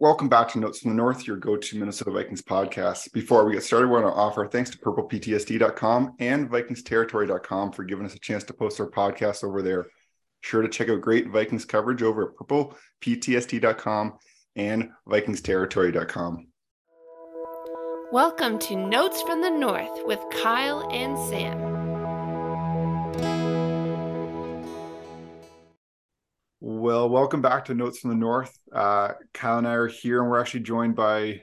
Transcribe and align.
Welcome 0.00 0.28
back 0.28 0.46
to 0.50 0.60
Notes 0.60 0.78
from 0.78 0.92
the 0.92 0.96
North, 0.96 1.26
your 1.26 1.36
go 1.36 1.56
to 1.56 1.76
Minnesota 1.76 2.12
Vikings 2.12 2.40
podcast. 2.40 3.12
Before 3.12 3.44
we 3.44 3.54
get 3.54 3.64
started, 3.64 3.88
we 3.88 3.94
want 3.94 4.06
to 4.06 4.12
offer 4.12 4.46
thanks 4.46 4.70
to 4.70 4.78
purpleptsd.com 4.78 6.14
and 6.20 6.48
vikingsterritory.com 6.48 7.72
for 7.72 7.82
giving 7.82 8.06
us 8.06 8.14
a 8.14 8.18
chance 8.20 8.44
to 8.44 8.52
post 8.52 8.78
our 8.78 8.88
podcast 8.88 9.42
over 9.42 9.60
there. 9.60 9.88
Sure 10.40 10.62
to 10.62 10.68
check 10.68 10.88
out 10.88 11.00
great 11.00 11.30
Vikings 11.30 11.64
coverage 11.64 12.04
over 12.04 12.28
at 12.28 12.36
purpleptsd.com 12.36 14.12
and 14.54 14.90
vikingsterritory.com. 15.08 16.46
Welcome 18.12 18.60
to 18.60 18.76
Notes 18.76 19.20
from 19.22 19.42
the 19.42 19.50
North 19.50 20.06
with 20.06 20.20
Kyle 20.40 20.88
and 20.92 21.18
Sam. 21.28 21.77
Well, 26.60 27.08
welcome 27.08 27.40
back 27.40 27.66
to 27.66 27.74
Notes 27.74 28.00
from 28.00 28.10
the 28.10 28.16
North. 28.16 28.58
Uh, 28.72 29.12
Kyle 29.32 29.58
and 29.58 29.68
I 29.68 29.74
are 29.74 29.86
here, 29.86 30.20
and 30.20 30.28
we're 30.28 30.40
actually 30.40 30.64
joined 30.64 30.96
by 30.96 31.42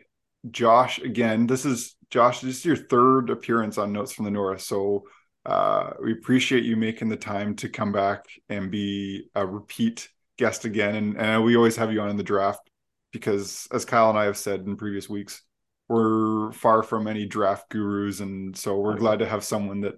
Josh 0.52 1.00
again. 1.00 1.48
This 1.48 1.64
is 1.64 1.96
Josh. 2.10 2.42
This 2.42 2.58
is 2.58 2.66
your 2.66 2.76
third 2.76 3.30
appearance 3.30 3.78
on 3.78 3.94
Notes 3.94 4.12
from 4.12 4.26
the 4.26 4.32
North, 4.32 4.60
so 4.60 5.04
uh, 5.46 5.92
we 6.04 6.12
appreciate 6.12 6.66
you 6.66 6.76
making 6.76 7.08
the 7.08 7.16
time 7.16 7.56
to 7.58 7.70
come 7.70 7.94
back 7.94 8.26
and 8.50 8.70
be 8.70 9.30
a 9.36 9.46
repeat 9.46 10.10
guest 10.38 10.66
again. 10.66 10.96
And, 10.96 11.18
and 11.18 11.46
we 11.46 11.56
always 11.56 11.78
have 11.78 11.94
you 11.94 12.02
on 12.02 12.10
in 12.10 12.18
the 12.18 12.24
draft 12.24 12.70
because, 13.14 13.70
as 13.72 13.86
Kyle 13.86 14.10
and 14.10 14.20
I 14.20 14.26
have 14.26 14.38
said 14.38 14.66
in 14.66 14.76
previous 14.76 15.08
weeks, 15.08 15.42
we're 15.88 16.52
far 16.52 16.84
from 16.84 17.08
any 17.08 17.26
draft 17.26 17.70
gurus, 17.70 18.20
and 18.20 18.58
so 18.58 18.78
we're 18.80 18.98
glad 18.98 19.20
to 19.20 19.26
have 19.26 19.46
someone 19.46 19.80
that 19.82 19.96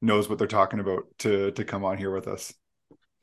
knows 0.00 0.28
what 0.28 0.38
they're 0.38 0.46
talking 0.46 0.78
about 0.78 1.06
to 1.18 1.50
to 1.52 1.64
come 1.64 1.84
on 1.84 1.98
here 1.98 2.14
with 2.14 2.28
us. 2.28 2.54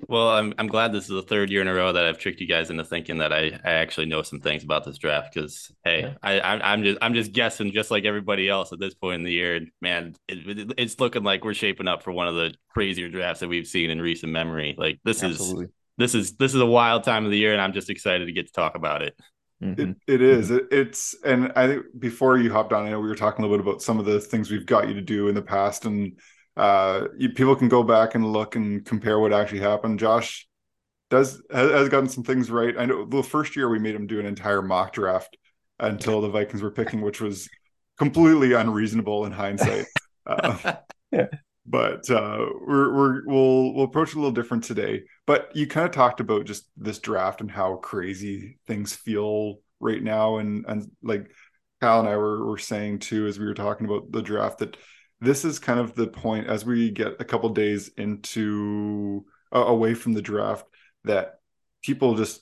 Well, 0.07 0.29
I'm 0.29 0.53
I'm 0.59 0.67
glad 0.67 0.93
this 0.93 1.05
is 1.05 1.09
the 1.09 1.23
third 1.23 1.49
year 1.49 1.61
in 1.61 1.67
a 1.67 1.73
row 1.73 1.91
that 1.91 2.05
I've 2.05 2.19
tricked 2.19 2.39
you 2.39 2.47
guys 2.47 2.69
into 2.69 2.83
thinking 2.83 3.17
that 3.17 3.33
I, 3.33 3.59
I 3.65 3.73
actually 3.73 4.05
know 4.05 4.21
some 4.21 4.39
things 4.39 4.63
about 4.63 4.85
this 4.85 4.99
draft 4.99 5.33
because 5.33 5.71
hey, 5.83 6.01
yeah. 6.01 6.13
I 6.21 6.71
I'm 6.71 6.83
just 6.83 6.99
I'm 7.01 7.15
just 7.15 7.31
guessing 7.31 7.71
just 7.71 7.89
like 7.89 8.05
everybody 8.05 8.47
else 8.47 8.71
at 8.71 8.79
this 8.79 8.93
point 8.93 9.15
in 9.15 9.23
the 9.23 9.31
year. 9.31 9.55
And 9.55 9.71
man, 9.81 10.15
it, 10.27 10.73
it's 10.77 10.99
looking 10.99 11.23
like 11.23 11.43
we're 11.43 11.55
shaping 11.55 11.87
up 11.87 12.03
for 12.03 12.11
one 12.11 12.27
of 12.27 12.35
the 12.35 12.53
crazier 12.69 13.09
drafts 13.09 13.39
that 13.39 13.49
we've 13.49 13.67
seen 13.67 13.89
in 13.89 13.99
recent 13.99 14.31
memory. 14.31 14.75
Like 14.77 14.99
this 15.03 15.23
Absolutely. 15.23 15.65
is 15.65 15.71
this 15.97 16.13
is 16.13 16.37
this 16.37 16.53
is 16.53 16.61
a 16.61 16.65
wild 16.65 17.03
time 17.03 17.25
of 17.25 17.31
the 17.31 17.37
year, 17.37 17.53
and 17.53 17.61
I'm 17.61 17.73
just 17.73 17.89
excited 17.89 18.27
to 18.27 18.31
get 18.31 18.45
to 18.45 18.53
talk 18.53 18.75
about 18.75 19.01
it. 19.01 19.15
Mm-hmm. 19.63 19.81
It, 19.81 19.97
it 20.07 20.21
is. 20.21 20.51
It, 20.51 20.67
it's 20.71 21.15
and 21.25 21.51
I 21.55 21.67
think 21.67 21.85
before 21.97 22.37
you 22.37 22.51
hopped 22.51 22.71
on, 22.71 22.85
I 22.85 22.91
know 22.91 22.99
we 22.99 23.07
were 23.07 23.15
talking 23.15 23.43
a 23.43 23.47
little 23.47 23.65
bit 23.65 23.71
about 23.71 23.81
some 23.81 23.97
of 23.97 24.05
the 24.05 24.19
things 24.19 24.51
we've 24.51 24.67
got 24.67 24.87
you 24.87 24.93
to 24.93 25.01
do 25.01 25.27
in 25.27 25.33
the 25.33 25.41
past 25.41 25.85
and 25.85 26.19
uh, 26.57 27.07
you, 27.17 27.29
people 27.29 27.55
can 27.55 27.69
go 27.69 27.83
back 27.83 28.15
and 28.15 28.25
look 28.25 28.55
and 28.55 28.83
compare 28.83 29.19
what 29.19 29.31
actually 29.31 29.59
happened. 29.59 29.99
Josh 29.99 30.47
does 31.09 31.41
has, 31.51 31.71
has, 31.71 31.89
gotten 31.89 32.09
some 32.09 32.23
things 32.23 32.49
right. 32.49 32.75
I 32.77 32.85
know 32.85 33.05
the 33.05 33.21
first 33.21 33.55
year 33.55 33.69
we 33.69 33.79
made 33.79 33.93
him 33.93 34.07
do 34.07 34.19
an 34.19 34.25
entire 34.25 34.63
mock 34.63 34.93
draft 34.93 35.37
until 35.79 36.19
the 36.19 36.29
Vikings 36.29 36.63
were 36.63 36.71
picking, 36.71 37.01
which 37.01 37.21
was 37.21 37.47
completely 37.97 38.53
unreasonable 38.53 39.25
in 39.25 39.31
hindsight. 39.31 39.85
Uh, 40.29 40.73
yeah. 41.13 41.27
But 41.65 42.09
uh, 42.09 42.47
we're, 42.67 42.93
we're 42.93 43.25
we'll 43.25 43.73
we'll 43.73 43.85
approach 43.85 44.09
it 44.09 44.15
a 44.15 44.17
little 44.17 44.33
different 44.33 44.65
today. 44.65 45.03
But 45.25 45.55
you 45.55 45.67
kind 45.67 45.85
of 45.85 45.93
talked 45.93 46.19
about 46.19 46.43
just 46.43 46.69
this 46.75 46.99
draft 46.99 47.39
and 47.39 47.49
how 47.49 47.77
crazy 47.77 48.59
things 48.67 48.93
feel 48.93 49.59
right 49.79 50.03
now, 50.03 50.39
and 50.39 50.65
and 50.67 50.91
like 51.01 51.31
Kyle 51.79 52.01
and 52.01 52.09
I 52.09 52.17
were 52.17 52.45
were 52.45 52.57
saying 52.57 52.99
too 52.99 53.25
as 53.25 53.39
we 53.39 53.45
were 53.45 53.53
talking 53.53 53.85
about 53.85 54.11
the 54.11 54.21
draft 54.21 54.57
that 54.57 54.75
this 55.19 55.45
is 55.45 55.59
kind 55.59 55.79
of 55.79 55.95
the 55.95 56.07
point 56.07 56.47
as 56.47 56.65
we 56.65 56.91
get 56.91 57.19
a 57.19 57.25
couple 57.25 57.49
days 57.49 57.89
into 57.97 59.25
uh, 59.53 59.65
away 59.65 59.93
from 59.93 60.13
the 60.13 60.21
draft 60.21 60.65
that 61.03 61.39
people 61.81 62.15
just 62.15 62.41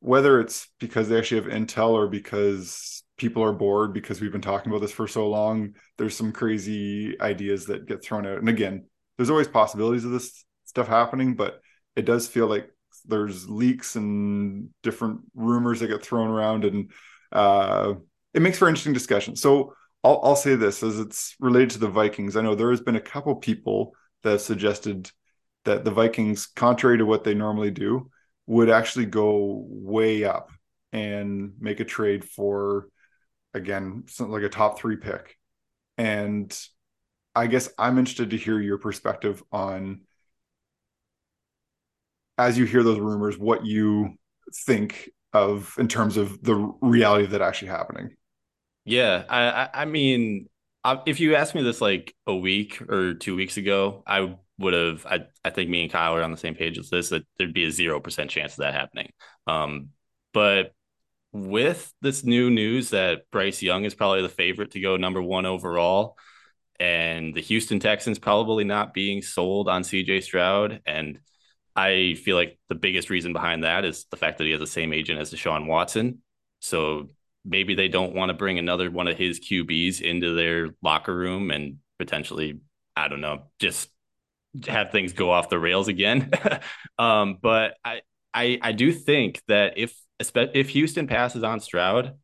whether 0.00 0.38
it's 0.38 0.68
because 0.80 1.08
they 1.08 1.16
actually 1.16 1.40
have 1.40 1.50
intel 1.50 1.90
or 1.90 2.08
because 2.08 3.02
people 3.16 3.42
are 3.42 3.52
bored 3.52 3.94
because 3.94 4.20
we've 4.20 4.32
been 4.32 4.40
talking 4.40 4.70
about 4.70 4.82
this 4.82 4.92
for 4.92 5.08
so 5.08 5.28
long 5.28 5.74
there's 5.96 6.16
some 6.16 6.32
crazy 6.32 7.18
ideas 7.20 7.66
that 7.66 7.86
get 7.86 8.04
thrown 8.04 8.26
out. 8.26 8.38
And 8.38 8.48
again 8.48 8.84
there's 9.16 9.30
always 9.30 9.48
possibilities 9.48 10.04
of 10.04 10.10
this 10.10 10.44
stuff 10.64 10.88
happening 10.88 11.34
but 11.34 11.60
it 11.96 12.04
does 12.04 12.28
feel 12.28 12.48
like 12.48 12.68
there's 13.06 13.48
leaks 13.48 13.96
and 13.96 14.70
different 14.82 15.20
rumors 15.34 15.80
that 15.80 15.88
get 15.88 16.04
thrown 16.04 16.28
around 16.28 16.64
and 16.64 16.90
uh, 17.32 17.94
it 18.32 18.42
makes 18.42 18.58
for 18.58 18.68
interesting 18.68 18.92
discussion. 18.92 19.36
So 19.36 19.74
I'll, 20.04 20.20
I'll 20.22 20.36
say 20.36 20.54
this 20.54 20.82
as 20.82 21.00
it's 21.00 21.34
related 21.40 21.70
to 21.70 21.78
the 21.78 21.88
Vikings. 21.88 22.36
I 22.36 22.42
know 22.42 22.54
there 22.54 22.70
has 22.70 22.82
been 22.82 22.96
a 22.96 23.00
couple 23.00 23.34
people 23.36 23.94
that 24.22 24.32
have 24.32 24.40
suggested 24.42 25.10
that 25.64 25.84
the 25.84 25.90
Vikings, 25.90 26.46
contrary 26.46 26.98
to 26.98 27.06
what 27.06 27.24
they 27.24 27.34
normally 27.34 27.70
do, 27.70 28.10
would 28.46 28.68
actually 28.68 29.06
go 29.06 29.64
way 29.66 30.24
up 30.24 30.50
and 30.92 31.54
make 31.58 31.80
a 31.80 31.84
trade 31.84 32.24
for, 32.24 32.88
again, 33.54 34.04
something 34.06 34.32
like 34.32 34.42
a 34.42 34.50
top 34.50 34.78
three 34.78 34.96
pick. 34.96 35.38
And 35.96 36.56
I 37.34 37.46
guess 37.46 37.70
I'm 37.78 37.98
interested 37.98 38.30
to 38.30 38.36
hear 38.36 38.60
your 38.60 38.78
perspective 38.78 39.42
on, 39.50 40.02
as 42.36 42.58
you 42.58 42.66
hear 42.66 42.82
those 42.82 43.00
rumors, 43.00 43.38
what 43.38 43.64
you 43.64 44.18
think 44.66 45.08
of 45.32 45.74
in 45.78 45.88
terms 45.88 46.18
of 46.18 46.42
the 46.42 46.54
reality 46.82 47.24
of 47.24 47.30
that 47.30 47.42
actually 47.42 47.68
happening. 47.68 48.14
Yeah, 48.84 49.24
I 49.28 49.68
I 49.82 49.84
mean, 49.86 50.48
if 51.06 51.20
you 51.20 51.34
asked 51.36 51.54
me 51.54 51.62
this 51.62 51.80
like 51.80 52.14
a 52.26 52.34
week 52.34 52.80
or 52.82 53.14
two 53.14 53.36
weeks 53.36 53.56
ago, 53.56 54.02
I 54.06 54.36
would 54.58 54.74
have. 54.74 55.06
I 55.06 55.26
I 55.44 55.50
think 55.50 55.70
me 55.70 55.82
and 55.84 55.92
Kyle 55.92 56.14
are 56.14 56.22
on 56.22 56.30
the 56.30 56.36
same 56.36 56.54
page 56.54 56.78
as 56.78 56.90
this. 56.90 57.08
That 57.10 57.24
there'd 57.38 57.54
be 57.54 57.64
a 57.64 57.70
zero 57.70 58.00
percent 58.00 58.30
chance 58.30 58.52
of 58.54 58.58
that 58.58 58.74
happening. 58.74 59.10
Um, 59.46 59.90
but 60.32 60.72
with 61.32 61.92
this 62.02 62.24
new 62.24 62.50
news 62.50 62.90
that 62.90 63.30
Bryce 63.32 63.62
Young 63.62 63.84
is 63.84 63.94
probably 63.94 64.22
the 64.22 64.28
favorite 64.30 64.72
to 64.72 64.80
go 64.80 64.96
number 64.96 65.22
one 65.22 65.46
overall, 65.46 66.18
and 66.80 67.34
the 67.34 67.40
Houston 67.42 67.80
Texans 67.80 68.18
probably 68.18 68.64
not 68.64 68.94
being 68.94 69.22
sold 69.22 69.68
on 69.68 69.84
CJ 69.84 70.20
Stroud, 70.20 70.82
and 70.86 71.20
I 71.76 72.16
feel 72.24 72.36
like 72.36 72.58
the 72.68 72.76
biggest 72.76 73.10
reason 73.10 73.32
behind 73.32 73.64
that 73.64 73.84
is 73.84 74.06
the 74.10 74.16
fact 74.16 74.38
that 74.38 74.44
he 74.44 74.52
has 74.52 74.60
the 74.60 74.66
same 74.68 74.92
agent 74.92 75.20
as 75.20 75.32
Deshaun 75.32 75.66
Watson. 75.66 76.22
So 76.60 77.10
maybe 77.44 77.74
they 77.74 77.88
don't 77.88 78.14
want 78.14 78.30
to 78.30 78.34
bring 78.34 78.58
another 78.58 78.90
one 78.90 79.08
of 79.08 79.18
his 79.18 79.40
QBs 79.40 80.00
into 80.00 80.34
their 80.34 80.70
locker 80.82 81.14
room 81.14 81.50
and 81.50 81.78
potentially, 81.98 82.60
I 82.96 83.08
don't 83.08 83.20
know, 83.20 83.44
just 83.58 83.88
have 84.66 84.90
things 84.90 85.12
go 85.12 85.30
off 85.30 85.48
the 85.48 85.58
rails 85.58 85.88
again. 85.88 86.30
um, 86.98 87.38
but 87.40 87.76
I, 87.84 88.02
I, 88.32 88.58
I 88.62 88.72
do 88.72 88.92
think 88.92 89.42
that 89.48 89.74
if 89.76 89.94
if 90.20 90.70
Houston 90.70 91.06
passes 91.06 91.42
on 91.42 91.60
Stroud, 91.60 92.14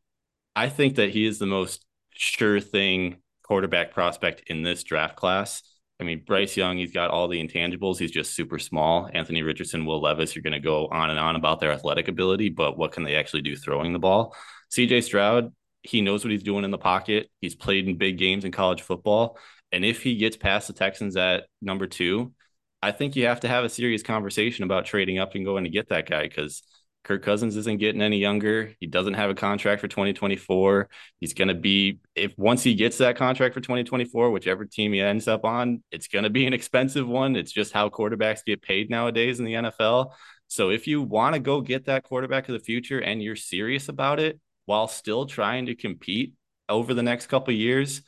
I 0.55 0.69
think 0.69 0.95
that 0.95 1.09
he 1.09 1.25
is 1.25 1.39
the 1.39 1.45
most 1.45 1.85
sure 2.11 2.59
thing 2.59 3.17
quarterback 3.43 3.93
prospect 3.93 4.43
in 4.47 4.63
this 4.63 4.83
draft 4.83 5.15
class. 5.15 5.61
I 6.01 6.03
mean, 6.03 6.23
Bryce 6.25 6.57
Young, 6.57 6.77
he's 6.77 6.91
got 6.91 7.11
all 7.11 7.27
the 7.27 7.39
intangibles. 7.39 7.99
He's 7.99 8.09
just 8.09 8.33
super 8.33 8.57
small. 8.57 9.07
Anthony 9.13 9.43
Richardson, 9.43 9.85
Will 9.85 10.01
Levis, 10.01 10.35
you're 10.35 10.41
going 10.41 10.53
to 10.53 10.59
go 10.59 10.87
on 10.87 11.11
and 11.11 11.19
on 11.19 11.35
about 11.35 11.59
their 11.59 11.71
athletic 11.71 12.07
ability, 12.07 12.49
but 12.49 12.75
what 12.75 12.91
can 12.91 13.03
they 13.03 13.15
actually 13.15 13.43
do 13.43 13.55
throwing 13.55 13.93
the 13.93 13.99
ball? 13.99 14.35
CJ 14.75 15.03
Stroud, 15.03 15.53
he 15.83 16.01
knows 16.01 16.23
what 16.23 16.31
he's 16.31 16.41
doing 16.41 16.63
in 16.63 16.71
the 16.71 16.77
pocket. 16.79 17.29
He's 17.39 17.53
played 17.53 17.87
in 17.87 17.97
big 17.97 18.17
games 18.17 18.45
in 18.45 18.51
college 18.51 18.81
football. 18.81 19.37
And 19.71 19.85
if 19.85 20.01
he 20.01 20.17
gets 20.17 20.35
past 20.35 20.67
the 20.67 20.73
Texans 20.73 21.15
at 21.15 21.43
number 21.61 21.85
two, 21.85 22.33
I 22.81 22.91
think 22.91 23.15
you 23.15 23.27
have 23.27 23.41
to 23.41 23.47
have 23.47 23.63
a 23.63 23.69
serious 23.69 24.01
conversation 24.01 24.63
about 24.63 24.85
trading 24.85 25.19
up 25.19 25.35
and 25.35 25.45
going 25.45 25.65
to 25.65 25.69
get 25.69 25.89
that 25.89 26.09
guy 26.09 26.23
because 26.23 26.63
Kirk 27.03 27.23
Cousins 27.23 27.55
isn't 27.55 27.79
getting 27.79 28.01
any 28.01 28.19
younger. 28.19 28.73
He 28.79 28.85
doesn't 28.85 29.15
have 29.15 29.29
a 29.29 29.35
contract 29.35 29.81
for 29.81 29.87
2024. 29.87 30.87
He's 31.19 31.33
going 31.33 31.47
to 31.47 31.55
be, 31.55 31.99
if 32.15 32.33
once 32.37 32.61
he 32.61 32.75
gets 32.75 32.99
that 32.99 33.15
contract 33.15 33.55
for 33.55 33.61
2024, 33.61 34.29
whichever 34.29 34.65
team 34.65 34.93
he 34.93 35.01
ends 35.01 35.27
up 35.27 35.43
on, 35.43 35.83
it's 35.91 36.07
going 36.07 36.23
to 36.23 36.29
be 36.29 36.45
an 36.45 36.53
expensive 36.53 37.07
one. 37.07 37.35
It's 37.35 37.51
just 37.51 37.73
how 37.73 37.89
quarterbacks 37.89 38.45
get 38.45 38.61
paid 38.61 38.89
nowadays 38.89 39.39
in 39.39 39.45
the 39.45 39.53
NFL. 39.53 40.11
So 40.47 40.69
if 40.69 40.85
you 40.85 41.01
want 41.01 41.33
to 41.33 41.39
go 41.39 41.61
get 41.61 41.85
that 41.85 42.03
quarterback 42.03 42.47
of 42.49 42.53
the 42.53 42.59
future 42.59 42.99
and 42.99 43.21
you're 43.23 43.35
serious 43.35 43.89
about 43.89 44.19
it, 44.19 44.39
while 44.65 44.87
still 44.87 45.25
trying 45.25 45.65
to 45.65 45.75
compete 45.75 46.33
over 46.69 46.93
the 46.93 47.03
next 47.03 47.27
couple 47.27 47.53
years, 47.53 48.03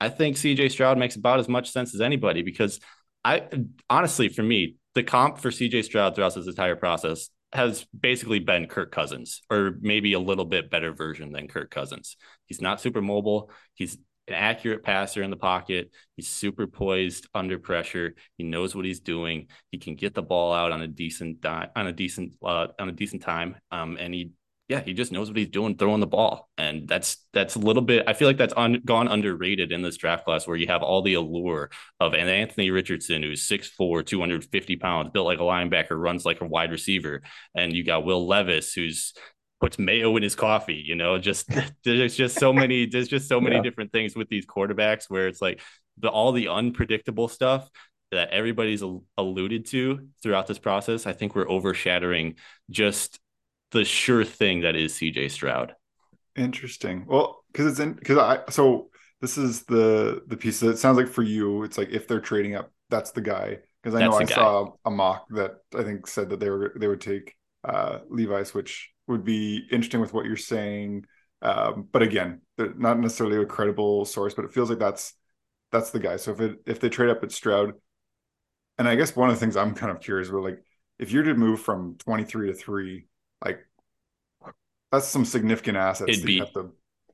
I 0.00 0.08
think 0.08 0.36
CJ 0.36 0.70
Stroud 0.70 0.98
makes 0.98 1.16
about 1.16 1.38
as 1.38 1.48
much 1.48 1.70
sense 1.70 1.94
as 1.94 2.00
anybody 2.00 2.42
because 2.42 2.80
I 3.24 3.48
honestly, 3.88 4.28
for 4.28 4.42
me, 4.42 4.76
the 4.94 5.02
comp 5.02 5.38
for 5.38 5.50
CJ 5.50 5.84
Stroud 5.84 6.14
throughout 6.14 6.34
this 6.34 6.46
entire 6.46 6.76
process 6.76 7.30
has 7.52 7.86
basically 7.98 8.40
been 8.40 8.66
Kirk 8.66 8.92
Cousins, 8.92 9.40
or 9.50 9.76
maybe 9.80 10.12
a 10.12 10.20
little 10.20 10.44
bit 10.44 10.70
better 10.70 10.92
version 10.92 11.32
than 11.32 11.48
Kirk 11.48 11.70
Cousins. 11.70 12.16
He's 12.46 12.60
not 12.60 12.80
super 12.80 13.00
mobile. 13.00 13.50
He's 13.74 13.96
an 14.26 14.34
accurate 14.34 14.82
passer 14.82 15.22
in 15.22 15.30
the 15.30 15.36
pocket. 15.36 15.90
He's 16.14 16.28
super 16.28 16.66
poised 16.66 17.26
under 17.34 17.58
pressure. 17.58 18.14
He 18.36 18.44
knows 18.44 18.74
what 18.74 18.84
he's 18.84 19.00
doing. 19.00 19.48
He 19.70 19.78
can 19.78 19.94
get 19.94 20.14
the 20.14 20.22
ball 20.22 20.52
out 20.52 20.72
on 20.72 20.82
a 20.82 20.88
decent 20.88 21.40
di- 21.40 21.68
on 21.74 21.86
a 21.86 21.92
decent 21.92 22.34
uh, 22.44 22.68
on 22.78 22.88
a 22.90 22.92
decent 22.92 23.22
time. 23.22 23.56
Um, 23.70 23.96
and 23.98 24.12
he 24.12 24.32
yeah, 24.68 24.80
he 24.80 24.92
just 24.92 25.12
knows 25.12 25.28
what 25.28 25.38
he's 25.38 25.48
doing 25.48 25.76
throwing 25.76 26.00
the 26.00 26.06
ball. 26.06 26.50
And 26.58 26.86
that's 26.86 27.24
that's 27.32 27.56
a 27.56 27.58
little 27.58 27.82
bit 27.82 28.04
I 28.06 28.12
feel 28.12 28.28
like 28.28 28.36
that's 28.36 28.52
un, 28.54 28.82
gone 28.84 29.08
underrated 29.08 29.72
in 29.72 29.80
this 29.80 29.96
draft 29.96 30.26
class 30.26 30.46
where 30.46 30.56
you 30.56 30.66
have 30.66 30.82
all 30.82 31.00
the 31.00 31.14
allure 31.14 31.70
of 32.00 32.12
an 32.12 32.28
Anthony 32.28 32.70
Richardson 32.70 33.22
who's 33.22 33.48
6'4, 33.48 34.04
250 34.04 34.76
pounds, 34.76 35.10
built 35.10 35.26
like 35.26 35.38
a 35.38 35.42
linebacker, 35.42 35.98
runs 35.98 36.26
like 36.26 36.42
a 36.42 36.46
wide 36.46 36.70
receiver. 36.70 37.22
And 37.54 37.72
you 37.72 37.82
got 37.82 38.04
Will 38.04 38.26
Levis, 38.26 38.74
who's 38.74 39.14
puts 39.58 39.78
mayo 39.78 40.14
in 40.16 40.22
his 40.22 40.34
coffee. 40.34 40.82
You 40.84 40.96
know, 40.96 41.18
just 41.18 41.50
there's 41.84 42.14
just 42.14 42.38
so 42.38 42.52
many 42.52 42.84
there's 42.84 43.08
just 43.08 43.26
so 43.26 43.40
many 43.40 43.56
yeah. 43.56 43.62
different 43.62 43.90
things 43.90 44.14
with 44.14 44.28
these 44.28 44.44
quarterbacks 44.46 45.04
where 45.08 45.28
it's 45.28 45.40
like 45.40 45.62
the 45.96 46.10
all 46.10 46.32
the 46.32 46.48
unpredictable 46.48 47.28
stuff 47.28 47.70
that 48.10 48.30
everybody's 48.30 48.82
alluded 49.18 49.66
to 49.66 50.08
throughout 50.22 50.46
this 50.46 50.58
process. 50.58 51.06
I 51.06 51.12
think 51.12 51.34
we're 51.34 51.48
overshadowing 51.48 52.36
just 52.70 53.18
the 53.72 53.84
sure 53.84 54.24
thing 54.24 54.60
that 54.62 54.76
is 54.76 54.94
CJ 54.94 55.28
Stroud. 55.28 55.74
Interesting. 56.36 57.04
Well, 57.06 57.44
because 57.52 57.66
it's 57.66 57.80
in 57.80 57.94
because 57.94 58.18
I 58.18 58.48
so 58.50 58.90
this 59.20 59.36
is 59.38 59.64
the 59.64 60.22
the 60.28 60.36
piece 60.36 60.60
that 60.60 60.78
sounds 60.78 60.96
like 60.96 61.08
for 61.08 61.22
you, 61.22 61.64
it's 61.64 61.76
like 61.76 61.90
if 61.90 62.06
they're 62.06 62.20
trading 62.20 62.54
up, 62.54 62.70
that's 62.90 63.10
the 63.10 63.20
guy. 63.20 63.58
Because 63.82 63.94
I 63.96 64.02
know 64.02 64.14
I 64.14 64.24
guy. 64.24 64.34
saw 64.34 64.72
a 64.84 64.90
mock 64.90 65.26
that 65.30 65.56
I 65.74 65.82
think 65.82 66.06
said 66.06 66.30
that 66.30 66.38
they 66.40 66.50
were 66.50 66.74
they 66.78 66.86
would 66.86 67.00
take 67.00 67.34
uh 67.64 68.00
Levis, 68.08 68.54
which 68.54 68.90
would 69.08 69.24
be 69.24 69.66
interesting 69.70 70.00
with 70.00 70.12
what 70.12 70.26
you're 70.26 70.36
saying. 70.36 71.04
Um, 71.42 71.88
but 71.92 72.02
again, 72.02 72.40
not 72.56 72.98
necessarily 73.00 73.38
a 73.42 73.46
credible 73.46 74.04
source, 74.04 74.34
but 74.34 74.44
it 74.44 74.52
feels 74.52 74.70
like 74.70 74.78
that's 74.78 75.14
that's 75.72 75.90
the 75.90 76.00
guy. 76.00 76.16
So 76.16 76.32
if 76.32 76.40
it 76.40 76.58
if 76.66 76.80
they 76.80 76.88
trade 76.88 77.10
up 77.10 77.24
at 77.24 77.32
Stroud, 77.32 77.74
and 78.78 78.88
I 78.88 78.94
guess 78.96 79.16
one 79.16 79.28
of 79.28 79.34
the 79.36 79.40
things 79.40 79.56
I'm 79.56 79.74
kind 79.74 79.90
of 79.90 80.00
curious 80.00 80.28
about, 80.28 80.44
like 80.44 80.62
if 80.98 81.10
you're 81.10 81.24
to 81.24 81.34
move 81.34 81.60
from 81.60 81.96
23 81.98 82.48
to 82.48 82.54
three, 82.54 83.06
like 83.44 83.60
that's 84.90 85.06
some 85.06 85.24
significant 85.24 85.76
assets. 85.76 86.10
It'd 86.10 86.24
be 86.24 86.42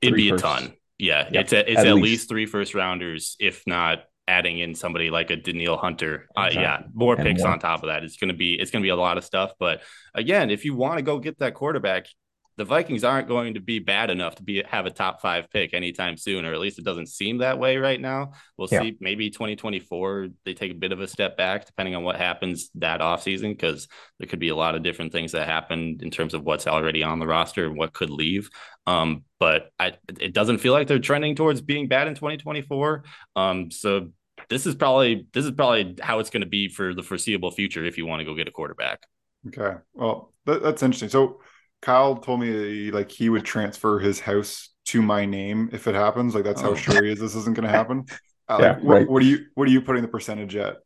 it'd 0.01 0.15
be 0.15 0.31
first. 0.31 0.45
a 0.45 0.47
ton. 0.47 0.73
Yeah, 0.99 1.29
yep. 1.31 1.45
it's 1.45 1.53
a, 1.53 1.71
it's 1.71 1.81
at, 1.81 1.87
at 1.87 1.95
least. 1.95 2.05
least. 2.05 2.29
three 2.29 2.47
first 2.47 2.75
rounders, 2.75 3.37
if 3.41 3.63
not 3.67 4.05
adding 4.27 4.59
in 4.59 4.75
somebody 4.75 5.11
like 5.11 5.31
a 5.31 5.37
Danielle 5.37 5.77
Hunter. 5.77 6.29
Uh, 6.37 6.51
yeah, 6.53 6.83
more 6.95 7.17
picks 7.17 7.43
more. 7.43 7.51
on 7.51 7.59
top 7.59 7.83
of 7.83 7.89
that. 7.89 8.05
It's 8.05 8.17
gonna 8.17 8.33
be 8.33 8.55
it's 8.55 8.71
gonna 8.71 8.83
be 8.83 8.91
a 8.91 8.97
lot 8.97 9.19
of 9.19 9.25
stuff. 9.25 9.53
But 9.59 9.83
again, 10.15 10.51
if 10.51 10.65
you 10.65 10.75
want 10.75 10.99
to 10.99 11.03
go 11.03 11.19
get 11.19 11.39
that 11.41 11.55
quarterback, 11.55 12.07
the 12.57 12.65
Vikings 12.65 13.03
aren't 13.03 13.27
going 13.27 13.55
to 13.55 13.61
be 13.61 13.79
bad 13.81 14.11
enough 14.11 14.37
to 14.37 14.43
be 14.43 14.63
have 14.69 14.87
a 14.87 14.91
top 14.91 15.21
five 15.21 15.51
pick 15.51 15.75
anytime 15.75 16.17
soon, 16.17 16.45
or 16.45 16.53
at 16.53 16.61
least 16.61 16.79
it 16.79 16.85
doesn't 16.85 17.09
seem 17.09 17.39
that 17.39 17.59
way 17.59 17.77
right 17.79 18.01
now. 18.01 18.33
We'll 18.57 18.69
yeah. 18.71 18.83
see. 18.83 18.97
Maybe 19.01 19.31
2024 19.31 20.29
they 20.45 20.55
take 20.55 20.71
a 20.71 20.77
bit 20.77 20.93
of 20.93 21.01
a 21.01 21.09
step 21.09 21.37
back 21.37 21.67
depending 21.67 21.95
on 21.95 22.05
what 22.05 22.17
happens 22.17 22.71
that 22.77 23.01
offseason, 23.01 23.51
because 23.51 23.89
there 24.19 24.29
could 24.29 24.39
be 24.39 24.51
a 24.51 24.57
lot 24.57 24.75
of 24.75 24.83
different 24.83 25.13
things 25.13 25.33
that 25.33 25.49
happen 25.49 25.99
in 26.01 26.11
terms 26.11 26.35
of 26.35 26.45
what's 26.45 26.67
already 26.67 27.03
on 27.03 27.19
the 27.19 27.27
roster 27.27 27.67
and 27.67 27.77
what 27.77 27.93
could 27.93 28.11
leave. 28.11 28.49
Um, 28.87 29.25
but 29.41 29.71
I, 29.79 29.95
it 30.21 30.33
doesn't 30.33 30.59
feel 30.59 30.73
like 30.73 30.87
they're 30.87 30.99
trending 30.99 31.35
towards 31.35 31.61
being 31.61 31.89
bad 31.89 32.07
in 32.07 32.15
2024. 32.15 33.05
Um, 33.35 33.71
so 33.71 34.11
this 34.49 34.67
is 34.67 34.75
probably 34.75 35.27
this 35.33 35.45
is 35.45 35.51
probably 35.51 35.97
how 36.01 36.19
it's 36.19 36.31
going 36.31 36.43
to 36.43 36.49
be 36.49 36.69
for 36.69 36.95
the 36.95 37.03
foreseeable 37.03 37.51
future 37.51 37.85
if 37.85 37.99
you 37.99 38.07
want 38.07 38.21
to 38.21 38.25
go 38.25 38.35
get 38.35 38.49
a 38.49 38.53
quarterback. 38.53 39.01
Okay, 39.49 39.77
well 39.93 40.33
that, 40.47 40.63
that's 40.63 40.83
interesting. 40.83 41.09
So 41.09 41.41
Kyle 41.85 42.17
told 42.17 42.41
me 42.41 42.91
like 42.91 43.11
he 43.11 43.29
would 43.29 43.45
transfer 43.45 43.99
his 43.99 44.19
house 44.19 44.71
to 44.87 45.03
my 45.03 45.27
name 45.27 45.69
if 45.71 45.87
it 45.87 45.95
happens. 45.95 46.35
Like 46.35 46.45
that's 46.45 46.63
how 46.63 46.71
oh. 46.71 46.75
sure 46.75 47.05
he 47.05 47.13
is 47.13 47.21
this 47.21 47.35
isn't 47.35 47.55
going 47.55 47.67
to 47.71 47.77
happen. 47.77 48.07
Uh, 48.49 48.59
yeah, 48.61 48.69
like, 48.73 48.83
what, 48.83 48.95
right. 48.95 49.09
what 49.11 49.23
are 49.23 49.27
you 49.27 49.45
what 49.55 49.69
are 49.69 49.71
you 49.71 49.83
putting 49.83 50.03
the 50.03 50.09
percentage 50.09 50.57
at? 50.57 50.79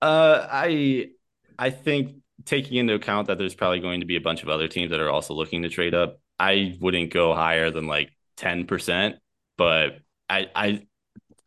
Uh, 0.00 0.46
I 0.50 1.10
I 1.58 1.68
think 1.68 2.16
taking 2.46 2.78
into 2.78 2.94
account 2.94 3.26
that 3.26 3.36
there's 3.36 3.54
probably 3.54 3.80
going 3.80 4.00
to 4.00 4.06
be 4.06 4.16
a 4.16 4.20
bunch 4.20 4.42
of 4.42 4.48
other 4.48 4.68
teams 4.68 4.90
that 4.90 5.00
are 5.00 5.10
also 5.10 5.34
looking 5.34 5.62
to 5.62 5.68
trade 5.68 5.94
up, 5.94 6.18
I 6.38 6.78
wouldn't 6.80 7.12
go 7.12 7.34
higher 7.34 7.70
than 7.70 7.86
like 7.86 8.10
ten 8.38 8.66
percent. 8.66 9.16
But 9.58 9.98
I 10.30 10.46
I 10.54 10.86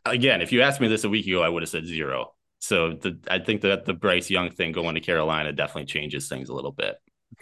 again, 0.06 0.42
if 0.44 0.52
you 0.52 0.62
asked 0.62 0.80
me 0.80 0.88
this 0.88 1.06
a 1.06 1.10
week 1.10 1.26
ago, 1.26 1.42
I 1.42 1.50
would 1.50 1.64
have 1.64 1.70
said 1.70 1.88
zero. 1.88 2.34
So 2.60 2.94
the, 2.94 3.18
I 3.28 3.40
think 3.40 3.62
that 3.62 3.86
the 3.86 3.94
Bryce 3.94 4.30
Young 4.30 4.52
thing 4.52 4.74
going 4.74 4.94
to 4.94 5.02
Carolina 5.02 5.52
definitely 5.52 5.86
changes 5.86 6.30
things 6.30 6.50
a 6.50 6.54
little 6.54 6.72
bit. 6.72 6.98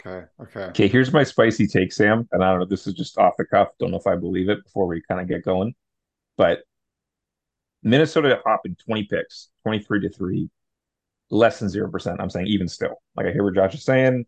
Okay. 0.06 0.26
Okay. 0.40 0.60
Okay. 0.60 0.88
Here's 0.88 1.12
my 1.12 1.24
spicy 1.24 1.66
take, 1.66 1.92
Sam. 1.92 2.28
And 2.32 2.42
I 2.42 2.50
don't 2.50 2.60
know, 2.60 2.66
this 2.66 2.86
is 2.86 2.94
just 2.94 3.18
off 3.18 3.34
the 3.36 3.44
cuff. 3.44 3.68
Don't 3.78 3.90
know 3.90 3.98
if 3.98 4.06
I 4.06 4.16
believe 4.16 4.48
it 4.48 4.64
before 4.64 4.86
we 4.86 5.02
kind 5.08 5.20
of 5.20 5.28
get 5.28 5.44
going. 5.44 5.74
But 6.36 6.60
Minnesota 7.82 8.40
hopping 8.44 8.76
20 8.76 9.04
picks, 9.04 9.48
23 9.64 10.00
to 10.00 10.10
3, 10.10 10.50
less 11.30 11.60
than 11.60 11.68
0%. 11.68 12.16
I'm 12.18 12.30
saying 12.30 12.46
even 12.46 12.68
still. 12.68 13.02
Like 13.16 13.26
I 13.26 13.32
hear 13.32 13.44
what 13.44 13.54
Josh 13.54 13.74
is 13.74 13.84
saying. 13.84 14.24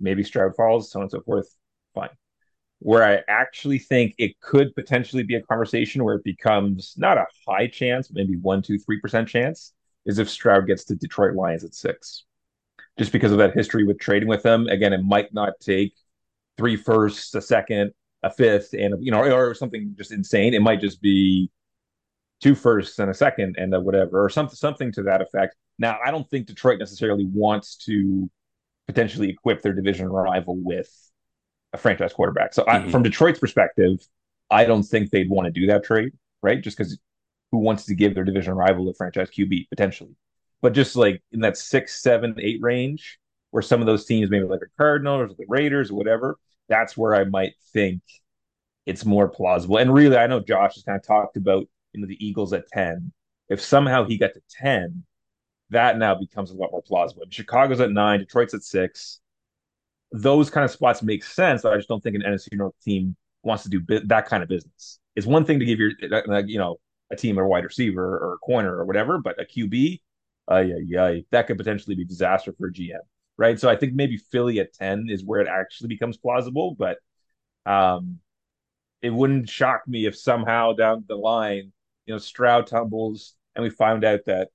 Maybe 0.00 0.22
Stroud 0.22 0.54
falls, 0.56 0.90
so 0.90 0.98
on 0.98 1.04
and 1.04 1.10
so 1.10 1.20
forth. 1.22 1.48
Fine. 1.94 2.10
Where 2.80 3.04
I 3.04 3.22
actually 3.28 3.78
think 3.78 4.14
it 4.18 4.38
could 4.40 4.74
potentially 4.74 5.22
be 5.22 5.36
a 5.36 5.42
conversation 5.42 6.04
where 6.04 6.16
it 6.16 6.24
becomes 6.24 6.94
not 6.98 7.16
a 7.16 7.26
high 7.46 7.68
chance, 7.68 8.10
maybe 8.12 8.36
one, 8.36 8.60
two, 8.60 8.78
three 8.78 9.00
percent 9.00 9.28
chance, 9.28 9.72
is 10.04 10.18
if 10.18 10.28
Stroud 10.28 10.66
gets 10.66 10.84
to 10.86 10.94
Detroit 10.94 11.34
Lions 11.34 11.64
at 11.64 11.74
six 11.74 12.24
just 12.98 13.12
because 13.12 13.32
of 13.32 13.38
that 13.38 13.54
history 13.54 13.84
with 13.84 13.98
trading 13.98 14.28
with 14.28 14.42
them. 14.42 14.66
Again, 14.68 14.92
it 14.92 15.02
might 15.02 15.32
not 15.32 15.54
take 15.60 15.94
three 16.56 16.76
firsts, 16.76 17.34
a 17.34 17.40
second, 17.40 17.92
a 18.22 18.30
fifth, 18.30 18.72
and 18.72 18.94
you 19.04 19.10
know, 19.10 19.22
or 19.22 19.54
something 19.54 19.94
just 19.96 20.12
insane. 20.12 20.54
It 20.54 20.62
might 20.62 20.80
just 20.80 21.00
be 21.00 21.50
two 22.40 22.54
firsts 22.54 22.98
and 22.98 23.10
a 23.10 23.14
second 23.14 23.56
and 23.58 23.74
a 23.74 23.80
whatever, 23.80 24.24
or 24.24 24.28
something 24.28 24.56
something 24.56 24.92
to 24.92 25.02
that 25.04 25.20
effect. 25.20 25.56
Now, 25.78 25.98
I 26.04 26.10
don't 26.10 26.28
think 26.28 26.46
Detroit 26.46 26.78
necessarily 26.78 27.26
wants 27.26 27.76
to 27.84 28.30
potentially 28.86 29.30
equip 29.30 29.62
their 29.62 29.72
division 29.72 30.08
rival 30.08 30.56
with 30.56 30.90
a 31.72 31.78
franchise 31.78 32.12
quarterback. 32.12 32.54
So, 32.54 32.64
mm-hmm. 32.64 32.88
I, 32.88 32.90
from 32.90 33.02
Detroit's 33.02 33.38
perspective, 33.38 33.98
I 34.50 34.64
don't 34.64 34.84
think 34.84 35.10
they'd 35.10 35.28
want 35.28 35.46
to 35.46 35.60
do 35.60 35.66
that 35.66 35.84
trade, 35.84 36.12
right? 36.42 36.62
Just 36.62 36.78
because 36.78 36.98
who 37.52 37.58
wants 37.58 37.84
to 37.86 37.94
give 37.94 38.14
their 38.14 38.24
division 38.24 38.54
rival 38.54 38.88
a 38.88 38.94
franchise 38.94 39.28
QB 39.30 39.68
potentially? 39.68 40.14
But 40.62 40.72
just 40.72 40.96
like 40.96 41.22
in 41.32 41.40
that 41.40 41.56
six, 41.56 42.02
seven, 42.02 42.34
eight 42.40 42.60
range, 42.62 43.18
where 43.50 43.62
some 43.62 43.80
of 43.80 43.86
those 43.86 44.04
teams, 44.04 44.30
maybe 44.30 44.44
like 44.44 44.60
the 44.60 44.66
Cardinals 44.76 45.30
or 45.30 45.34
the 45.34 45.46
Raiders 45.48 45.90
or 45.90 45.94
whatever, 45.94 46.38
that's 46.68 46.96
where 46.96 47.14
I 47.14 47.24
might 47.24 47.54
think 47.72 48.02
it's 48.86 49.04
more 49.04 49.28
plausible. 49.28 49.78
And 49.78 49.92
really, 49.92 50.16
I 50.16 50.26
know 50.26 50.40
Josh 50.40 50.74
has 50.74 50.84
kind 50.84 50.96
of 50.96 51.06
talked 51.06 51.36
about 51.36 51.66
you 51.92 52.00
know 52.00 52.06
the 52.06 52.24
Eagles 52.24 52.52
at 52.52 52.68
ten. 52.68 53.12
If 53.48 53.60
somehow 53.60 54.04
he 54.04 54.18
got 54.18 54.34
to 54.34 54.42
ten, 54.50 55.04
that 55.70 55.98
now 55.98 56.14
becomes 56.14 56.50
a 56.50 56.54
lot 56.54 56.70
more 56.72 56.82
plausible. 56.82 57.24
Chicago's 57.30 57.80
at 57.80 57.90
nine, 57.90 58.20
Detroit's 58.20 58.54
at 58.54 58.62
six. 58.62 59.20
Those 60.12 60.50
kind 60.50 60.64
of 60.64 60.70
spots 60.70 61.02
make 61.02 61.24
sense. 61.24 61.64
I 61.64 61.76
just 61.76 61.88
don't 61.88 62.02
think 62.02 62.16
an 62.16 62.22
NFC 62.22 62.48
North 62.52 62.74
team 62.84 63.16
wants 63.42 63.64
to 63.64 63.68
do 63.70 63.80
bi- 63.80 64.02
that 64.06 64.26
kind 64.26 64.42
of 64.42 64.48
business. 64.48 64.98
It's 65.16 65.26
one 65.26 65.44
thing 65.44 65.58
to 65.58 65.64
give 65.64 65.78
your 65.78 65.92
you 66.46 66.58
know 66.58 66.76
a 67.10 67.16
team 67.16 67.38
a 67.38 67.46
wide 67.46 67.64
receiver 67.64 68.18
or 68.18 68.34
a 68.34 68.38
corner 68.38 68.76
or 68.76 68.84
whatever, 68.84 69.18
but 69.18 69.40
a 69.40 69.44
QB 69.44 70.00
yeah, 70.54 70.76
yeah, 70.84 71.20
that 71.30 71.46
could 71.46 71.58
potentially 71.58 71.96
be 71.96 72.04
disaster 72.04 72.54
for 72.56 72.70
GM, 72.70 73.00
right? 73.36 73.58
So 73.58 73.68
I 73.68 73.76
think 73.76 73.94
maybe 73.94 74.16
Philly 74.16 74.60
at 74.60 74.72
ten 74.72 75.06
is 75.08 75.24
where 75.24 75.40
it 75.40 75.48
actually 75.48 75.88
becomes 75.88 76.16
plausible, 76.16 76.76
but 76.78 76.98
um, 77.66 78.20
it 79.02 79.10
wouldn't 79.10 79.48
shock 79.48 79.82
me 79.86 80.06
if 80.06 80.16
somehow 80.16 80.72
down 80.72 81.04
the 81.08 81.16
line, 81.16 81.72
you 82.06 82.14
know, 82.14 82.18
Stroud 82.18 82.66
tumbles 82.66 83.34
and 83.54 83.62
we 83.62 83.70
find 83.70 84.04
out 84.04 84.20
that 84.26 84.48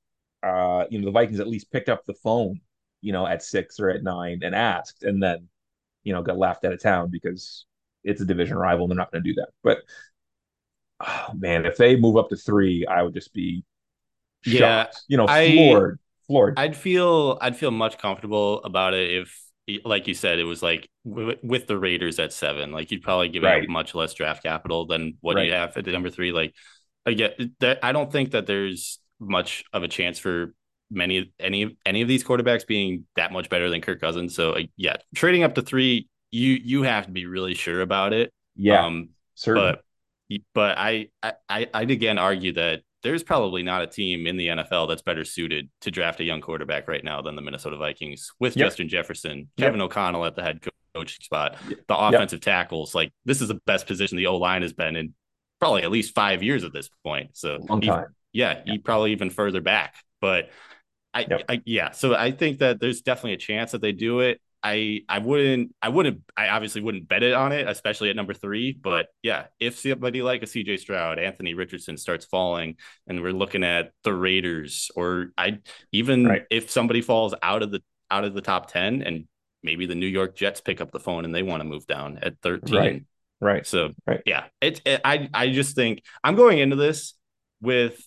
uh, 0.44 0.86
you 0.90 1.00
know 1.00 1.06
the 1.06 1.12
Vikings 1.12 1.40
at 1.40 1.48
least 1.48 1.72
picked 1.72 1.90
up 1.90 2.06
the 2.06 2.14
phone, 2.14 2.62
you 3.02 3.14
know, 3.14 3.28
at 3.28 3.44
six 3.44 3.80
or 3.80 3.90
at 3.90 4.04
nine 4.04 4.42
and 4.44 4.56
asked, 4.56 5.04
and 5.04 5.22
then 5.22 5.48
you 6.04 6.14
know 6.14 6.24
got 6.24 6.38
laughed 6.38 6.66
out 6.66 6.74
of 6.74 6.82
town 6.82 7.10
because 7.12 7.66
it's 8.04 8.22
a 8.22 8.26
division 8.26 8.58
rival 8.58 8.86
and 8.86 8.92
they're 8.92 8.98
not 8.98 9.12
going 9.12 9.24
to 9.24 9.30
do 9.30 9.36
that. 9.36 9.50
But 9.64 9.80
oh, 11.00 11.28
man, 11.36 11.66
if 11.66 11.78
they 11.78 11.96
move 11.96 12.18
up 12.18 12.30
to 12.30 12.36
three, 12.36 12.86
I 12.86 13.04
would 13.04 13.14
just 13.14 13.34
be 13.34 13.64
yeah, 14.46 14.88
you 15.08 15.18
know, 15.18 15.28
floored, 15.28 16.00
I, 16.00 16.26
floored. 16.28 16.60
I'd 16.60 16.76
feel 16.76 17.38
I'd 17.42 17.56
feel 17.56 17.72
much 17.72 17.98
comfortable 17.98 18.64
about 18.64 18.94
it 18.94 19.12
if 19.12 19.42
like 19.86 20.08
you 20.08 20.14
said, 20.14 20.40
it 20.40 20.44
was 20.44 20.64
like 20.64 20.90
w- 21.06 21.38
with 21.44 21.68
the 21.68 21.78
Raiders 21.78 22.20
at 22.20 22.34
seven, 22.34 22.72
like 22.72 22.92
you'd 22.92 23.02
probably 23.02 23.30
give 23.30 23.44
right. 23.44 23.64
out 23.64 23.70
much 23.70 23.96
less 23.96 24.14
draft 24.14 24.44
capital 24.44 24.86
than 24.86 25.18
what 25.22 25.36
right. 25.36 25.48
you 25.48 25.54
have 25.54 25.76
at 25.78 25.86
the 25.86 25.92
number 25.92 26.10
three. 26.10 26.32
Like, 26.32 26.54
I 27.06 27.14
get 27.14 27.40
that. 27.60 27.80
I 27.84 27.92
don't 27.92 28.12
think 28.12 28.32
that 28.32 28.48
there's 28.48 29.00
much 29.20 29.64
of 29.74 29.84
a 29.84 29.88
chance 29.88 30.20
for 30.20 30.54
many 30.90 31.32
any 31.40 31.78
any 31.86 32.02
of 32.02 32.08
these 32.08 32.24
quarterbacks 32.24 32.66
being 32.66 33.06
that 33.16 33.32
much 33.32 33.50
better 33.50 33.70
than 33.70 33.82
Kirk 33.82 34.02
Cousins. 34.02 34.36
So, 34.36 34.54
uh, 34.54 34.62
yeah, 34.78 34.98
trading 35.16 35.44
up 35.44 35.56
to 35.56 35.62
three, 35.62 36.08
you 36.32 36.60
you 36.64 36.84
have 36.84 37.06
to 37.06 37.12
be 37.12 37.26
really 37.26 37.54
sure 37.54 37.82
about 37.82 38.14
it. 38.14 38.34
Yeah, 38.56 38.86
um, 38.86 39.10
certainly. 39.36 39.74
But 39.74 40.42
but 40.54 40.78
I 40.78 41.10
I 41.24 41.68
I'd 41.74 41.92
again 41.92 42.18
argue 42.18 42.54
that 42.54 42.82
there's 43.04 43.24
probably 43.24 43.64
not 43.64 43.82
a 43.82 43.88
team 43.88 44.28
in 44.28 44.38
the 44.38 44.48
NFL 44.48 44.88
that's 44.88 45.02
better 45.02 45.24
suited 45.24 45.70
to 45.82 45.92
draft 45.92 46.20
a 46.20 46.24
young 46.24 46.42
quarterback 46.42 46.88
right 46.88 47.04
now 47.04 47.22
than 47.22 47.36
the 47.36 47.42
Minnesota 47.42 47.78
Vikings 47.78 48.32
with 48.40 48.56
yep. 48.56 48.68
Justin 48.68 48.90
Jefferson, 48.90 49.50
Kevin 49.58 49.80
yep. 49.80 49.86
O'Connell 49.86 50.26
at 50.26 50.36
the 50.36 50.44
head 50.44 50.60
coach 50.94 51.24
spot, 51.24 51.58
the 51.88 51.98
offensive 51.98 52.38
yep. 52.38 52.42
tackles. 52.42 52.94
Like 52.94 53.12
this 53.26 53.42
is 53.42 53.48
the 53.48 53.60
best 53.66 53.88
position 53.88 54.18
the 54.18 54.28
O 54.28 54.38
line 54.38 54.62
has 54.62 54.74
been 54.74 54.96
in 54.96 55.14
probably 55.60 55.84
at 55.84 55.92
least 55.92 56.14
five 56.14 56.44
years 56.44 56.64
at 56.64 56.74
this 56.74 56.90
point. 57.04 57.32
So 57.34 57.60
long 57.70 57.82
time. 57.82 58.08
yeah, 58.34 58.62
he 58.66 58.78
probably 58.78 59.12
even 59.12 59.30
further 59.30 59.62
back. 59.62 59.96
But 60.20 60.50
I, 61.14 61.26
I 61.50 61.62
yeah, 61.66 61.92
so 61.92 62.16
I 62.16 62.32
think 62.32 62.60
that 62.60 62.80
there's 62.80 63.02
definitely 63.02 63.34
a 63.34 63.38
chance 63.38 63.72
that 63.72 63.82
they 63.82 63.92
do 63.92 64.20
it. 64.20 64.42
I 64.64 65.02
I 65.10 65.20
wouldn't 65.20 65.76
I 65.82 65.90
wouldn't 65.90 66.22
I 66.38 66.50
obviously 66.50 66.82
wouldn't 66.82 67.08
bet 67.08 67.24
it 67.24 67.34
on 67.34 67.52
it, 67.52 67.68
especially 67.68 68.10
at 68.10 68.16
number 68.16 68.34
three. 68.34 68.72
But 68.74 69.08
yeah, 69.24 69.46
if 69.60 69.80
somebody 69.80 70.22
like 70.22 70.44
a 70.44 70.46
CJ 70.46 70.80
Stroud, 70.80 71.20
Anthony 71.20 71.54
Richardson 71.54 71.98
starts 71.98 72.26
falling, 72.26 72.76
and 73.08 73.22
we're 73.22 73.34
looking 73.34 73.64
at 73.64 73.92
the 74.04 74.14
Raiders, 74.14 74.92
or 74.96 75.32
I 75.38 75.60
even 75.92 76.26
right. 76.26 76.44
if 76.50 76.70
somebody 76.70 77.02
falls 77.02 77.34
out 77.42 77.64
of 77.64 77.72
the 77.72 77.82
out 78.10 78.24
of 78.24 78.34
the 78.34 78.42
top 78.42 78.72
ten 78.72 79.02
and 79.02 79.26
maybe 79.64 79.86
the 79.86 79.96
New 79.96 80.08
York 80.08 80.36
Jets 80.36 80.62
pick 80.62 80.82
up 80.82 80.92
the 80.92 81.00
phone 81.00 81.26
and 81.26 81.34
they 81.34 81.44
want 81.44 81.62
to 81.62 81.68
move 81.68 81.86
down 81.86 82.20
at 82.22 82.40
13. 82.42 82.76
Right. 82.76 83.04
Right. 83.40 83.66
So 83.66 83.92
Right. 84.06 84.22
yeah, 84.26 84.46
it, 84.60 84.82
it 84.86 85.02
I 85.04 85.30
I 85.34 85.50
just 85.52 85.76
think 85.76 86.04
I'm 86.24 86.36
going 86.36 86.60
into 86.60 86.76
this 86.76 87.16
with 87.62 88.00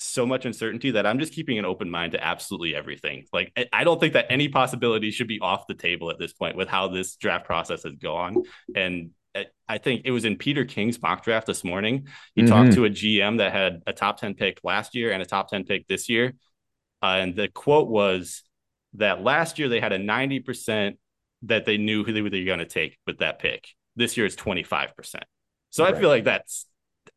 so 0.00 0.24
much 0.24 0.44
uncertainty 0.44 0.92
that 0.92 1.06
I'm 1.06 1.18
just 1.18 1.32
keeping 1.32 1.58
an 1.58 1.64
open 1.64 1.90
mind 1.90 2.12
to 2.12 2.24
absolutely 2.24 2.74
everything. 2.74 3.24
Like 3.32 3.52
I- 3.72 3.84
don't 3.84 3.98
think 3.98 4.12
that 4.12 4.26
any 4.30 4.48
possibility 4.48 5.10
should 5.10 5.26
be 5.28 5.40
off 5.40 5.66
the 5.66 5.74
table 5.74 6.10
at 6.10 6.18
this 6.18 6.32
point 6.32 6.56
with 6.56 6.68
how 6.68 6.88
this 6.88 7.16
draft 7.16 7.46
process 7.46 7.82
has 7.82 7.94
gone. 7.96 8.42
And 8.74 9.10
I- 9.68 9.78
think 9.78 10.02
it 10.04 10.10
was 10.10 10.24
in 10.24 10.36
Peter 10.36 10.64
King's 10.64 11.00
mock 11.02 11.22
draft 11.24 11.46
this 11.46 11.62
morning. 11.64 12.08
He 12.34 12.42
Mhm. 12.42 12.48
talked 12.48 12.72
to 12.74 12.84
a 12.84 12.90
GM 12.90 13.36
that 13.38 13.52
had 13.52 13.82
a 13.86 13.92
top 13.92 14.18
10 14.18 14.34
pick 14.34 14.60
last 14.64 14.94
year 14.94 15.12
and 15.12 15.20
a 15.22 15.26
top 15.26 15.48
10 15.48 15.64
pick 15.64 15.86
this 15.86 16.08
year. 16.08 16.34
Uh, 17.02 17.18
and 17.20 17.36
the 17.36 17.48
quote 17.48 17.88
was 17.88 18.42
that 18.94 19.22
last 19.22 19.58
year 19.58 19.68
they 19.68 19.80
had 19.80 19.92
a 19.92 19.98
90% 19.98 20.98
that 21.42 21.66
they 21.66 21.76
knew 21.76 22.02
who 22.04 22.12
they 22.12 22.22
were 22.22 22.30
going 22.30 22.58
to 22.58 22.64
take 22.66 22.98
with 23.06 23.18
that 23.18 23.38
pick. 23.38 23.68
This 23.96 24.16
year 24.16 24.26
it's 24.26 24.34
25%. 24.36 25.24
So 25.70 25.84
I 25.84 25.92
feel 25.92 26.08
like 26.08 26.24
that's 26.24 26.66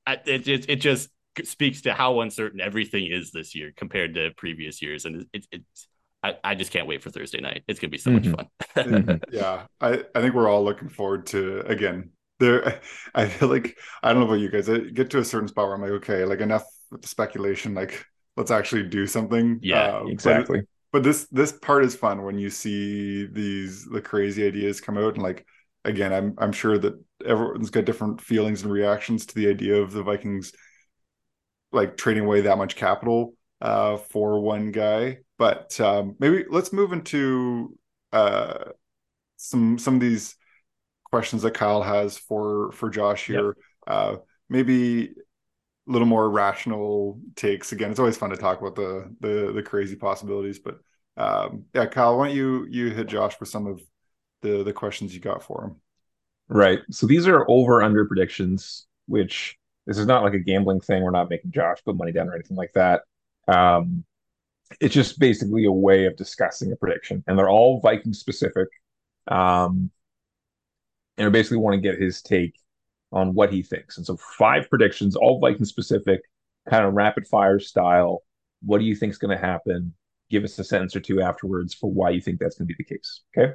it, 0.07 0.47
it, 0.47 0.69
it 0.69 0.75
just 0.81 1.09
speaks 1.43 1.81
to 1.83 1.93
how 1.93 2.21
uncertain 2.21 2.59
everything 2.61 3.05
is 3.07 3.31
this 3.31 3.55
year 3.55 3.71
compared 3.75 4.15
to 4.15 4.31
previous 4.37 4.81
years. 4.81 5.05
And 5.05 5.25
it's, 5.33 5.47
it's, 5.51 5.87
I, 6.23 6.35
I 6.43 6.55
just 6.55 6.71
can't 6.71 6.87
wait 6.87 7.01
for 7.01 7.09
Thursday 7.09 7.39
night. 7.41 7.63
It's 7.67 7.79
going 7.79 7.89
to 7.89 7.91
be 7.91 7.97
so 7.97 8.11
Mhm. 8.11 8.35
much 8.35 8.47
fun. 8.75 8.85
Mhm. 8.85 9.23
yeah 9.31 9.65
i 9.81 10.03
i 10.15 10.21
think 10.21 10.33
we're 10.35 10.47
all 10.47 10.63
looking 10.63 10.87
forward 10.89 11.25
to 11.27 11.61
again 11.61 12.11
there 12.39 12.79
i 13.15 13.25
feel 13.27 13.49
like 13.49 13.77
i 14.03 14.11
don't 14.13 14.21
know 14.21 14.27
about 14.27 14.39
you 14.39 14.49
guys 14.49 14.69
i 14.69 14.77
get 14.79 15.09
to 15.11 15.19
a 15.19 15.25
certain 15.25 15.47
spot 15.47 15.65
where 15.65 15.75
i'm 15.75 15.81
like 15.81 15.91
okay 15.91 16.23
like 16.25 16.39
enough 16.39 16.63
with 16.91 17.01
the 17.01 17.07
speculation 17.07 17.73
like 17.73 18.05
let's 18.37 18.51
actually 18.51 18.83
do 18.83 19.05
something 19.07 19.59
Yeah, 19.61 19.97
Uh, 19.97 20.03
but- 20.03 20.11
Exactly. 20.11 20.61
but 20.93 21.03
this 21.03 21.27
this 21.31 21.51
part 21.51 21.83
is 21.85 21.95
fun 21.95 22.21
when 22.23 22.37
you 22.37 22.49
see 22.49 23.25
these 23.25 23.85
the 23.85 24.01
crazy 24.01 24.45
ideas 24.47 24.79
come 24.81 24.97
out 24.97 25.15
and 25.15 25.23
like 25.23 25.45
again 25.85 26.13
i'm 26.13 26.33
i'm 26.37 26.51
sure 26.53 26.77
that 26.77 26.93
everyone's 27.25 27.69
got 27.71 27.85
different 27.85 28.21
feelings 28.21 28.63
and 28.63 28.71
reactions 28.71 29.25
to 29.25 29.35
the 29.35 29.47
idea 29.49 29.75
of 29.81 29.91
the 29.91 30.03
vikings 30.03 30.53
like 31.71 31.97
trading 31.97 32.23
away 32.25 32.41
that 32.41 32.57
much 32.57 32.75
capital 32.75 33.33
uh 33.61 33.97
for 33.97 34.39
one 34.39 34.71
guy. 34.71 35.19
But 35.37 35.79
um 35.79 36.15
maybe 36.19 36.45
let's 36.49 36.73
move 36.73 36.93
into 36.93 37.77
uh 38.11 38.71
some 39.37 39.77
some 39.77 39.95
of 39.95 40.01
these 40.01 40.35
questions 41.05 41.41
that 41.43 41.53
kyle 41.53 41.81
has 41.81 42.17
for 42.17 42.71
for 42.71 42.89
josh 42.89 43.25
here. 43.25 43.57
Uh 43.87 44.17
maybe 44.49 45.05
a 45.87 45.91
little 45.91 46.07
more 46.07 46.29
rational 46.29 47.19
takes. 47.35 47.71
Again 47.71 47.91
it's 47.91 47.99
always 47.99 48.17
fun 48.17 48.29
to 48.31 48.37
talk 48.37 48.61
about 48.61 48.75
the 48.75 49.13
the 49.19 49.51
the 49.53 49.63
crazy 49.63 49.95
possibilities. 49.95 50.59
But 50.59 50.79
um 51.17 51.65
yeah 51.73 51.85
kyle 51.85 52.17
why 52.17 52.27
don't 52.27 52.35
you 52.35 52.65
you 52.69 52.89
hit 52.89 53.07
josh 53.07 53.39
with 53.39 53.49
some 53.49 53.67
of 53.67 53.81
the 54.41 54.63
the 54.63 54.73
questions 54.73 55.13
you 55.13 55.19
got 55.19 55.43
for 55.43 55.65
him? 55.65 55.75
Right. 56.47 56.79
So 56.91 57.07
these 57.07 57.27
are 57.27 57.45
over 57.49 57.81
under 57.81 58.05
predictions, 58.05 58.87
which 59.07 59.57
this 59.85 59.97
is 59.97 60.05
not 60.05 60.23
like 60.23 60.33
a 60.33 60.39
gambling 60.39 60.81
thing. 60.81 61.03
We're 61.03 61.11
not 61.11 61.29
making 61.29 61.51
Josh 61.51 61.83
put 61.83 61.95
money 61.95 62.11
down 62.11 62.29
or 62.29 62.35
anything 62.35 62.57
like 62.57 62.73
that. 62.73 63.01
Um, 63.47 64.03
it's 64.79 64.93
just 64.93 65.19
basically 65.19 65.65
a 65.65 65.71
way 65.71 66.05
of 66.05 66.15
discussing 66.15 66.71
a 66.71 66.75
prediction, 66.75 67.23
and 67.27 67.37
they're 67.37 67.49
all 67.49 67.81
Viking 67.81 68.13
specific. 68.13 68.67
Um, 69.27 69.91
and 71.17 71.27
I 71.27 71.29
basically 71.29 71.57
want 71.57 71.75
to 71.75 71.81
get 71.81 71.99
his 71.99 72.21
take 72.21 72.55
on 73.11 73.33
what 73.33 73.51
he 73.51 73.61
thinks. 73.61 73.97
And 73.97 74.05
so 74.05 74.17
five 74.17 74.69
predictions, 74.69 75.15
all 75.15 75.39
Viking 75.39 75.65
specific, 75.65 76.21
kind 76.69 76.85
of 76.85 76.93
rapid 76.93 77.27
fire 77.27 77.59
style. 77.59 78.23
What 78.63 78.79
do 78.79 78.85
you 78.85 78.95
think 78.95 79.11
is 79.11 79.17
going 79.17 79.35
to 79.37 79.43
happen? 79.43 79.93
Give 80.29 80.43
us 80.43 80.57
a 80.59 80.63
sentence 80.63 80.95
or 80.95 81.01
two 81.01 81.21
afterwards 81.21 81.73
for 81.73 81.91
why 81.91 82.11
you 82.11 82.21
think 82.21 82.39
that's 82.39 82.55
going 82.57 82.67
to 82.67 82.73
be 82.73 82.77
the 82.77 82.95
case. 82.95 83.21
Okay. 83.37 83.53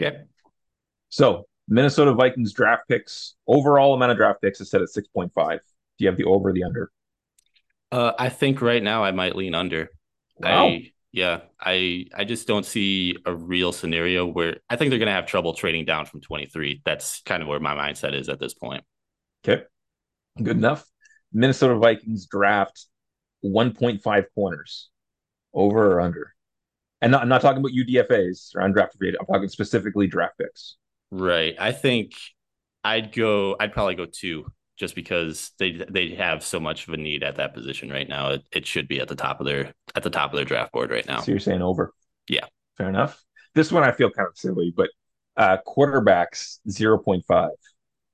Okay. 0.00 0.18
So 1.10 1.46
Minnesota 1.68 2.12
Vikings 2.12 2.52
draft 2.52 2.88
picks, 2.88 3.34
overall 3.46 3.94
amount 3.94 4.12
of 4.12 4.18
draft 4.18 4.42
picks 4.42 4.60
is 4.60 4.70
set 4.70 4.82
at 4.82 4.88
6.5. 4.88 5.30
Do 5.34 5.58
you 5.98 6.08
have 6.08 6.16
the 6.16 6.24
over 6.24 6.50
or 6.50 6.52
the 6.52 6.64
under? 6.64 6.90
Uh, 7.90 8.12
I 8.18 8.28
think 8.28 8.60
right 8.60 8.82
now 8.82 9.04
I 9.04 9.12
might 9.12 9.36
lean 9.36 9.54
under. 9.54 9.88
Wow. 10.38 10.66
I 10.66 10.92
yeah, 11.12 11.42
I 11.60 12.06
I 12.12 12.24
just 12.24 12.48
don't 12.48 12.66
see 12.66 13.16
a 13.24 13.32
real 13.32 13.70
scenario 13.70 14.26
where 14.26 14.56
I 14.68 14.74
think 14.74 14.90
they're 14.90 14.98
going 14.98 15.06
to 15.06 15.12
have 15.12 15.26
trouble 15.26 15.54
trading 15.54 15.84
down 15.84 16.06
from 16.06 16.20
23. 16.20 16.82
That's 16.84 17.22
kind 17.22 17.40
of 17.40 17.48
where 17.48 17.60
my 17.60 17.74
mindset 17.74 18.14
is 18.14 18.28
at 18.28 18.40
this 18.40 18.52
point. 18.52 18.82
Okay. 19.46 19.62
Good 20.42 20.56
enough. 20.56 20.84
Minnesota 21.32 21.76
Vikings 21.76 22.26
draft 22.26 22.86
1.5 23.44 24.24
corners. 24.34 24.90
Over 25.52 25.92
or 25.92 26.00
under? 26.00 26.34
And 27.00 27.12
not, 27.12 27.22
I'm 27.22 27.28
not 27.28 27.42
talking 27.42 27.58
about 27.58 27.70
UDFAs 27.70 28.56
or 28.56 28.62
undrafted 28.62 28.98
free. 28.98 29.16
I'm 29.18 29.26
talking 29.26 29.48
specifically 29.48 30.08
draft 30.08 30.38
picks. 30.38 30.76
Right. 31.16 31.54
I 31.60 31.70
think 31.70 32.12
I'd 32.82 33.12
go. 33.12 33.54
I'd 33.60 33.72
probably 33.72 33.94
go 33.94 34.04
two, 34.04 34.46
just 34.76 34.96
because 34.96 35.52
they 35.60 35.84
they 35.88 36.16
have 36.16 36.42
so 36.44 36.58
much 36.58 36.88
of 36.88 36.94
a 36.94 36.96
need 36.96 37.22
at 37.22 37.36
that 37.36 37.54
position 37.54 37.88
right 37.88 38.08
now. 38.08 38.30
It, 38.30 38.42
it 38.50 38.66
should 38.66 38.88
be 38.88 39.00
at 39.00 39.06
the 39.06 39.14
top 39.14 39.38
of 39.38 39.46
their 39.46 39.72
at 39.94 40.02
the 40.02 40.10
top 40.10 40.32
of 40.32 40.36
their 40.36 40.44
draft 40.44 40.72
board 40.72 40.90
right 40.90 41.06
now. 41.06 41.20
So 41.20 41.30
you're 41.30 41.38
saying 41.38 41.62
over? 41.62 41.92
Yeah. 42.28 42.46
Fair 42.76 42.88
enough. 42.88 43.22
This 43.54 43.70
one 43.70 43.84
I 43.84 43.92
feel 43.92 44.10
kind 44.10 44.26
of 44.26 44.36
silly, 44.36 44.74
but 44.76 44.90
uh, 45.36 45.58
quarterbacks 45.64 46.58
0.5. 46.68 47.50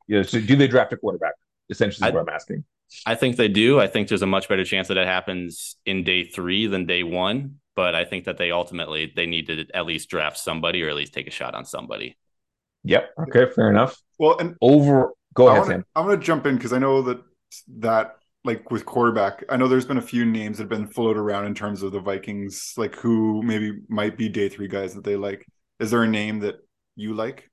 You 0.06 0.16
know, 0.16 0.22
so 0.22 0.38
do 0.38 0.54
they 0.54 0.68
draft 0.68 0.92
a 0.92 0.98
quarterback? 0.98 1.32
Essentially, 1.70 2.06
is 2.06 2.12
I- 2.12 2.14
what 2.14 2.28
I'm 2.28 2.34
asking. 2.34 2.64
I 3.06 3.14
think 3.14 3.36
they 3.36 3.46
do. 3.46 3.78
I 3.78 3.86
think 3.86 4.08
there's 4.08 4.20
a 4.22 4.26
much 4.26 4.48
better 4.48 4.64
chance 4.64 4.88
that 4.88 4.96
it 4.98 5.06
happens 5.06 5.76
in 5.86 6.02
day 6.02 6.24
three 6.24 6.66
than 6.66 6.86
day 6.86 7.04
one. 7.04 7.60
But 7.76 7.94
I 7.94 8.04
think 8.04 8.24
that 8.24 8.36
they 8.36 8.50
ultimately 8.50 9.12
they 9.14 9.26
need 9.26 9.46
to 9.46 9.64
at 9.72 9.86
least 9.86 10.10
draft 10.10 10.36
somebody 10.36 10.82
or 10.82 10.90
at 10.90 10.96
least 10.96 11.14
take 11.14 11.28
a 11.28 11.30
shot 11.30 11.54
on 11.54 11.64
somebody. 11.64 12.18
Yep. 12.84 13.10
Okay. 13.28 13.50
Fair 13.54 13.70
enough. 13.70 14.00
well 14.18 14.38
and 14.38 14.56
Over. 14.60 15.12
Go 15.34 15.46
I 15.46 15.52
ahead, 15.52 15.62
wanna, 15.62 15.74
Sam. 15.74 15.84
I'm 15.94 16.06
going 16.06 16.18
to 16.18 16.24
jump 16.24 16.46
in 16.46 16.56
because 16.56 16.72
I 16.72 16.78
know 16.78 17.02
that 17.02 17.20
that 17.78 18.16
like 18.44 18.70
with 18.70 18.86
quarterback, 18.86 19.44
I 19.48 19.56
know 19.56 19.68
there's 19.68 19.84
been 19.84 19.98
a 19.98 20.02
few 20.02 20.24
names 20.24 20.56
that 20.58 20.64
have 20.64 20.70
been 20.70 20.86
floated 20.86 21.20
around 21.20 21.46
in 21.46 21.54
terms 21.54 21.82
of 21.82 21.92
the 21.92 22.00
Vikings, 22.00 22.72
like 22.76 22.94
who 22.96 23.42
maybe 23.42 23.78
might 23.88 24.16
be 24.16 24.28
day 24.28 24.48
three 24.48 24.68
guys 24.68 24.94
that 24.94 25.04
they 25.04 25.16
like. 25.16 25.46
Is 25.78 25.90
there 25.90 26.02
a 26.02 26.08
name 26.08 26.40
that 26.40 26.56
you 26.96 27.14
like? 27.14 27.50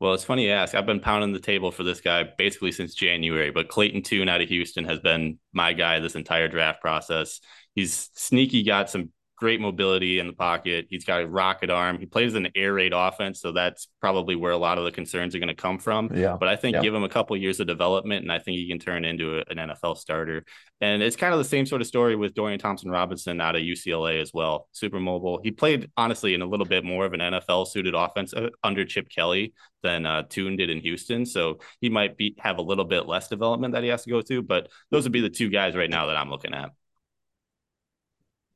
Well, 0.00 0.12
it's 0.12 0.24
funny 0.24 0.46
you 0.46 0.50
ask. 0.50 0.74
I've 0.74 0.86
been 0.86 1.00
pounding 1.00 1.32
the 1.32 1.40
table 1.40 1.70
for 1.70 1.82
this 1.82 2.00
guy 2.00 2.24
basically 2.36 2.72
since 2.72 2.94
January, 2.94 3.50
but 3.50 3.68
Clayton 3.68 4.02
Tune 4.02 4.28
out 4.28 4.40
of 4.40 4.48
Houston 4.48 4.84
has 4.86 4.98
been 4.98 5.38
my 5.52 5.72
guy 5.72 6.00
this 6.00 6.16
entire 6.16 6.48
draft 6.48 6.80
process. 6.80 7.40
He's 7.74 8.10
sneaky, 8.14 8.64
got 8.64 8.90
some 8.90 9.12
great 9.36 9.60
mobility 9.60 10.18
in 10.20 10.26
the 10.26 10.32
pocket. 10.32 10.86
He's 10.88 11.04
got 11.04 11.20
a 11.22 11.26
rocket 11.26 11.68
arm. 11.70 11.98
He 11.98 12.06
plays 12.06 12.34
an 12.34 12.48
air 12.54 12.72
raid 12.74 12.92
offense, 12.94 13.40
so 13.40 13.52
that's 13.52 13.88
probably 14.00 14.36
where 14.36 14.52
a 14.52 14.56
lot 14.56 14.78
of 14.78 14.84
the 14.84 14.92
concerns 14.92 15.34
are 15.34 15.38
going 15.38 15.48
to 15.48 15.54
come 15.54 15.78
from. 15.78 16.10
Yeah. 16.14 16.36
But 16.38 16.48
I 16.48 16.56
think 16.56 16.74
Yeah. 16.74 16.82
give 16.82 16.94
him 16.94 17.02
a 17.04 17.08
couple 17.08 17.36
years 17.36 17.58
of 17.60 17.66
development, 17.66 18.22
and 18.22 18.30
I 18.30 18.38
think 18.38 18.56
he 18.58 18.68
can 18.68 18.78
turn 18.78 19.04
into 19.04 19.38
a, 19.38 19.44
an 19.50 19.58
NFL 19.58 19.96
starter. 19.96 20.44
And 20.80 21.02
it's 21.02 21.16
kind 21.16 21.32
of 21.32 21.38
the 21.38 21.44
same 21.44 21.66
sort 21.66 21.80
of 21.80 21.86
story 21.86 22.14
with 22.14 22.34
Dorian 22.34 22.58
Thompson 22.60 22.90
Robinson 22.90 23.40
out 23.40 23.56
of 23.56 23.62
UCLA 23.62 24.20
as 24.20 24.32
well. 24.32 24.68
Super 24.72 25.00
mobile. 25.00 25.40
He 25.42 25.50
played 25.50 25.90
honestly 25.96 26.34
in 26.34 26.42
a 26.42 26.46
little 26.46 26.66
bit 26.66 26.84
more 26.84 27.04
of 27.04 27.12
an 27.12 27.20
NFL 27.20 27.66
suited 27.68 27.94
offense 27.94 28.34
uh, 28.34 28.50
under 28.62 28.84
Chip 28.84 29.08
Kelly 29.08 29.52
than 29.82 30.06
uh, 30.06 30.22
Tune 30.28 30.56
did 30.56 30.70
in 30.70 30.78
Houston. 30.80 31.26
So 31.26 31.58
he 31.80 31.88
might 31.88 32.16
be 32.16 32.34
have 32.38 32.58
a 32.58 32.62
little 32.62 32.84
bit 32.84 33.06
less 33.06 33.28
development 33.28 33.74
that 33.74 33.82
he 33.82 33.88
has 33.88 34.04
to 34.04 34.10
go 34.10 34.22
through. 34.22 34.42
But 34.42 34.68
those 34.90 35.02
would 35.04 35.12
be 35.12 35.20
the 35.20 35.30
two 35.30 35.48
guys 35.50 35.74
right 35.74 35.90
now 35.90 36.06
that 36.06 36.16
I'm 36.16 36.30
looking 36.30 36.54
at. 36.54 36.70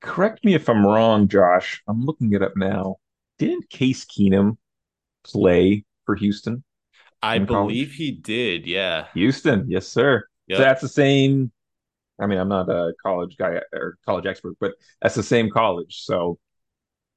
Correct 0.01 0.45
me 0.45 0.55
if 0.55 0.69
I'm 0.69 0.85
wrong, 0.87 1.29
Josh. 1.29 1.83
I'm 1.89 2.05
looking 2.05 2.33
it 2.33 2.43
up 2.43 2.57
now. 2.57 2.97
Didn't 3.39 3.69
Case 3.71 4.05
Keenum 4.05 4.57
play 5.25 5.85
for 6.07 6.17
Houston? 6.17 6.65
I 7.23 7.37
In 7.37 7.47
college? 7.47 7.77
believe 7.77 7.93
he 7.93 8.11
did. 8.13 8.67
Yeah. 8.67 9.09
Houston, 9.15 9.67
yes, 9.71 9.89
sir. 9.89 10.25
Yep. 10.49 10.59
So 10.59 10.63
that's 10.63 10.83
the 10.83 10.89
same. 10.89 11.53
I 12.21 12.27
mean, 12.27 12.39
I'm 12.39 12.49
not 12.49 12.69
a 12.71 12.95
college 13.05 13.37
guy 13.39 13.61
or 13.73 13.99
college 14.07 14.27
expert, 14.27 14.57
but 14.61 14.75
that's 15.03 15.15
the 15.15 15.25
same 15.25 15.51
college. 15.51 16.03
So 16.05 16.39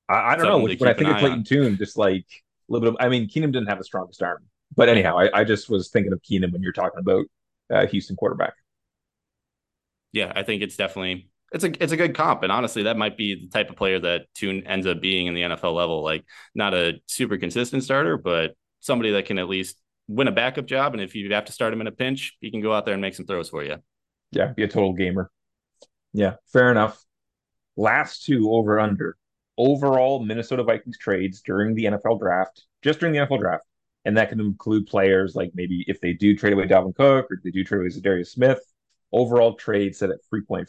I, 0.09 0.33
I 0.33 0.35
don't 0.37 0.47
know. 0.47 0.59
Something 0.59 0.77
to 0.77 0.77
When 0.77 0.89
I 0.89 0.93
think 0.93 1.09
of 1.09 1.17
Clayton 1.17 1.39
on. 1.39 1.45
Tune, 1.45 1.77
just 1.77 1.97
like 1.97 2.25
a 2.69 2.73
little 2.73 2.91
bit 2.91 2.99
of, 2.99 3.05
I 3.05 3.09
mean, 3.09 3.27
Keenum 3.27 3.51
didn't 3.53 3.67
have 3.67 3.79
the 3.79 3.83
strongest 3.83 4.23
arm. 4.23 4.45
But 4.75 4.89
anyhow, 4.89 5.17
I, 5.19 5.41
I 5.41 5.43
just 5.43 5.69
was 5.69 5.89
thinking 5.89 6.13
of 6.13 6.21
Keenum 6.21 6.53
when 6.53 6.61
you're 6.63 6.73
talking 6.73 6.99
about 6.99 7.25
uh, 7.73 7.87
Houston 7.87 8.15
quarterback. 8.17 8.53
yeah, 10.11 10.31
I 10.35 10.43
think 10.43 10.61
it's 10.61 10.75
definitely 10.77 11.29
it's 11.51 11.63
a 11.63 11.83
it's 11.83 11.91
a 11.91 11.97
good 11.97 12.15
comp, 12.15 12.43
and 12.43 12.51
honestly, 12.51 12.83
that 12.83 12.97
might 12.97 13.17
be 13.17 13.35
the 13.35 13.49
type 13.49 13.69
of 13.69 13.75
player 13.75 13.99
that 13.99 14.33
Tune 14.33 14.65
ends 14.65 14.87
up 14.87 15.01
being 15.01 15.27
in 15.27 15.33
the 15.33 15.41
NFL 15.41 15.75
level. 15.75 16.03
Like 16.03 16.23
not 16.55 16.73
a 16.73 17.01
super 17.07 17.37
consistent 17.37 17.83
starter, 17.83 18.17
but 18.17 18.55
somebody 18.79 19.11
that 19.11 19.25
can 19.25 19.37
at 19.37 19.49
least 19.49 19.77
win 20.07 20.27
a 20.27 20.31
backup 20.31 20.65
job. 20.65 20.93
And 20.93 21.01
if 21.01 21.13
you 21.13 21.31
have 21.33 21.45
to 21.45 21.51
start 21.51 21.73
him 21.73 21.81
in 21.81 21.87
a 21.87 21.91
pinch, 21.91 22.37
he 22.39 22.51
can 22.51 22.61
go 22.61 22.73
out 22.73 22.85
there 22.85 22.93
and 22.93 23.01
make 23.01 23.15
some 23.15 23.25
throws 23.25 23.49
for 23.49 23.63
you. 23.63 23.77
Yeah, 24.31 24.53
be 24.53 24.63
a 24.63 24.67
total 24.67 24.93
gamer. 24.93 25.29
Yeah, 26.13 26.35
fair 26.51 26.71
enough. 26.71 27.03
Last 27.75 28.23
two 28.25 28.51
over 28.51 28.79
under. 28.79 29.17
Overall 29.57 30.23
Minnesota 30.23 30.63
Vikings 30.63 30.97
trades 30.97 31.41
during 31.41 31.75
the 31.75 31.85
NFL 31.85 32.19
draft, 32.19 32.65
just 32.81 32.99
during 32.99 33.13
the 33.13 33.19
NFL 33.19 33.39
draft. 33.39 33.65
And 34.05 34.17
that 34.17 34.29
can 34.29 34.39
include 34.39 34.87
players 34.87 35.35
like 35.35 35.51
maybe 35.53 35.85
if 35.87 36.01
they 36.01 36.13
do 36.13 36.35
trade 36.35 36.53
away 36.53 36.65
Dalvin 36.65 36.95
Cook 36.95 37.29
or 37.29 37.39
they 37.43 37.51
do 37.51 37.63
trade 37.63 37.79
away 37.81 37.89
Za'Darius 37.89 38.29
Smith. 38.29 38.59
Overall 39.11 39.55
trade 39.55 39.95
set 39.95 40.09
at 40.09 40.17
3.5. 40.33 40.65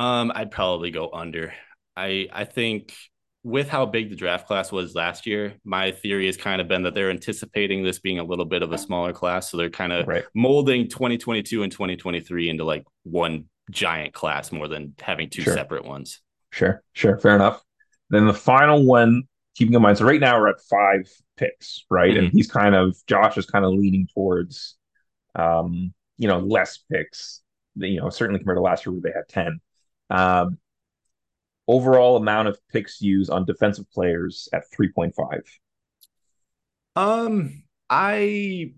Um, 0.00 0.32
I'd 0.34 0.50
probably 0.50 0.90
go 0.90 1.10
under. 1.12 1.52
I 1.96 2.28
I 2.32 2.44
think 2.44 2.94
with 3.42 3.68
how 3.68 3.84
big 3.86 4.08
the 4.10 4.16
draft 4.16 4.46
class 4.46 4.72
was 4.72 4.94
last 4.94 5.26
year, 5.26 5.54
my 5.64 5.92
theory 5.92 6.26
has 6.26 6.36
kind 6.38 6.60
of 6.60 6.68
been 6.68 6.82
that 6.84 6.94
they're 6.94 7.10
anticipating 7.10 7.82
this 7.82 7.98
being 7.98 8.18
a 8.18 8.24
little 8.24 8.44
bit 8.46 8.62
of 8.62 8.72
a 8.72 8.78
smaller 8.78 9.12
class. 9.12 9.50
So 9.50 9.56
they're 9.58 9.70
kind 9.70 9.92
of 9.92 10.06
Right. 10.08 10.24
molding 10.34 10.88
2022 10.88 11.62
and 11.62 11.70
2023 11.72 12.48
into 12.48 12.64
like 12.64 12.84
one 13.02 13.44
giant 13.70 14.14
class 14.14 14.52
more 14.52 14.68
than 14.68 14.94
having 15.00 15.28
two 15.28 15.42
Sure. 15.42 15.54
separate 15.54 15.84
ones. 15.84 16.20
Sure, 16.50 16.82
sure, 16.94 17.18
fair 17.18 17.34
enough. 17.34 17.62
Then 18.08 18.26
the 18.26 18.34
final 18.34 18.84
one, 18.84 19.24
keeping 19.54 19.74
in 19.74 19.82
mind, 19.82 19.98
so 19.98 20.04
right 20.06 20.20
now 20.20 20.38
we're 20.38 20.48
at 20.48 20.60
five 20.68 21.08
picks, 21.36 21.84
right? 21.90 22.16
And 22.16 22.30
he's 22.32 22.50
kind 22.50 22.74
of 22.74 22.96
Josh 23.06 23.36
is 23.36 23.46
kind 23.46 23.64
of 23.66 23.72
leaning 23.72 24.08
towards 24.14 24.76
um, 25.34 25.92
you 26.18 26.26
know, 26.28 26.38
less 26.40 26.78
picks, 26.90 27.40
you 27.76 28.00
know, 28.00 28.10
certainly 28.10 28.40
compared 28.40 28.56
to 28.58 28.62
last 28.62 28.84
year 28.84 28.92
where 28.92 29.00
they 29.02 29.12
had 29.16 29.28
10. 29.28 29.60
Um 30.10 30.58
overall 31.70 32.16
amount 32.16 32.48
of 32.48 32.58
picks 32.72 33.00
used 33.00 33.30
on 33.30 33.44
defensive 33.44 33.90
players 33.92 34.48
at 34.52 34.64
3.5. 34.76 35.42
Um, 36.96 37.62
I 37.88 38.72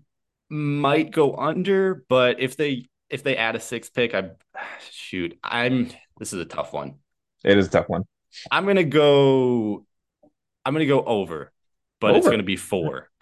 might 0.49 1.11
go 1.11 1.35
under, 1.35 2.05
but 2.07 2.39
if 2.39 2.55
they 2.55 2.85
if 3.09 3.23
they 3.23 3.35
add 3.35 3.55
a 3.55 3.59
six 3.59 3.89
pick, 3.89 4.13
I 4.13 4.31
shoot, 4.91 5.37
I'm 5.43 5.89
this 6.19 6.33
is 6.33 6.39
a 6.39 6.45
tough 6.45 6.71
one. 6.73 6.95
It 7.43 7.57
is 7.57 7.67
a 7.67 7.69
tough 7.71 7.89
one. 7.89 8.03
I'm 8.51 8.65
gonna 8.65 8.83
go 8.83 9.85
I'm 10.63 10.73
gonna 10.73 10.85
go 10.85 11.03
over, 11.03 11.51
but 11.99 12.15
it's 12.15 12.27
gonna 12.27 12.43
be 12.43 12.57
four. 12.57 13.09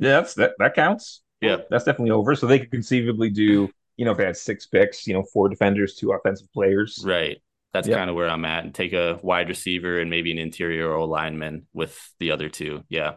Yeah, 0.00 0.20
that's 0.20 0.34
that 0.34 0.52
that 0.58 0.74
counts. 0.74 1.22
Yeah. 1.40 1.58
That's 1.70 1.84
definitely 1.84 2.10
over. 2.10 2.34
So 2.34 2.46
they 2.46 2.58
could 2.58 2.70
conceivably 2.70 3.30
do, 3.30 3.70
you 3.96 4.04
know, 4.04 4.12
if 4.12 4.18
they 4.18 4.24
had 4.24 4.36
six 4.36 4.66
picks, 4.66 5.06
you 5.06 5.14
know, 5.14 5.22
four 5.22 5.48
defenders, 5.48 5.94
two 5.96 6.12
offensive 6.12 6.52
players. 6.52 7.02
right. 7.04 7.38
That's 7.72 7.88
Yeah. 7.88 7.96
kind 7.96 8.08
of 8.08 8.14
where 8.14 8.28
I'm 8.30 8.44
at. 8.44 8.62
And 8.64 8.72
take 8.72 8.92
a 8.92 9.18
wide 9.20 9.48
receiver 9.48 9.98
and 9.98 10.08
maybe 10.08 10.30
an 10.30 10.38
interior 10.38 10.92
O 10.92 11.06
lineman 11.06 11.66
with 11.72 11.98
the 12.20 12.30
other 12.30 12.48
two. 12.48 12.84
Yeah. 12.88 13.14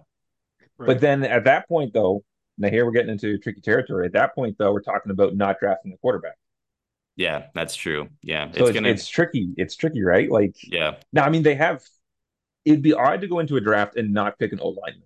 But 0.80 1.00
then 1.00 1.24
at 1.24 1.44
that 1.44 1.68
point, 1.68 1.94
though, 1.94 2.24
now 2.58 2.70
here 2.70 2.84
we're 2.86 2.92
getting 2.92 3.12
into 3.12 3.38
tricky 3.38 3.62
territory. 3.62 4.08
At 4.08 4.14
that 4.14 4.34
point, 4.34 4.56
though, 4.58 4.74
we're 4.74 4.82
talking 4.82 5.12
about 5.12 5.36
not 5.36 5.60
drafting 5.60 5.92
the 5.92 5.98
quarterback. 5.98 6.38
Yeah, 7.16 7.48
that's 7.54 7.76
true. 7.76 8.10
Yeah. 8.24 8.46
So 8.46 8.60
It's 8.62 8.70
it's, 8.70 8.72
gonna 8.72 8.90
it's 8.90 9.08
tricky. 9.08 9.54
It's 9.58 9.76
tricky, 9.76 10.04
right? 10.04 10.30
Like 10.30 10.56
yeah. 10.64 10.96
now, 11.14 11.24
I 11.24 11.30
mean, 11.30 11.44
they 11.44 11.56
have. 11.56 11.84
It'd 12.66 12.82
be 12.82 12.94
odd 12.94 13.22
to 13.22 13.28
go 13.28 13.40
into 13.40 13.58
a 13.58 13.62
draft 13.62 13.96
and 13.96 14.12
not 14.14 14.38
pick 14.40 14.52
an 14.54 14.60
O 14.62 14.70
lineman. 14.70 15.04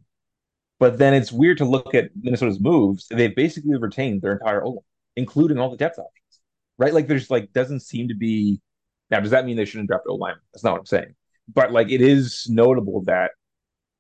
But 0.80 0.98
then 0.98 1.14
it's 1.14 1.32
weird 1.32 1.58
to 1.60 1.66
look 1.66 1.94
at 1.94 2.10
Minnesota's 2.16 2.60
moves. 2.60 3.08
They've 3.10 3.36
basically 3.36 3.78
retained 3.78 4.22
their 4.22 4.34
entire 4.34 4.64
O 4.64 4.70
line, 4.70 4.84
including 5.16 5.60
all 5.60 5.70
the 5.70 5.78
depth 5.78 6.00
options, 6.00 6.42
right? 6.78 6.94
Like 6.94 7.08
there's 7.08 7.30
like 7.30 7.54
doesn't 7.54 7.82
seem 7.82 8.08
to 8.10 8.16
be. 8.16 8.62
Now, 9.10 9.20
does 9.20 9.32
that 9.32 9.46
mean 9.46 9.58
they 9.58 9.66
shouldn't 9.66 9.90
draft 9.90 10.06
O 10.08 10.16
line? 10.16 10.36
That's 10.54 10.64
not 10.64 10.74
what 10.74 10.80
I'm 10.82 10.86
saying. 10.86 11.16
But 11.54 11.72
like 11.72 11.90
it 11.92 12.02
is 12.02 12.48
notable 12.50 13.04
that 13.06 13.32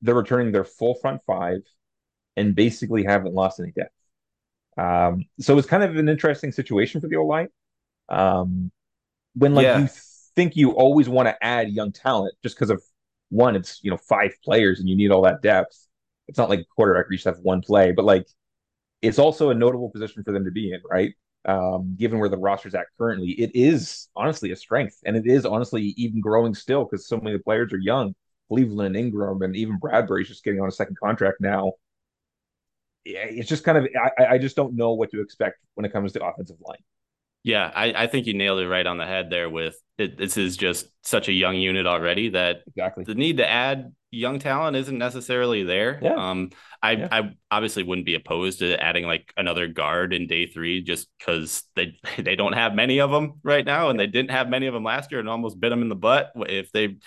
they're 0.01 0.15
returning 0.15 0.51
their 0.51 0.65
full 0.65 0.95
front 0.95 1.21
five 1.27 1.59
and 2.37 2.55
basically 2.55 3.03
haven't 3.03 3.33
lost 3.33 3.59
any 3.59 3.71
depth. 3.71 3.93
Um, 4.77 5.25
so 5.39 5.57
it's 5.57 5.67
kind 5.67 5.83
of 5.83 5.95
an 5.97 6.09
interesting 6.09 6.51
situation 6.51 7.01
for 7.01 7.07
the 7.07 7.17
O 7.17 7.25
line. 7.25 7.49
Um, 8.09 8.71
when 9.35 9.55
like 9.55 9.65
Yeah. 9.65 9.75
you 9.75 9.89
think 10.35 10.55
you 10.55 10.71
always 10.71 11.09
want 11.09 11.27
to 11.29 11.43
add 11.43 11.69
young 11.71 11.91
talent 11.91 12.35
just 12.43 12.55
because 12.55 12.69
of 12.69 12.83
one, 13.29 13.55
it's 13.55 13.79
you 13.83 13.91
know 13.91 13.97
five 13.97 14.33
players 14.43 14.79
and 14.79 14.89
you 14.89 14.95
need 14.97 15.11
all 15.11 15.23
that 15.23 15.41
depth. 15.41 15.87
It's 16.27 16.37
not 16.37 16.49
like 16.49 16.67
quarterback 16.75 17.07
you 17.11 17.17
just 17.17 17.25
have 17.25 17.39
one 17.39 17.61
play, 17.61 17.91
but 17.91 18.05
like 18.05 18.27
it's 19.01 19.19
also 19.19 19.49
a 19.49 19.55
notable 19.55 19.89
position 19.89 20.23
for 20.23 20.31
them 20.31 20.45
to 20.45 20.51
be 20.51 20.71
in, 20.71 20.81
right? 20.89 21.13
Um, 21.43 21.95
given 21.97 22.19
where 22.19 22.29
the 22.29 22.37
roster's 22.37 22.75
at 22.75 22.85
currently, 22.97 23.31
it 23.31 23.51
is 23.55 24.09
honestly 24.15 24.51
a 24.51 24.55
strength, 24.55 24.97
and 25.05 25.17
it 25.17 25.25
is 25.25 25.45
honestly 25.45 25.93
even 25.97 26.21
growing 26.21 26.53
still 26.53 26.85
because 26.85 27.07
so 27.07 27.17
many 27.17 27.33
of 27.33 27.39
the 27.39 27.43
players 27.43 27.73
are 27.73 27.79
young. 27.79 28.13
Cleveland, 28.49 28.95
Ingram, 28.97 29.41
and 29.41 29.55
even 29.55 29.77
Bradbury's 29.79 30.27
just 30.27 30.43
getting 30.43 30.59
on 30.59 30.67
a 30.67 30.71
second 30.71 30.97
contract 31.01 31.37
now. 31.39 31.73
Yeah, 33.05 33.25
it's 33.25 33.49
just 33.49 33.63
kind 33.63 33.77
of 33.79 33.87
I, 34.19 34.25
I 34.35 34.37
just 34.37 34.55
don't 34.55 34.75
know 34.75 34.93
what 34.93 35.09
to 35.11 35.21
expect 35.21 35.57
when 35.73 35.85
it 35.85 35.91
comes 35.93 36.11
to 36.13 36.23
offensive 36.23 36.57
line. 36.61 36.77
Yeah, 37.43 37.71
I, 37.73 38.03
I 38.03 38.07
think 38.07 38.27
you 38.27 38.35
nailed 38.35 38.59
it 38.59 38.67
right 38.67 38.85
on 38.85 38.97
the 38.97 39.07
head 39.07 39.31
there 39.31 39.49
with 39.49 39.75
it, 39.97 40.17
this 40.17 40.37
is 40.37 40.57
just 40.57 40.87
such 41.01 41.27
a 41.27 41.33
young 41.33 41.55
unit 41.55 41.87
already 41.87 42.29
that 42.29 42.61
Exactly. 42.67 43.03
the 43.03 43.15
need 43.15 43.37
to 43.37 43.49
add 43.49 43.93
young 44.11 44.39
talent 44.39 44.75
isn't 44.77 44.97
necessarily 44.97 45.63
there. 45.63 45.99
Yeah. 46.01 46.15
Um, 46.15 46.49
I 46.83 46.91
Yeah. 46.93 47.07
I 47.11 47.31
obviously 47.49 47.83
wouldn't 47.83 48.05
be 48.05 48.15
opposed 48.15 48.59
to 48.59 48.81
adding 48.81 49.05
like 49.05 49.33
another 49.37 49.67
guard 49.67 50.13
in 50.13 50.27
day 50.27 50.45
three 50.47 50.81
just 50.81 51.07
because 51.17 51.63
they 51.75 51.97
they 52.17 52.35
don't 52.35 52.53
have 52.53 52.75
many 52.75 52.99
of 52.99 53.11
them 53.11 53.39
right 53.43 53.65
now, 53.65 53.89
and 53.89 53.99
they 53.99 54.07
didn't 54.07 54.31
have 54.31 54.49
many 54.49 54.67
of 54.67 54.73
them 54.73 54.83
last 54.83 55.11
year, 55.11 55.19
and 55.19 55.29
almost 55.29 55.59
bit 55.59 55.69
them 55.69 55.81
in 55.81 55.89
the 55.89 55.95
butt. 55.95 56.31
If 56.35 56.71
they 56.71 56.97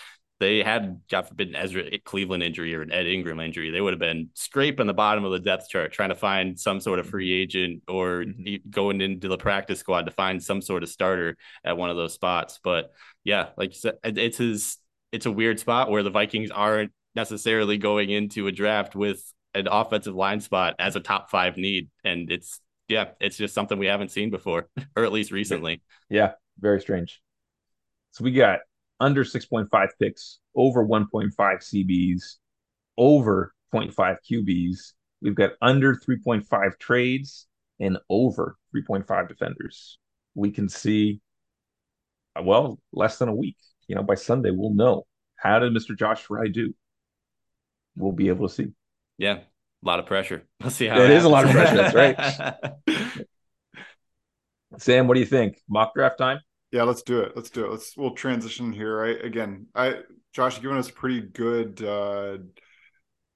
they 0.40 0.62
had 0.62 1.01
God 1.09 1.29
forbid 1.29 1.49
an 1.49 1.55
Ezra 1.57 1.85
Cleveland 2.05 2.43
injury 2.43 2.75
or 2.75 2.83
an 2.83 2.93
Ed 2.93 3.07
Ingram 3.07 3.38
injury, 3.38 3.71
they 3.71 3.81
would 3.81 3.93
have 3.93 4.01
been 4.01 4.31
scraping 4.35 4.87
the 4.88 4.93
bottom 4.95 5.25
of 5.25 5.31
the 5.33 5.38
depth 5.38 5.69
chart 5.69 5.93
trying 5.93 6.09
to 6.09 6.14
find 6.17 6.59
some 6.59 6.81
sort 6.81 6.99
of 6.99 7.09
free 7.09 7.33
agent 7.33 7.83
or 7.87 8.25
Mhm. 8.25 8.47
e- 8.47 8.62
going 8.69 9.01
into 9.01 9.29
the 9.29 9.38
practice 9.38 9.79
squad 9.79 10.07
to 10.07 10.11
find 10.11 10.43
some 10.43 10.61
sort 10.61 10.83
of 10.83 10.88
starter 10.88 11.37
at 11.64 11.77
one 11.77 11.88
of 11.88 11.97
those 11.97 12.14
spots. 12.14 12.59
But 12.64 12.93
yeah, 13.23 13.51
like 13.57 13.71
you 13.71 13.79
said, 13.79 13.99
it's 14.03 14.37
his 14.38 14.77
it's 15.14 15.27
a 15.27 15.31
weird 15.31 15.61
spot 15.61 15.90
where 15.90 16.03
the 16.03 16.11
Vikings 16.11 16.50
aren't 16.50 16.90
necessarily 17.14 17.79
going 17.79 18.11
into 18.11 18.48
a 18.48 18.53
draft 18.53 18.96
with 18.96 19.22
an 19.55 19.68
offensive 19.70 20.16
line 20.16 20.40
spot 20.40 20.74
as 20.81 20.96
a 20.96 21.00
top 21.00 21.31
five 21.31 21.57
need. 21.57 21.88
And 22.03 22.33
it's 22.33 22.61
yeah, 22.88 23.11
it's 23.20 23.37
just 23.37 23.55
something 23.55 23.79
we 23.79 23.87
haven't 23.87 24.11
seen 24.11 24.31
before, 24.31 24.68
or 24.96 25.05
at 25.05 25.12
least 25.12 25.31
recently. 25.31 25.83
Yeah, 26.11 26.33
very 26.59 26.81
strange. 26.81 27.22
So 28.11 28.24
we 28.24 28.33
got 28.33 28.61
under 28.98 29.22
6.5 29.22 29.88
picks, 30.00 30.40
over 30.57 30.85
1.5 30.85 31.31
CBs, 31.37 32.22
over 32.98 33.55
0.5 33.72 34.16
QBs. 34.29 34.92
We've 35.22 35.35
got 35.35 35.53
under 35.62 35.94
3.5 35.94 36.79
trades 36.81 37.46
and 37.79 37.98
over 38.11 38.57
3.5 38.74 39.29
defenders. 39.29 39.98
We 40.35 40.50
can 40.50 40.68
see, 40.68 41.20
well, 42.40 42.81
less 42.92 43.18
than 43.18 43.29
a 43.29 43.35
week. 43.35 43.57
You 43.88 43.94
know, 43.97 44.03
by 44.03 44.14
Sunday, 44.14 44.51
we'll 44.51 44.75
know. 44.75 45.07
How 45.37 45.59
did 45.59 45.73
Mr. 45.73 45.97
Josh 45.97 46.23
Frey 46.23 46.49
do? 46.49 46.75
We'll 47.97 48.12
be 48.12 48.29
able 48.29 48.49
to 48.49 48.55
see. 48.55 48.68
Yeah. 49.18 49.35
A 49.35 49.87
lot 49.87 49.99
of 49.99 50.07
pressure. 50.07 50.44
We'll 50.61 50.70
see 50.70 50.87
how 50.87 51.01
It 51.01 51.11
is 51.11 51.25
a 51.25 51.29
lot 51.29 51.44
of 51.44 51.51
pressure, 51.51 51.77
that's 51.77 51.94
right. 51.94 53.27
Sam, 54.79 55.07
what 55.07 55.14
do 55.14 55.20
you 55.20 55.27
think? 55.27 55.61
Mock 55.68 55.94
draft 55.94 56.18
time? 56.18 56.40
Yeah, 56.73 56.83
let's 56.83 57.03
do 57.03 57.20
it. 57.20 57.33
Let's 57.37 57.51
do 57.51 57.64
it. 57.66 57.70
Let's 57.70 57.97
we'll 57.97 58.14
transition 58.14 58.73
here. 58.73 58.97
Right 58.99 59.25
again, 59.25 59.66
I 59.75 60.01
Josh, 60.33 60.55
you've 60.55 60.62
given 60.62 60.79
us 60.79 60.88
a 60.88 60.92
pretty 60.92 61.20
good, 61.20 61.81
uh, 61.85 62.38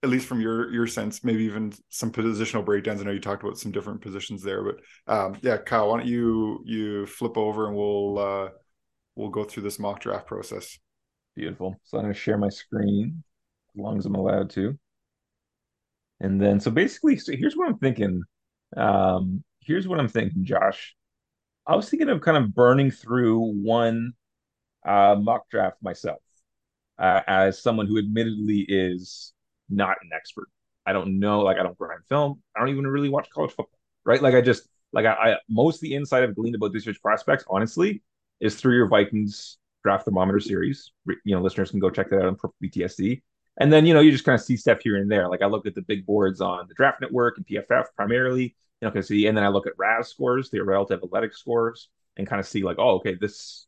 at 0.02 0.08
least 0.08 0.26
from 0.26 0.40
your 0.40 0.72
your 0.72 0.88
sense, 0.88 1.22
maybe 1.22 1.44
even 1.44 1.72
some 1.88 2.11
positional 2.11 2.64
breakdowns. 2.64 3.00
I 3.00 3.04
know 3.04 3.12
you 3.12 3.20
talked 3.20 3.44
about 3.44 3.58
some 3.58 3.70
different 3.70 4.00
positions 4.00 4.42
there, 4.42 4.64
but 4.64 4.80
um, 5.06 5.38
yeah, 5.42 5.56
Kyle, 5.58 5.88
why 5.88 5.98
don't 5.98 6.08
you 6.08 6.62
you 6.64 7.06
flip 7.06 7.37
over 7.37 7.68
and 7.68 7.76
we'll 7.76 8.18
uh, 8.18 8.48
we'll 9.18 9.28
go 9.28 9.42
through 9.42 9.64
this 9.64 9.81
mock 9.81 10.00
draft 10.00 10.26
process. 10.26 10.78
Beautiful. 11.35 11.76
So 11.83 11.98
I'm 11.98 12.04
going 12.04 12.14
to 12.14 12.18
share 12.18 12.38
my 12.38 12.48
screen 12.48 13.24
as 13.74 13.81
long 13.81 13.98
as 13.98 14.07
I'm 14.07 14.14
allowed 14.14 14.50
to. 14.50 14.78
And 16.20 16.40
then, 16.40 16.61
so 16.61 16.70
basically, 16.70 17.16
so 17.16 17.33
here's 17.33 17.57
what 17.57 17.68
I'm 17.68 17.78
thinking. 17.78 18.22
Um, 18.76 19.42
here's 19.61 19.88
what 19.88 19.98
I'm 19.98 20.09
thinking, 20.09 20.44
Josh. 20.44 20.94
I 21.66 21.74
was 21.74 21.90
thinking 21.90 22.09
of 22.09 22.20
kind 22.20 22.37
of 22.37 22.54
burning 22.54 22.90
through 22.90 23.40
one 23.40 24.12
uh, 24.87 25.16
mock 25.20 25.50
draft 25.50 25.76
myself 25.83 26.22
uh, 26.98 27.20
as 27.26 27.61
someone 27.61 27.87
who 27.87 27.98
admittedly 27.98 28.64
is 28.68 29.33
not 29.68 29.96
an 30.00 30.11
expert. 30.14 30.48
I 30.87 30.92
don't 30.92 31.18
know, 31.18 31.40
like, 31.40 31.59
I 31.59 31.64
don't 31.64 31.76
grind 31.76 32.00
film. 32.09 32.40
I 32.57 32.61
don't 32.61 32.70
even 32.70 32.87
really 32.87 33.11
watch 33.11 33.28
college 33.31 33.50
football, 33.50 33.78
right? 34.04 34.22
Like, 34.22 34.35
I 34.35 34.40
just, 34.40 34.66
like, 34.92 35.04
I, 35.04 35.12
I 35.12 35.37
most 35.48 35.76
of 35.76 35.81
the 35.83 35.94
insight 35.94 36.22
I've 36.22 36.35
gleaned 36.35 36.54
about 36.54 36.72
these 36.72 36.87
year's 36.87 36.98
prospects, 36.98 37.44
honestly, 37.50 38.02
is 38.40 38.57
through 38.57 38.77
your 38.77 38.88
Vikings 38.88 39.59
draft 39.83 40.05
thermometer 40.05 40.40
series. 40.40 40.92
You 41.24 41.37
know, 41.37 41.42
listeners 41.42 41.70
can 41.70 41.81
go 41.81 41.90
check 41.90 42.11
that 42.11 42.20
out 42.20 42.27
on 42.27 42.37
PTSD. 42.62 43.22
And 43.61 43.72
then, 43.72 43.87
you 43.87 43.94
know, 43.94 44.01
you 44.01 44.12
just 44.12 44.24
kind 44.24 44.35
of 44.35 44.40
see 44.40 44.57
stuff 44.57 44.81
here 44.83 44.96
and 44.96 45.11
there. 45.11 45.29
Like 45.29 45.42
I 45.42 45.46
look 45.46 45.66
at 45.66 45.74
the 45.74 45.83
big 45.83 46.07
boards 46.07 46.40
on 46.40 46.66
the 46.68 46.74
draft 46.74 47.01
network 47.01 47.38
and 47.38 47.46
PFF 47.46 47.87
primarily, 47.96 48.42
you 48.42 48.87
know, 48.87 48.90
can 48.90 49.03
see, 49.03 49.27
and 49.27 49.37
then 49.37 49.44
I 49.44 49.48
look 49.48 49.66
at 49.66 49.72
RAS 49.77 50.09
scores, 50.09 50.51
the 50.51 50.61
relative 50.61 51.01
athletic 51.03 51.35
scores, 51.35 51.88
and 52.16 52.27
kind 52.27 52.38
of 52.38 52.46
see 52.46 52.62
like, 52.62 52.77
oh, 52.79 52.96
okay, 52.96 53.16
this, 53.20 53.66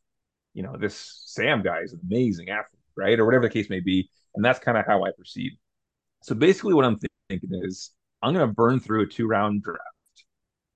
you 0.53 0.63
know, 0.63 0.77
this 0.77 1.23
Sam 1.25 1.61
guy 1.61 1.81
is 1.81 1.93
an 1.93 1.99
amazing 2.09 2.49
athlete, 2.49 2.81
right? 2.95 3.19
Or 3.19 3.25
whatever 3.25 3.47
the 3.47 3.53
case 3.53 3.69
may 3.69 3.81
be. 3.81 4.09
And 4.35 4.45
that's 4.45 4.59
kind 4.59 4.77
of 4.77 4.85
how 4.85 5.03
I 5.03 5.11
proceed. 5.11 5.57
So 6.23 6.35
basically 6.35 6.73
what 6.73 6.85
I'm 6.85 6.99
thinking 7.29 7.49
is 7.63 7.91
I'm 8.21 8.33
going 8.33 8.47
to 8.47 8.53
burn 8.53 8.79
through 8.79 9.03
a 9.03 9.07
two 9.07 9.27
round 9.27 9.63
draft. 9.63 9.81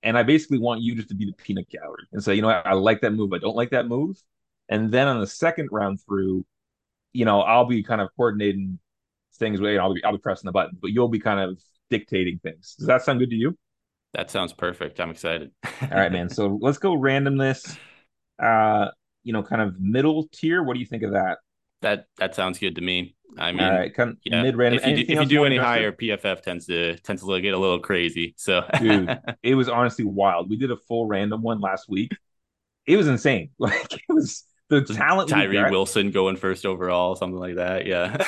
And 0.02 0.16
I 0.16 0.22
basically 0.22 0.58
want 0.58 0.82
you 0.82 0.94
just 0.94 1.08
to 1.08 1.14
be 1.14 1.26
the 1.26 1.32
peanut 1.32 1.68
gallery 1.68 2.04
and 2.12 2.22
say, 2.22 2.34
you 2.34 2.42
know, 2.42 2.48
I, 2.48 2.60
I 2.60 2.72
like 2.74 3.00
that 3.00 3.12
move. 3.12 3.32
I 3.32 3.38
don't 3.38 3.56
like 3.56 3.70
that 3.70 3.86
move. 3.86 4.16
And 4.68 4.92
then 4.92 5.08
on 5.08 5.20
the 5.20 5.26
second 5.26 5.68
round 5.72 6.00
through, 6.06 6.44
you 7.12 7.24
know, 7.24 7.40
I'll 7.40 7.64
be 7.64 7.82
kind 7.82 8.00
of 8.00 8.10
coordinating 8.16 8.78
things. 9.38 9.60
With 9.60 9.70
you 9.72 9.78
know, 9.78 9.84
I'll 9.84 9.94
be 9.94 10.04
I'll 10.04 10.12
be 10.12 10.18
pressing 10.18 10.46
the 10.46 10.52
button, 10.52 10.78
but 10.80 10.90
you'll 10.90 11.08
be 11.08 11.20
kind 11.20 11.40
of 11.40 11.58
dictating 11.90 12.38
things. 12.38 12.74
Does 12.78 12.86
that 12.86 13.02
sound 13.02 13.20
good 13.20 13.30
to 13.30 13.36
you? 13.36 13.56
That 14.14 14.30
sounds 14.30 14.52
perfect. 14.52 15.00
I'm 15.00 15.10
excited. 15.10 15.50
All 15.82 15.88
right, 15.90 16.12
man. 16.12 16.28
So 16.28 16.58
let's 16.60 16.78
go 16.78 16.96
randomness. 16.96 17.76
Uh, 18.38 18.88
you 19.24 19.32
know, 19.32 19.42
kind 19.42 19.62
of 19.62 19.80
middle 19.80 20.28
tier. 20.32 20.62
What 20.62 20.74
do 20.74 20.80
you 20.80 20.86
think 20.86 21.02
of 21.02 21.12
that? 21.12 21.38
That 21.82 22.06
that 22.18 22.34
sounds 22.34 22.58
good 22.58 22.76
to 22.76 22.80
me. 22.80 23.16
I 23.38 23.52
mean, 23.52 23.64
All 23.64 23.70
right, 23.70 23.94
kind 23.94 24.10
of 24.10 24.16
yeah. 24.24 24.42
mid 24.42 24.56
random. 24.56 24.80
If 24.82 24.86
you 24.86 25.04
do, 25.04 25.12
if 25.12 25.20
you 25.20 25.26
do 25.26 25.44
any 25.44 25.56
higher, 25.56 25.92
PFF 25.92 26.42
tends 26.42 26.66
to 26.66 26.96
tends 26.98 27.22
to 27.22 27.40
get 27.40 27.54
a 27.54 27.58
little 27.58 27.80
crazy. 27.80 28.34
So, 28.36 28.62
dude, 28.78 29.18
it 29.42 29.54
was 29.54 29.68
honestly 29.68 30.04
wild. 30.04 30.48
We 30.48 30.56
did 30.56 30.70
a 30.70 30.76
full 30.76 31.06
random 31.06 31.42
one 31.42 31.60
last 31.60 31.88
week. 31.88 32.16
It 32.86 32.96
was 32.96 33.08
insane. 33.08 33.50
Like 33.58 33.92
it 33.92 34.00
was 34.08 34.44
the 34.68 34.82
talent. 34.82 35.28
Tyree 35.28 35.70
Wilson 35.70 36.10
going 36.10 36.36
first 36.36 36.64
overall, 36.64 37.14
something 37.14 37.38
like 37.38 37.56
that. 37.56 37.86
Yeah, 37.86 38.24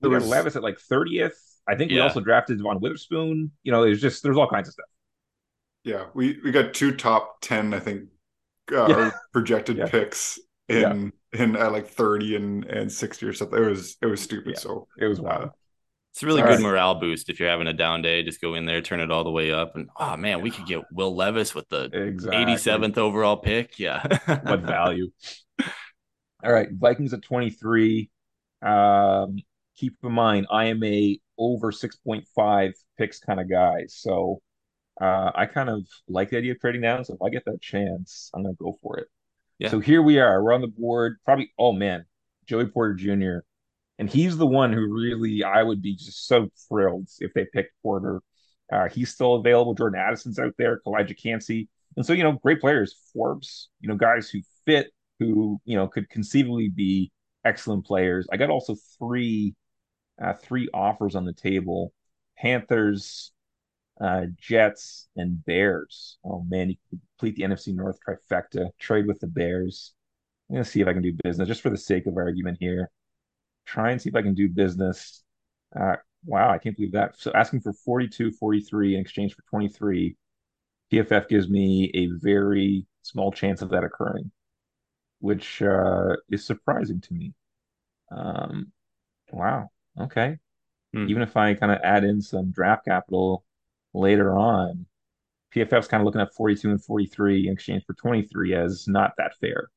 we 0.00 0.10
got 0.10 0.22
Levis 0.22 0.56
at 0.56 0.62
like 0.62 0.78
thirtieth. 0.78 1.38
I 1.68 1.76
think 1.76 1.90
we 1.90 2.00
also 2.00 2.20
drafted 2.20 2.58
Devon 2.58 2.80
Witherspoon. 2.80 3.52
You 3.62 3.72
know, 3.72 3.84
there's 3.84 4.00
just 4.00 4.22
there's 4.22 4.36
all 4.36 4.48
kinds 4.48 4.68
of 4.68 4.74
stuff. 4.74 4.86
Yeah, 5.84 6.06
we 6.14 6.38
we 6.42 6.50
got 6.50 6.74
two 6.74 6.94
top 6.94 7.36
ten, 7.40 7.72
I 7.72 7.78
think, 7.78 8.08
uh, 8.72 8.86
yeah. 8.88 9.10
projected 9.32 9.78
yeah. 9.78 9.86
picks 9.86 10.38
in 10.68 11.12
yeah. 11.32 11.42
in 11.42 11.56
at 11.56 11.72
like 11.72 11.88
30 11.88 12.36
and 12.36 12.64
and 12.64 12.90
60 12.92 13.26
or 13.26 13.32
something. 13.32 13.62
It 13.62 13.68
was 13.68 13.96
it 14.02 14.06
was 14.06 14.20
stupid. 14.20 14.54
Yeah. 14.54 14.60
So 14.60 14.88
it 14.98 15.06
was 15.06 15.20
wild. 15.20 15.44
Uh, 15.44 15.50
it's 16.12 16.22
a 16.22 16.26
really 16.26 16.42
all 16.42 16.48
good 16.48 16.54
right. 16.54 16.62
morale 16.62 16.94
boost 16.94 17.28
if 17.28 17.38
you're 17.38 17.48
having 17.48 17.68
a 17.68 17.72
down 17.72 18.02
day. 18.02 18.22
Just 18.22 18.40
go 18.40 18.54
in 18.54 18.66
there, 18.66 18.80
turn 18.80 19.00
it 19.00 19.10
all 19.10 19.24
the 19.24 19.30
way 19.30 19.52
up, 19.52 19.76
and 19.76 19.88
oh 19.96 20.16
man, 20.16 20.40
we 20.40 20.50
could 20.50 20.66
get 20.66 20.82
Will 20.92 21.14
Levis 21.14 21.54
with 21.54 21.68
the 21.68 21.84
exactly. 21.92 22.54
87th 22.54 22.98
overall 22.98 23.36
pick. 23.36 23.78
Yeah, 23.78 24.04
what 24.42 24.62
value? 24.62 25.10
All 26.42 26.52
right, 26.52 26.68
Vikings 26.72 27.12
at 27.12 27.22
23. 27.22 28.10
Um, 28.62 29.36
keep 29.76 29.96
in 30.02 30.12
mind, 30.12 30.46
I 30.50 30.66
am 30.66 30.82
a 30.82 31.20
over 31.36 31.70
6.5 31.70 32.72
picks 32.96 33.20
kind 33.20 33.38
of 33.38 33.48
guy, 33.48 33.84
so 33.88 34.40
uh, 35.00 35.30
I 35.34 35.46
kind 35.46 35.70
of 35.70 35.86
like 36.08 36.30
the 36.30 36.38
idea 36.38 36.52
of 36.52 36.60
trading 36.60 36.80
down. 36.80 37.04
So 37.04 37.14
if 37.14 37.22
I 37.22 37.28
get 37.28 37.44
that 37.44 37.60
chance, 37.60 38.30
I'm 38.34 38.42
gonna 38.42 38.54
go 38.54 38.76
for 38.82 38.98
it. 38.98 39.06
Yeah. 39.58 39.70
So 39.70 39.80
here 39.80 40.02
we 40.02 40.18
are. 40.18 40.42
We're 40.42 40.52
on 40.52 40.60
the 40.60 40.68
board. 40.68 41.16
Probably, 41.24 41.52
oh 41.58 41.72
man, 41.72 42.04
Joey 42.46 42.66
Porter 42.66 42.94
Jr. 42.94 43.44
And 43.98 44.08
he's 44.08 44.36
the 44.36 44.46
one 44.46 44.72
who 44.72 44.92
really 44.92 45.42
I 45.42 45.62
would 45.62 45.82
be 45.82 45.96
just 45.96 46.26
so 46.28 46.48
thrilled 46.68 47.08
if 47.18 47.32
they 47.34 47.46
picked 47.52 47.72
Porter. 47.82 48.20
Uh, 48.72 48.88
he's 48.88 49.10
still 49.10 49.34
available. 49.36 49.74
Jordan 49.74 50.00
Addison's 50.00 50.38
out 50.38 50.54
there, 50.58 50.80
Calijah 50.86 51.20
Kancey. 51.20 51.68
And 51.96 52.06
so, 52.06 52.12
you 52.12 52.22
know, 52.22 52.32
great 52.32 52.60
players, 52.60 52.94
Forbes, 53.12 53.70
you 53.80 53.88
know, 53.88 53.96
guys 53.96 54.28
who 54.30 54.40
fit, 54.66 54.92
who, 55.18 55.60
you 55.64 55.76
know, 55.76 55.88
could 55.88 56.08
conceivably 56.10 56.68
be 56.68 57.10
excellent 57.44 57.86
players. 57.86 58.28
I 58.30 58.36
got 58.36 58.50
also 58.50 58.76
three 58.98 59.54
uh, 60.22 60.34
three 60.34 60.68
offers 60.74 61.14
on 61.14 61.24
the 61.24 61.32
table. 61.32 61.92
Panthers, 62.36 63.32
uh, 64.00 64.26
Jets, 64.36 65.08
and 65.16 65.44
Bears. 65.44 66.18
Oh 66.24 66.44
man, 66.48 66.70
you 66.70 66.76
complete 67.18 67.36
the 67.36 67.42
NFC 67.42 67.74
North 67.74 67.98
trifecta. 68.06 68.70
Trade 68.78 69.06
with 69.06 69.20
the 69.20 69.26
Bears. 69.26 69.92
I'm 70.48 70.56
gonna 70.56 70.64
see 70.64 70.80
if 70.80 70.88
I 70.88 70.92
can 70.92 71.02
do 71.02 71.12
business 71.24 71.48
just 71.48 71.60
for 71.60 71.70
the 71.70 71.76
sake 71.76 72.06
of 72.06 72.16
argument 72.16 72.58
here. 72.60 72.90
Try 73.66 73.90
and 73.90 74.00
see 74.00 74.08
if 74.08 74.14
I 74.16 74.22
can 74.22 74.34
do 74.34 74.48
business. 74.48 75.22
Uh, 75.78 75.96
wow, 76.24 76.50
I 76.50 76.58
can't 76.58 76.76
believe 76.76 76.92
that. 76.92 77.18
So 77.18 77.32
asking 77.34 77.60
for 77.60 77.72
42, 77.72 78.32
43 78.32 78.94
in 78.94 79.00
exchange 79.00 79.34
for 79.34 79.42
23. 79.50 80.16
PFF 80.92 81.28
gives 81.28 81.48
me 81.50 81.90
a 81.92 82.06
very 82.06 82.86
small 83.02 83.30
chance 83.30 83.60
of 83.60 83.70
that 83.70 83.84
occurring, 83.84 84.30
which 85.20 85.60
uh, 85.60 86.16
is 86.30 86.46
surprising 86.46 87.00
to 87.02 87.14
me. 87.14 87.34
Um, 88.10 88.72
wow. 89.30 89.68
Okay. 90.00 90.38
Hmm. 90.94 91.08
Even 91.08 91.22
if 91.22 91.36
I 91.36 91.52
kind 91.54 91.72
of 91.72 91.80
add 91.82 92.04
in 92.04 92.22
some 92.22 92.52
draft 92.52 92.86
capital 92.86 93.44
later 93.92 94.34
on, 94.34 94.86
PFF's 95.54 95.88
kind 95.88 96.00
of 96.00 96.04
looking 96.04 96.20
at 96.20 96.34
42 96.34 96.70
and 96.70 96.82
43 96.82 97.46
in 97.46 97.52
exchange 97.52 97.84
for 97.86 97.94
23 97.94 98.54
as 98.54 98.86
not 98.86 99.12
that 99.18 99.36
fair. 99.40 99.70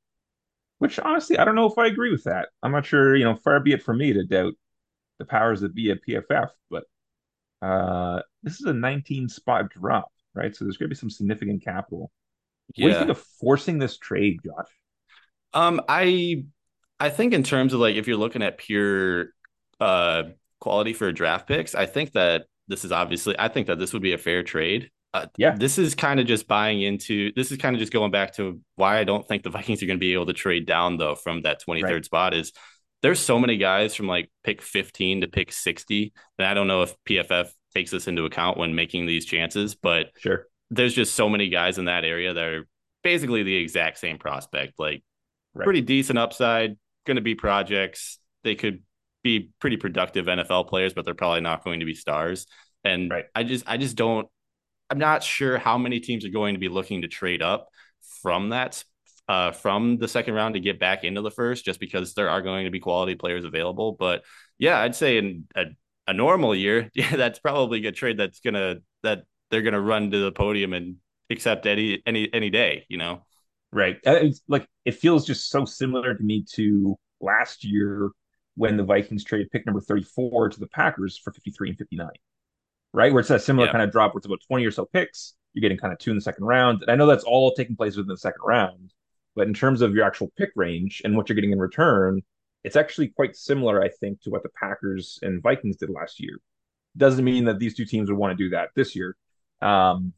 Which 0.79 0.99
honestly, 0.99 1.37
I 1.37 1.45
don't 1.45 1.55
know 1.55 1.67
if 1.67 1.77
I 1.77 1.87
agree 1.87 2.11
with 2.11 2.23
that. 2.23 2.49
I'm 2.63 2.71
not 2.71 2.85
sure, 2.85 3.15
you 3.15 3.23
know, 3.23 3.35
far 3.35 3.59
be 3.59 3.73
it 3.73 3.83
from 3.83 3.99
me 3.99 4.13
to 4.13 4.23
doubt 4.25 4.53
the 5.19 5.25
powers 5.25 5.61
that 5.61 5.75
be 5.75 5.91
at 5.91 5.99
PFF, 6.07 6.49
but 6.69 6.83
uh 7.61 8.21
this 8.41 8.59
is 8.59 8.65
a 8.65 8.73
19 8.73 9.29
spot 9.29 9.69
drop, 9.69 10.11
right? 10.33 10.55
So 10.55 10.65
there's 10.65 10.77
gonna 10.77 10.89
be 10.89 10.95
some 10.95 11.09
significant 11.11 11.63
capital. 11.63 12.11
Yeah. 12.75 12.85
What 12.85 12.89
do 12.89 12.93
you 12.93 12.99
think 12.99 13.11
of 13.11 13.23
forcing 13.39 13.77
this 13.77 13.97
trade, 13.97 14.39
Josh? 14.43 14.69
Um, 15.53 15.81
I 15.87 16.45
I 16.99 17.09
think 17.09 17.33
in 17.33 17.43
terms 17.43 17.73
of 17.73 17.79
like 17.79 17.95
if 17.95 18.07
you're 18.07 18.17
looking 18.17 18.41
at 18.41 18.57
pure 18.57 19.27
uh 19.79 20.23
quality 20.59 20.93
for 20.93 21.11
draft 21.11 21.47
picks, 21.47 21.75
I 21.75 21.85
think 21.85 22.13
that 22.13 22.45
this 22.67 22.85
is 22.85 22.91
obviously 22.91 23.35
I 23.37 23.49
think 23.49 23.67
that 23.67 23.79
this 23.79 23.93
would 23.93 24.01
be 24.01 24.13
a 24.13 24.17
fair 24.17 24.43
trade. 24.43 24.89
Uh, 25.13 25.25
yeah, 25.37 25.55
this 25.55 25.77
is 25.77 25.93
kind 25.93 26.19
of 26.19 26.25
just 26.25 26.47
buying 26.47 26.81
into. 26.81 27.31
This 27.35 27.51
is 27.51 27.57
kind 27.57 27.75
of 27.75 27.79
just 27.79 27.91
going 27.91 28.11
back 28.11 28.33
to 28.35 28.61
why 28.75 28.97
I 28.97 29.03
don't 29.03 29.27
think 29.27 29.43
the 29.43 29.49
Vikings 29.51 29.83
are 29.83 29.85
going 29.85 29.97
to 29.97 30.01
be 30.01 30.13
able 30.13 30.27
to 30.27 30.33
trade 30.33 30.65
down 30.65 30.97
though 30.97 31.15
from 31.15 31.41
that 31.41 31.61
23rd 31.61 31.83
right. 31.83 32.05
spot. 32.05 32.33
Is 32.33 32.53
there's 33.01 33.19
so 33.19 33.37
many 33.37 33.57
guys 33.57 33.95
from 33.95 34.07
like 34.07 34.31
pick 34.43 34.61
15 34.61 35.21
to 35.21 35.27
pick 35.27 35.51
60, 35.51 36.13
and 36.37 36.47
I 36.47 36.53
don't 36.53 36.67
know 36.67 36.83
if 36.83 36.95
PFF 37.07 37.49
takes 37.73 37.91
this 37.91 38.07
into 38.07 38.25
account 38.25 38.57
when 38.57 38.75
making 38.75 39.05
these 39.05 39.25
chances, 39.25 39.75
but 39.75 40.11
sure, 40.19 40.47
there's 40.69 40.93
just 40.93 41.13
so 41.13 41.27
many 41.27 41.49
guys 41.49 41.77
in 41.77 41.85
that 41.85 42.05
area 42.05 42.33
that 42.33 42.43
are 42.43 42.67
basically 43.03 43.43
the 43.43 43.55
exact 43.55 43.97
same 43.97 44.17
prospect, 44.17 44.73
like 44.77 45.03
right. 45.53 45.65
pretty 45.65 45.81
decent 45.81 46.19
upside, 46.19 46.77
going 47.05 47.15
to 47.15 47.21
be 47.21 47.35
projects. 47.35 48.17
They 48.43 48.55
could 48.55 48.83
be 49.23 49.51
pretty 49.59 49.77
productive 49.77 50.25
NFL 50.25 50.69
players, 50.69 50.93
but 50.93 51.05
they're 51.05 51.13
probably 51.13 51.41
not 51.41 51.63
going 51.63 51.81
to 51.81 51.85
be 51.85 51.95
stars. 51.95 52.47
And 52.83 53.11
right. 53.11 53.25
I 53.35 53.43
just 53.43 53.65
I 53.67 53.77
just 53.77 53.95
don't 53.95 54.27
I'm 54.91 54.99
not 54.99 55.23
sure 55.23 55.57
how 55.57 55.77
many 55.77 56.01
teams 56.01 56.25
are 56.25 56.29
going 56.29 56.53
to 56.55 56.59
be 56.59 56.69
looking 56.69 57.01
to 57.01 57.07
trade 57.07 57.41
up 57.41 57.69
from 58.21 58.49
that 58.49 58.83
uh, 59.27 59.51
from 59.51 59.97
the 59.97 60.07
second 60.09 60.33
round 60.33 60.55
to 60.55 60.59
get 60.59 60.77
back 60.77 61.05
into 61.05 61.21
the 61.21 61.31
first, 61.31 61.63
just 61.63 61.79
because 61.79 62.13
there 62.13 62.29
are 62.29 62.41
going 62.41 62.65
to 62.65 62.71
be 62.71 62.81
quality 62.81 63.15
players 63.15 63.45
available. 63.45 63.93
But 63.93 64.23
yeah, 64.59 64.77
I'd 64.79 64.95
say 64.95 65.17
in 65.17 65.45
a, 65.55 65.67
a 66.07 66.13
normal 66.13 66.53
year, 66.53 66.89
yeah, 66.93 67.15
that's 67.15 67.39
probably 67.39 67.85
a 67.85 67.93
trade 67.93 68.17
that's 68.17 68.41
gonna 68.41 68.77
that 69.03 69.23
they're 69.49 69.61
gonna 69.61 69.79
run 69.79 70.11
to 70.11 70.19
the 70.19 70.33
podium 70.33 70.73
and 70.73 70.97
accept 71.29 71.65
any 71.65 72.03
any 72.05 72.29
any 72.33 72.49
day, 72.49 72.85
you 72.89 72.97
know. 72.97 73.21
Right. 73.71 73.95
Uh, 74.05 74.15
it's 74.15 74.41
like 74.49 74.67
it 74.83 74.95
feels 74.95 75.25
just 75.25 75.49
so 75.49 75.63
similar 75.63 76.13
to 76.13 76.23
me 76.23 76.45
to 76.55 76.97
last 77.21 77.63
year 77.63 78.11
when 78.55 78.75
the 78.75 78.83
Vikings 78.83 79.23
traded 79.23 79.49
pick 79.49 79.65
number 79.65 79.79
34 79.79 80.49
to 80.49 80.59
the 80.59 80.67
Packers 80.67 81.17
for 81.17 81.31
53 81.31 81.69
and 81.69 81.77
59, 81.77 82.09
right? 82.93 83.11
Where 83.11 83.21
it's 83.21 83.29
a 83.29 83.39
similar 83.39 83.67
yeah. 83.67 83.71
kind 83.71 83.83
of 83.83 83.91
drop 83.91 84.13
where 84.13 84.19
it's 84.19 84.25
about 84.25 84.41
20 84.47 84.65
or 84.65 84.71
so 84.71 84.85
picks. 84.85 85.33
You're 85.53 85.61
getting 85.61 85.77
kind 85.77 85.93
of 85.93 85.99
two 85.99 86.11
in 86.11 86.17
the 86.17 86.21
second 86.21 86.45
round. 86.45 86.81
And 86.81 86.91
I 86.91 86.95
know 86.95 87.07
that's 87.07 87.23
all 87.23 87.53
taking 87.53 87.75
place 87.75 87.95
within 87.95 88.09
the 88.09 88.17
second 88.17 88.41
round, 88.43 88.93
but 89.35 89.47
in 89.47 89.53
terms 89.53 89.81
of 89.81 89.93
your 89.93 90.05
actual 90.05 90.31
pick 90.37 90.51
range 90.55 91.01
and 91.03 91.15
what 91.15 91.27
you're 91.27 91.35
getting 91.35 91.51
in 91.51 91.59
return, 91.59 92.21
it's 92.63 92.75
actually 92.75 93.09
quite 93.09 93.35
similar, 93.35 93.81
I 93.81 93.89
think, 93.89 94.21
to 94.21 94.29
what 94.29 94.43
the 94.43 94.49
Packers 94.49 95.19
and 95.21 95.41
Vikings 95.41 95.77
did 95.77 95.89
last 95.89 96.19
year. 96.19 96.37
Doesn't 96.95 97.25
mean 97.25 97.45
that 97.45 97.59
these 97.59 97.75
two 97.75 97.85
teams 97.85 98.09
would 98.09 98.17
want 98.17 98.37
to 98.37 98.43
do 98.43 98.51
that 98.51 98.69
this 98.75 98.95
year. 98.95 99.15
Um, 99.61 100.13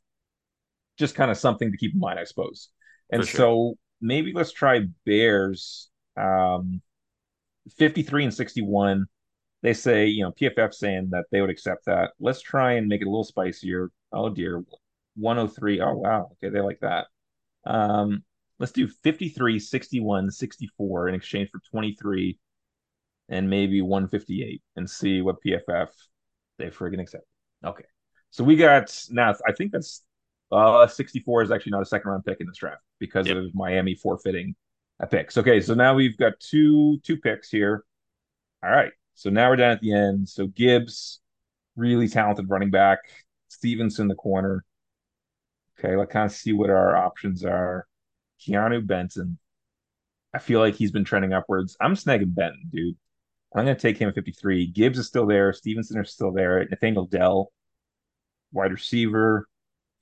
just 0.97 1.15
kind 1.15 1.31
of 1.31 1.38
something 1.38 1.71
to 1.71 1.77
keep 1.77 1.93
in 1.93 1.99
mind, 1.99 2.19
I 2.19 2.23
suppose. 2.23 2.69
And 3.12 3.25
sure. 3.25 3.38
so 3.38 3.73
maybe 4.01 4.33
let's 4.33 4.51
try 4.51 4.81
Bears. 5.05 5.89
Um, 6.17 6.81
53 7.77 8.25
and 8.25 8.33
61. 8.33 9.05
They 9.63 9.73
say, 9.73 10.08
you 10.08 10.23
know, 10.23 10.32
PFF 10.32 10.73
saying 10.73 11.10
that 11.12 11.26
they 11.32 11.41
would 11.41 11.49
accept 11.49 11.86
that. 11.86 12.12
Let's 12.19 12.41
try 12.41 12.73
and 12.73 12.88
make 12.88 13.02
it 13.02 13.08
a 13.08 13.10
little 13.10 13.23
spicier. 13.23 13.89
Oh 14.12 14.30
dear. 14.30 14.63
103. 15.15 15.82
Oh 15.82 15.93
wow. 15.95 16.32
Okay, 16.34 16.54
they 16.54 16.60
like 16.60 16.80
that. 16.82 17.08
Um, 17.65 18.23
let's 18.60 18.73
do 18.73 18.88
53, 18.88 19.58
61, 19.58 20.32
64 20.32 21.10
in 21.10 21.15
exchange 21.15 21.49
for 21.49 21.62
23 21.71 22.38
and 23.30 23.49
maybe 23.49 23.82
158 23.82 24.62
and 24.76 24.89
see 24.89 25.21
what 25.21 25.38
PFF 25.45 25.88
they 26.60 26.65
friggin' 26.65 26.99
accept. 26.99 27.23
Okay. 27.65 27.86
So 28.32 28.43
we 28.43 28.58
got 28.58 28.93
now 29.12 29.34
I 29.47 29.54
think 29.54 29.71
that's 29.71 30.04
uh 30.52 30.88
64 30.88 31.43
is 31.43 31.52
actually 31.52 31.71
not 31.71 31.82
a 31.82 31.86
second 31.86 32.12
round 32.12 32.26
pick 32.26 32.41
in 32.41 32.47
this 32.47 32.58
draft 32.58 32.82
because 32.99 33.28
yep. 33.28 33.38
of 33.38 33.56
Miami 33.56 33.95
forfeiting 33.95 34.56
a 34.99 35.08
picks. 35.08 35.38
Okay, 35.38 35.62
so 35.62 35.73
now 35.73 35.95
we've 35.95 36.17
got 36.17 36.34
two 36.39 36.99
two 37.04 37.17
picks 37.17 37.49
here. 37.49 37.86
All 38.63 38.71
right, 38.71 38.91
so 39.13 39.30
now 39.30 39.49
we're 39.49 39.56
down 39.56 39.71
at 39.71 39.82
the 39.82 39.93
end. 39.93 40.28
So 40.30 40.47
Gibbs, 40.47 41.21
really 41.76 42.08
talented 42.08 42.49
running 42.49 42.71
back. 42.71 42.99
Stevenson, 43.47 44.08
the 44.08 44.15
corner. 44.15 44.63
Okay, 45.80 45.95
let's 45.95 46.12
kind 46.12 46.26
of 46.26 46.32
see 46.32 46.54
what 46.54 46.69
our 46.69 46.95
options 46.95 47.43
are. 47.43 47.88
Keanu 48.41 48.86
Benton. 48.86 49.38
I 50.34 50.39
feel 50.39 50.60
like 50.60 50.76
he's 50.76 50.91
been 50.91 51.06
trending 51.06 51.34
upwards. 51.34 51.78
I'm 51.80 51.93
snagging 51.93 52.34
Benton, 52.34 52.69
dude. 52.71 52.95
I'm 53.56 53.65
going 53.65 53.76
to 53.76 53.82
take 53.82 53.97
him 53.97 54.10
at 54.10 54.15
53. 54.15 54.67
Gibbs 54.67 54.97
is 54.97 55.08
still 55.08 55.28
there. 55.28 55.54
Stevenson 55.54 56.02
is 56.02 56.12
still 56.12 56.32
there. 56.32 56.65
Nathaniel 56.69 57.06
Dell, 57.06 57.52
wide 58.52 58.71
receiver 58.71 59.47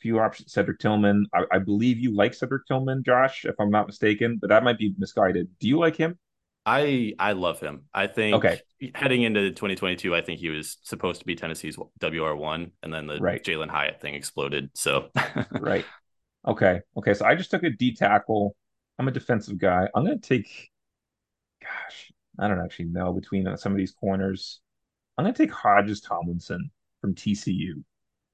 few 0.02 0.20
options. 0.20 0.52
Cedric 0.52 0.80
Tillman. 0.80 1.28
I, 1.34 1.44
I, 1.52 1.60
believe 1.60 2.00
you 2.00 2.16
like 2.16 2.34
Cedric 2.34 2.66
Tillman, 2.68 3.04
Josh, 3.04 3.46
if 3.46 3.56
I'm 3.60 3.70
not 3.70 3.88
mistaken, 3.88 4.38
but 4.42 4.50
that 4.50 4.64
might 4.64 4.78
be 4.78 4.94
misguided. 4.98 5.48
Do 5.60 5.68
you 5.68 5.80
like 5.80 5.96
him? 5.96 6.18
I 6.66 7.14
I 7.18 7.32
love 7.34 7.60
him. 7.60 7.84
I 7.94 8.08
think 8.08 8.36
okay. 8.36 8.62
heading 8.94 9.24
into 9.24 9.50
2022, 9.50 10.16
I 10.16 10.22
think 10.22 10.40
he 10.40 10.50
was 10.50 10.78
supposed 10.84 11.20
to 11.22 11.26
be 11.26 11.36
Tennessee's 11.36 11.78
WR 11.78 12.36
one, 12.36 12.72
and 12.84 12.94
then 12.94 13.08
the 13.08 13.18
right. 13.20 13.44
Jalin 13.44 13.70
Hyatt 13.70 14.00
thing 14.00 14.14
exploded. 14.16 14.70
So 14.74 15.10
right. 15.60 15.86
Okay. 16.48 16.82
Okay. 16.98 17.14
So 17.14 17.26
I 17.26 17.36
just 17.36 17.52
took 17.52 17.64
a 17.64 17.70
D 17.70 17.96
tackle. 17.96 18.56
I'm 19.00 19.08
a 19.08 19.12
defensive 19.12 19.58
guy. 19.58 19.88
I'm 19.96 20.04
gonna 20.04 20.20
take 20.20 20.72
gosh, 21.62 22.12
I 22.40 22.48
don't 22.48 22.60
actually 22.60 22.86
know 22.86 23.14
between 23.14 23.48
uh, 23.48 23.56
some 23.56 23.72
of 23.72 23.78
these 23.78 23.92
corners. 23.92 24.60
I'm 25.18 25.26
going 25.26 25.34
to 25.34 25.38
take 25.38 25.52
Hodges 25.52 26.02
Tomlinson 26.02 26.72
from 27.00 27.16
TCU. 27.16 27.84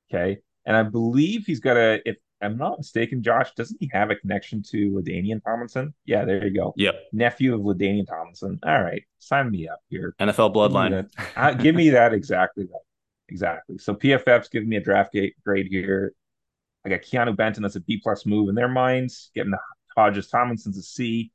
Okay. 0.09 0.37
And 0.65 0.75
I 0.75 0.83
believe 0.83 1.45
he's 1.45 1.59
got 1.59 1.77
a, 1.77 2.01
if 2.07 2.17
I'm 2.41 2.57
not 2.57 2.77
mistaken, 2.77 3.23
Josh, 3.23 3.53
doesn't 3.55 3.77
he 3.79 3.89
have 3.93 4.11
a 4.11 4.15
connection 4.15 4.61
to 4.69 4.91
LaDainian 4.91 5.43
Tomlinson? 5.43 5.93
Yeah, 6.05 6.23
there 6.25 6.45
you 6.45 6.53
go. 6.53 6.73
Yep. 6.77 6.95
Nephew 7.11 7.55
of 7.55 7.61
LaDainian 7.61 8.07
Tomlinson. 8.07 8.59
All 8.63 8.81
right. 8.81 9.03
Sign 9.17 9.49
me 9.49 9.67
up 9.67 9.79
here. 9.89 10.13
NFL 10.19 10.53
bloodline. 10.53 10.89
Give 10.89 11.05
me 11.05 11.09
that, 11.17 11.37
uh, 11.37 11.53
give 11.53 11.75
me 11.75 11.89
that 11.89 12.13
exactly. 12.13 12.65
That. 12.65 12.81
Exactly. 13.29 13.77
So 13.77 13.93
PFF's 13.93 14.49
giving 14.49 14.69
me 14.69 14.77
a 14.77 14.81
draft 14.81 15.15
grade 15.43 15.67
here. 15.69 16.13
I 16.85 16.89
got 16.89 17.01
Keanu 17.01 17.35
Benton. 17.35 17.65
as 17.65 17.75
a 17.75 17.81
B 17.81 17.99
plus 18.01 18.25
move 18.25 18.49
in 18.49 18.55
their 18.55 18.69
minds. 18.69 19.31
Getting 19.35 19.51
the 19.51 19.59
Hodges 19.95 20.29
Tomlinson's 20.29 20.77
a 20.77 20.83
C. 20.83 21.31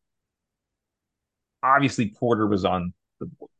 Obviously, 1.62 2.08
Porter 2.08 2.46
was 2.46 2.64
on 2.64 2.94
the 3.20 3.26
board. 3.26 3.50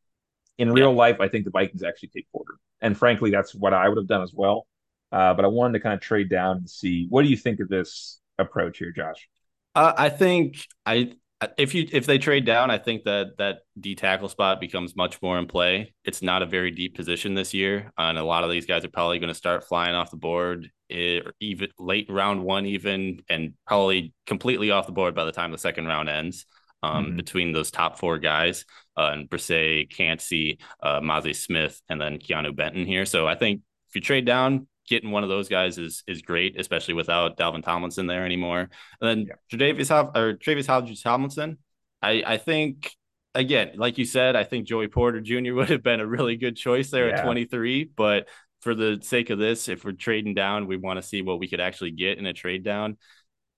In 0.59 0.73
real 0.73 0.91
yeah. 0.91 0.97
life, 0.97 1.21
I 1.21 1.29
think 1.29 1.45
the 1.45 1.51
Vikings 1.51 1.83
actually 1.83 2.11
take 2.11 2.27
Porter. 2.33 2.55
And 2.81 2.97
frankly, 2.97 3.31
that's 3.31 3.55
what 3.55 3.75
I 3.75 3.89
would 3.89 3.99
have 3.99 4.07
done 4.07 4.23
as 4.23 4.33
well. 4.35 4.67
Uh, 5.13 5.35
but 5.35 5.45
I 5.45 5.49
wanted 5.49 5.75
to 5.75 5.81
kind 5.81 5.95
of 5.95 6.01
trade 6.01 6.31
down 6.31 6.59
and 6.59 6.71
see 6.71 7.07
what 7.11 7.23
do 7.23 7.29
you 7.29 7.37
think 7.37 7.61
of 7.61 7.69
this 7.69 8.21
approach 8.39 8.79
here, 8.79 8.93
Josh? 8.93 9.29
Uh, 9.75 9.93
I 9.97 10.09
think 10.09 10.67
I 10.85 11.13
if 11.59 11.75
you 11.75 11.89
if 11.93 12.07
they 12.07 12.19
trade 12.19 12.45
down, 12.45 12.71
I 12.71 12.79
think 12.79 13.05
that 13.05 13.39
that 13.39 13.61
D 13.79 13.95
tackle 13.95 14.29
spot 14.29 14.61
becomes 14.61 14.97
much 14.97 15.21
more 15.23 15.39
in 15.39 15.47
play. 15.47 15.95
It's 16.05 16.23
not 16.23 16.43
a 16.43 16.47
very 16.47 16.71
deep 16.71 16.95
position 16.95 17.35
this 17.35 17.55
year, 17.55 17.93
and 17.99 18.19
a 18.19 18.25
lot 18.25 18.45
of 18.45 18.51
these 18.51 18.67
guys 18.67 18.85
are 18.85 18.91
probably 18.91 19.19
going 19.19 19.29
to 19.29 19.35
start 19.35 19.67
flying 19.67 19.95
off 19.95 20.11
the 20.11 20.17
board, 20.17 20.71
eh, 20.91 21.21
even 21.41 21.69
late 21.79 22.07
round 22.11 22.43
one, 22.43 22.67
even, 22.67 23.21
and 23.29 23.55
probably 23.67 24.13
completely 24.27 24.71
off 24.71 24.87
the 24.87 24.93
board 24.93 25.15
by 25.15 25.25
the 25.25 25.33
time 25.33 25.53
the 25.53 25.59
second 25.59 25.87
round 25.87 26.09
ends. 26.09 26.47
Um, 26.85 27.07
mm-hmm. 27.07 27.17
Between 27.17 27.53
those 27.53 27.71
top 27.71 27.99
four 27.99 28.19
guys, 28.19 28.65
uh, 28.97 29.11
and 29.13 29.31
Bresee, 29.31 29.89
Kancey, 29.89 30.59
uh, 30.83 31.01
Mazi 31.01 31.35
Smith, 31.35 31.81
and 31.89 32.01
then 32.01 32.19
Keanu 32.19 32.57
Benton 32.57 32.85
here. 32.85 33.07
So 33.07 33.27
I 33.27 33.37
think 33.37 33.61
if 33.89 33.95
you 33.95 34.01
trade 34.01 34.27
down, 34.27 34.67
getting 34.89 35.11
one 35.11 35.23
of 35.23 35.29
those 35.29 35.49
guys 35.49 35.79
is 35.79 36.03
is 36.07 36.23
great, 36.23 36.59
especially 36.59 36.95
without 36.95 37.37
Dalvin 37.37 37.63
Tomlinson 37.63 38.07
there 38.07 38.25
anymore. 38.25 38.69
And 39.01 39.09
then 39.09 39.27
yeah. 39.29 39.35
Tre'Davious 39.59 39.91
or 39.91 40.35
Tre'Davious 40.35 40.67
Hodges 40.67 41.03
Tomlinson, 41.03 41.59
I 42.01 42.23
I 42.27 42.37
think 42.37 42.91
again, 43.35 43.73
like 43.77 43.99
you 43.99 44.05
said, 44.05 44.37
I 44.37 44.45
think 44.45 44.67
Joey 44.67 44.89
Porter 44.89 45.21
Jr. 45.21 45.53
would 45.55 45.71
have 45.71 45.83
been 45.83 46.01
a 46.01 46.07
really 46.07 46.37
good 46.37 46.57
choice 46.57 46.91
there 46.91 47.09
yeah. 47.09 47.21
at 47.21 47.25
23. 47.25 47.91
But 47.97 48.29
for 48.61 48.75
the 48.75 49.01
sake 49.03 49.31
of 49.31 49.39
this, 49.39 49.69
if 49.69 49.85
we're 49.85 49.93
trading 49.93 50.35
down, 50.35 50.67
we 50.67 50.77
want 50.77 50.99
to 50.99 51.07
see 51.07 51.23
what 51.23 51.41
we 51.41 51.49
could 51.49 51.61
actually 51.61 51.91
get 51.91 52.19
in 52.19 52.27
a 52.27 52.33
trade 52.33 52.63
down 52.63 52.97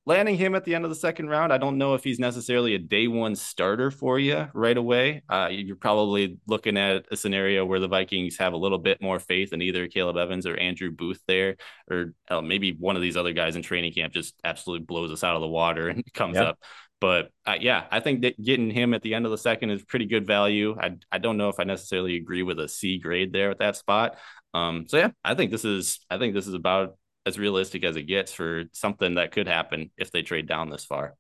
landing 0.06 0.36
him 0.36 0.54
at 0.54 0.64
the 0.64 0.74
end 0.74 0.84
of 0.84 0.90
the 0.90 0.96
second 0.96 1.28
round, 1.28 1.52
I 1.52 1.58
don't 1.58 1.78
know 1.78 1.94
if 1.94 2.04
he's 2.04 2.18
necessarily 2.18 2.74
a 2.74 2.78
day 2.78 3.08
one 3.08 3.34
starter 3.34 3.90
for 3.90 4.18
you 4.18 4.48
right 4.52 4.76
away. 4.76 5.22
Uh, 5.28 5.48
you're 5.50 5.76
probably 5.76 6.38
looking 6.46 6.76
at 6.76 7.06
a 7.10 7.16
scenario 7.16 7.64
where 7.64 7.80
the 7.80 7.88
Vikings 7.88 8.36
have 8.38 8.52
a 8.52 8.58
little 8.58 8.78
bit 8.78 9.00
more 9.00 9.18
faith 9.18 9.52
in 9.52 9.62
either 9.62 9.88
Caleb 9.88 10.16
Evans 10.16 10.46
or 10.46 10.56
Andrew 10.56 10.90
Booth 10.90 11.22
there, 11.26 11.56
or 11.90 12.14
uh, 12.28 12.42
maybe 12.42 12.76
one 12.78 12.96
of 12.96 13.02
these 13.02 13.16
other 13.16 13.32
guys 13.32 13.56
in 13.56 13.62
training 13.62 13.92
camp 13.92 14.12
just 14.12 14.34
absolutely 14.44 14.84
blows 14.84 15.10
us 15.10 15.24
out 15.24 15.36
of 15.36 15.40
the 15.40 15.48
water 15.48 15.88
and 15.88 16.04
comes 16.14 16.36
yep. 16.36 16.48
up. 16.48 16.58
But 17.00 17.30
uh, 17.44 17.56
yeah, 17.60 17.84
I 17.90 18.00
think 18.00 18.22
that 18.22 18.40
getting 18.42 18.70
him 18.70 18.94
at 18.94 19.02
the 19.02 19.14
end 19.14 19.24
of 19.24 19.30
the 19.30 19.38
second 19.38 19.70
is 19.70 19.82
pretty 19.82 20.06
good 20.06 20.26
value. 20.26 20.76
I, 20.78 20.96
I 21.10 21.18
don't 21.18 21.36
know 21.36 21.48
if 21.48 21.58
I 21.58 21.64
necessarily 21.64 22.16
agree 22.16 22.42
with 22.42 22.58
a 22.58 22.68
C 22.68 22.98
grade 22.98 23.32
there 23.32 23.50
at 23.50 23.58
that 23.58 23.76
spot. 23.76 24.16
Um, 24.54 24.86
so 24.88 24.98
yeah, 24.98 25.10
I 25.24 25.34
think 25.34 25.50
this 25.50 25.64
is 25.64 26.00
I 26.08 26.18
think 26.18 26.34
this 26.34 26.46
is 26.46 26.54
about 26.54 26.96
as 27.26 27.38
realistic 27.38 27.84
as 27.84 27.96
it 27.96 28.02
gets 28.02 28.32
for 28.32 28.64
something 28.72 29.14
that 29.14 29.32
could 29.32 29.48
happen 29.48 29.90
if 29.96 30.10
they 30.10 30.22
trade 30.22 30.46
down 30.46 30.70
this 30.70 30.84
far. 30.84 31.14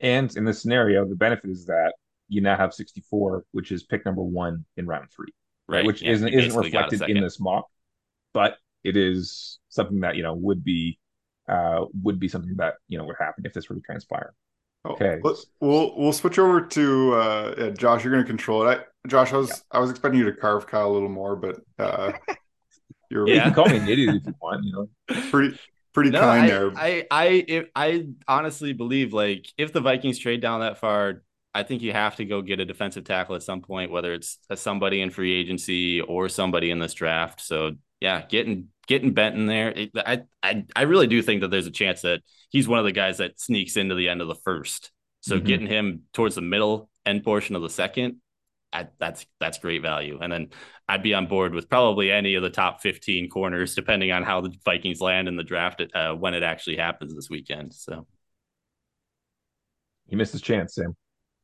And 0.00 0.34
in 0.36 0.44
this 0.44 0.62
scenario, 0.62 1.06
the 1.06 1.16
benefit 1.16 1.50
is 1.50 1.66
that 1.66 1.94
you 2.28 2.40
now 2.40 2.56
have 2.56 2.74
64, 2.74 3.44
which 3.52 3.72
is 3.72 3.84
pick 3.84 4.04
number 4.04 4.22
one 4.22 4.64
in 4.76 4.86
round 4.86 5.08
three, 5.14 5.32
right? 5.68 5.78
right? 5.78 5.86
Which 5.86 6.02
yeah, 6.02 6.12
isn't 6.12 6.28
isn't 6.28 6.58
reflected 6.58 7.02
in 7.02 7.20
this 7.20 7.40
mock, 7.40 7.66
but 8.34 8.56
it 8.84 8.96
is 8.96 9.58
something 9.68 10.00
that 10.00 10.16
you 10.16 10.22
know 10.22 10.34
would 10.34 10.62
be 10.62 10.98
uh 11.48 11.84
would 12.02 12.18
be 12.18 12.28
something 12.28 12.54
that 12.56 12.74
you 12.88 12.98
know 12.98 13.04
would 13.04 13.16
happen 13.18 13.46
if 13.46 13.52
this 13.52 13.68
were 13.68 13.76
to 13.76 13.82
transpire. 13.82 14.34
Oh, 14.84 14.92
okay, 14.92 15.18
let's 15.22 15.46
we'll 15.60 15.96
we'll 15.96 16.12
switch 16.12 16.38
over 16.38 16.60
to 16.60 17.14
uh 17.14 17.54
yeah, 17.58 17.70
Josh. 17.70 18.04
You're 18.04 18.12
going 18.12 18.24
to 18.24 18.28
control 18.28 18.68
it. 18.68 18.78
I, 18.78 19.08
Josh, 19.08 19.32
I 19.32 19.36
was 19.36 19.48
yeah. 19.48 19.56
I 19.72 19.78
was 19.78 19.90
expecting 19.90 20.20
you 20.20 20.26
to 20.26 20.36
carve 20.36 20.66
Kyle 20.66 20.90
a 20.90 20.92
little 20.92 21.08
more, 21.08 21.36
but 21.36 21.60
uh 21.78 22.12
You're, 23.10 23.28
yeah. 23.28 23.34
You 23.34 23.40
can 23.42 23.54
call 23.54 23.68
me 23.68 23.76
an 23.76 23.88
idiot 23.88 24.16
if 24.16 24.26
you 24.26 24.34
want. 24.40 24.64
You 24.64 24.72
know, 24.72 25.20
pretty 25.30 25.58
pretty 25.92 26.10
no, 26.10 26.20
kind 26.20 26.44
I, 26.44 26.48
there. 26.48 26.72
I 26.76 27.06
I 27.10 27.26
if, 27.46 27.66
I 27.74 28.06
honestly 28.28 28.72
believe 28.72 29.12
like 29.12 29.46
if 29.56 29.72
the 29.72 29.80
Vikings 29.80 30.18
trade 30.18 30.40
down 30.40 30.60
that 30.60 30.78
far, 30.78 31.22
I 31.54 31.62
think 31.62 31.82
you 31.82 31.92
have 31.92 32.16
to 32.16 32.24
go 32.24 32.42
get 32.42 32.60
a 32.60 32.64
defensive 32.64 33.04
tackle 33.04 33.34
at 33.34 33.42
some 33.42 33.62
point, 33.62 33.90
whether 33.90 34.12
it's 34.12 34.38
somebody 34.54 35.00
in 35.00 35.10
free 35.10 35.32
agency 35.32 36.00
or 36.00 36.28
somebody 36.28 36.70
in 36.70 36.78
this 36.78 36.94
draft. 36.94 37.40
So 37.40 37.72
yeah, 38.00 38.22
getting 38.26 38.68
getting 38.86 39.14
Benton 39.14 39.46
there, 39.46 39.70
it, 39.70 39.90
I 39.96 40.24
I 40.42 40.64
I 40.76 40.82
really 40.82 41.06
do 41.06 41.22
think 41.22 41.40
that 41.40 41.50
there's 41.50 41.66
a 41.66 41.70
chance 41.70 42.02
that 42.02 42.20
he's 42.50 42.68
one 42.68 42.78
of 42.78 42.84
the 42.84 42.92
guys 42.92 43.18
that 43.18 43.40
sneaks 43.40 43.76
into 43.76 43.94
the 43.94 44.08
end 44.08 44.20
of 44.20 44.28
the 44.28 44.34
first. 44.34 44.92
So 45.22 45.36
mm-hmm. 45.36 45.46
getting 45.46 45.66
him 45.66 46.02
towards 46.12 46.34
the 46.34 46.42
middle 46.42 46.90
end 47.04 47.24
portion 47.24 47.56
of 47.56 47.62
the 47.62 47.70
second, 47.70 48.16
I, 48.76 48.88
that's 48.98 49.26
that's 49.40 49.58
great 49.58 49.80
value. 49.80 50.18
And 50.20 50.30
then 50.30 50.50
I'd 50.86 51.02
be 51.02 51.14
on 51.14 51.26
board 51.26 51.54
with 51.54 51.70
probably 51.70 52.12
any 52.12 52.34
of 52.34 52.42
the 52.42 52.50
top 52.50 52.82
15 52.82 53.30
corners, 53.30 53.74
depending 53.74 54.12
on 54.12 54.22
how 54.22 54.42
the 54.42 54.54
Vikings 54.64 55.00
land 55.00 55.28
in 55.28 55.36
the 55.36 55.42
draft 55.42 55.82
uh, 55.94 56.12
when 56.12 56.34
it 56.34 56.42
actually 56.42 56.76
happens 56.76 57.14
this 57.14 57.30
weekend. 57.30 57.72
So 57.72 58.06
he 60.08 60.16
missed 60.16 60.32
his 60.32 60.42
chance, 60.42 60.74
Sam. 60.74 60.94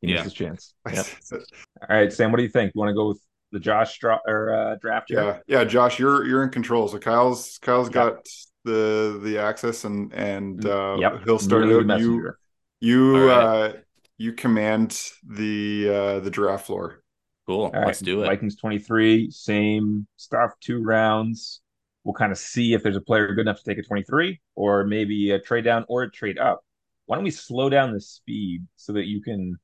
He 0.02 0.08
yeah. 0.08 0.14
missed 0.14 0.24
his 0.24 0.34
chance. 0.34 0.74
Yep. 0.92 1.06
All 1.32 1.96
right, 1.96 2.12
Sam, 2.12 2.30
what 2.30 2.36
do 2.36 2.42
you 2.42 2.50
think? 2.50 2.72
You 2.74 2.78
want 2.78 2.90
to 2.90 2.94
go 2.94 3.08
with 3.08 3.20
the 3.50 3.60
Josh 3.60 3.94
Stra- 3.94 4.20
or 4.26 4.54
uh, 4.54 4.76
draft? 4.76 5.06
Here? 5.08 5.42
Yeah, 5.46 5.60
yeah, 5.60 5.64
Josh, 5.64 5.98
you're 5.98 6.26
you're 6.26 6.42
in 6.42 6.50
control. 6.50 6.86
So 6.86 6.98
Kyle's 6.98 7.58
Kyle's 7.58 7.88
yep. 7.88 7.94
got 7.94 8.28
the 8.64 9.18
the 9.22 9.38
access 9.38 9.84
and 9.84 10.12
and 10.12 10.60
mm, 10.60 10.96
uh, 10.96 11.00
yep. 11.00 11.24
he'll 11.24 11.38
start 11.38 11.64
really 11.64 11.90
out. 11.90 12.00
You 12.00 12.32
you 12.80 13.28
right. 13.28 13.34
uh, 13.34 13.72
you 14.18 14.34
command 14.34 15.00
the 15.26 15.88
uh, 15.88 16.20
the 16.20 16.30
draft 16.30 16.66
floor. 16.66 17.01
Cool. 17.46 17.64
All 17.64 17.70
Let's 17.72 18.00
right. 18.00 18.06
do 18.06 18.22
it. 18.22 18.26
Vikings 18.26 18.56
23, 18.56 19.30
same 19.30 20.06
stuff, 20.16 20.52
two 20.60 20.82
rounds. 20.82 21.60
We'll 22.04 22.14
kind 22.14 22.32
of 22.32 22.38
see 22.38 22.74
if 22.74 22.82
there's 22.82 22.96
a 22.96 23.00
player 23.00 23.28
good 23.34 23.42
enough 23.42 23.58
to 23.58 23.64
take 23.64 23.78
a 23.78 23.82
23 23.82 24.40
or 24.54 24.84
maybe 24.84 25.30
a 25.30 25.38
trade 25.38 25.64
down 25.64 25.84
or 25.88 26.02
a 26.02 26.10
trade 26.10 26.38
up. 26.38 26.64
Why 27.06 27.16
don't 27.16 27.24
we 27.24 27.30
slow 27.30 27.68
down 27.68 27.92
the 27.92 28.00
speed 28.00 28.66
so 28.76 28.92
that 28.94 29.06
you 29.06 29.22
can 29.22 29.58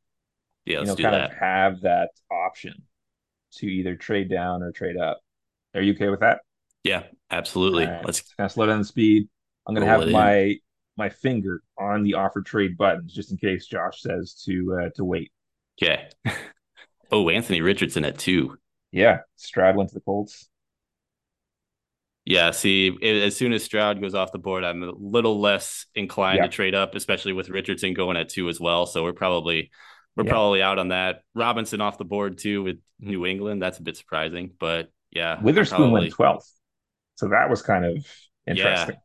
yeah, 0.64 0.80
you 0.80 0.86
know, 0.86 0.96
kind 0.96 1.14
that. 1.14 1.30
of 1.32 1.36
have 1.38 1.80
that 1.82 2.10
option 2.30 2.82
to 3.56 3.66
either 3.66 3.96
trade 3.96 4.28
down 4.28 4.62
or 4.62 4.70
trade 4.70 4.96
up. 4.96 5.20
Are 5.74 5.80
you 5.80 5.94
okay 5.94 6.08
with 6.08 6.20
that? 6.20 6.40
Yeah, 6.84 7.04
absolutely. 7.30 7.86
Right. 7.86 8.04
Let's 8.04 8.20
kind 8.20 8.46
of 8.46 8.52
slow 8.52 8.66
down 8.66 8.78
the 8.78 8.84
speed. 8.84 9.28
I'm 9.66 9.74
gonna 9.74 9.86
have 9.86 10.08
my 10.08 10.36
in. 10.36 10.58
my 10.96 11.08
finger 11.08 11.62
on 11.78 12.02
the 12.02 12.14
offer 12.14 12.42
trade 12.42 12.76
buttons 12.76 13.12
just 13.12 13.30
in 13.30 13.38
case 13.38 13.66
Josh 13.66 14.00
says 14.02 14.42
to 14.44 14.80
uh, 14.80 14.90
to 14.96 15.04
wait. 15.04 15.32
Okay. 15.80 16.08
Oh, 17.10 17.28
Anthony 17.28 17.60
Richardson 17.60 18.04
at 18.04 18.18
two. 18.18 18.58
Yeah, 18.92 19.20
Stroud 19.36 19.76
went 19.76 19.90
to 19.90 19.94
the 19.94 20.00
Colts. 20.00 20.48
Yeah, 22.24 22.50
see, 22.50 22.94
as 23.02 23.36
soon 23.36 23.54
as 23.54 23.64
Stroud 23.64 24.02
goes 24.02 24.14
off 24.14 24.32
the 24.32 24.38
board, 24.38 24.62
I'm 24.62 24.82
a 24.82 24.92
little 24.92 25.40
less 25.40 25.86
inclined 25.94 26.38
yeah. 26.38 26.42
to 26.42 26.48
trade 26.48 26.74
up, 26.74 26.94
especially 26.94 27.32
with 27.32 27.48
Richardson 27.48 27.94
going 27.94 28.18
at 28.18 28.28
two 28.28 28.50
as 28.50 28.60
well. 28.60 28.84
So 28.84 29.02
we're 29.02 29.14
probably 29.14 29.70
we're 30.14 30.24
yeah. 30.24 30.30
probably 30.30 30.60
out 30.60 30.78
on 30.78 30.88
that. 30.88 31.22
Robinson 31.34 31.80
off 31.80 31.96
the 31.96 32.04
board 32.04 32.36
too 32.36 32.62
with 32.62 32.76
New 33.00 33.24
England. 33.24 33.62
That's 33.62 33.78
a 33.78 33.82
bit 33.82 33.96
surprising, 33.96 34.52
but 34.60 34.90
yeah, 35.10 35.40
Witherspoon 35.40 35.78
probably... 35.78 36.00
went 36.02 36.12
twelfth, 36.12 36.52
so 37.14 37.28
that 37.28 37.48
was 37.48 37.62
kind 37.62 37.86
of 37.86 38.06
interesting. 38.46 38.96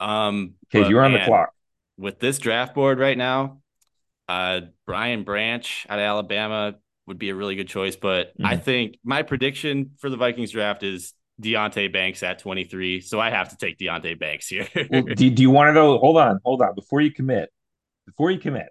Yeah. 0.00 0.26
Um, 0.26 0.54
okay, 0.74 0.88
you're 0.88 1.04
on 1.04 1.12
the 1.12 1.20
clock 1.24 1.52
with 1.96 2.18
this 2.18 2.38
draft 2.38 2.74
board 2.74 2.98
right 2.98 3.16
now. 3.16 3.60
Uh, 4.28 4.62
Brian 4.84 5.22
Branch 5.22 5.86
out 5.88 6.00
of 6.00 6.02
Alabama 6.02 6.74
would 7.06 7.18
be 7.18 7.30
a 7.30 7.34
really 7.34 7.56
good 7.56 7.68
choice. 7.68 7.96
But 7.96 8.28
mm-hmm. 8.28 8.46
I 8.46 8.56
think 8.56 8.98
my 9.04 9.22
prediction 9.22 9.92
for 9.98 10.10
the 10.10 10.16
Vikings 10.16 10.50
draft 10.50 10.82
is 10.82 11.14
Deonte 11.40 11.92
Banks 11.92 12.22
at 12.22 12.38
23. 12.38 13.00
So 13.00 13.20
I 13.20 13.30
have 13.30 13.50
to 13.50 13.56
take 13.56 13.78
Deonte 13.78 14.18
Banks 14.18 14.48
here. 14.48 14.68
well, 14.90 15.02
do, 15.16 15.30
do 15.30 15.42
you 15.42 15.50
want 15.50 15.68
to 15.68 15.74
go? 15.74 15.98
Hold 15.98 16.18
on, 16.18 16.40
hold 16.44 16.62
on. 16.62 16.74
Before 16.74 17.00
you 17.00 17.12
commit, 17.12 17.50
before 18.06 18.30
you 18.30 18.38
commit, 18.38 18.68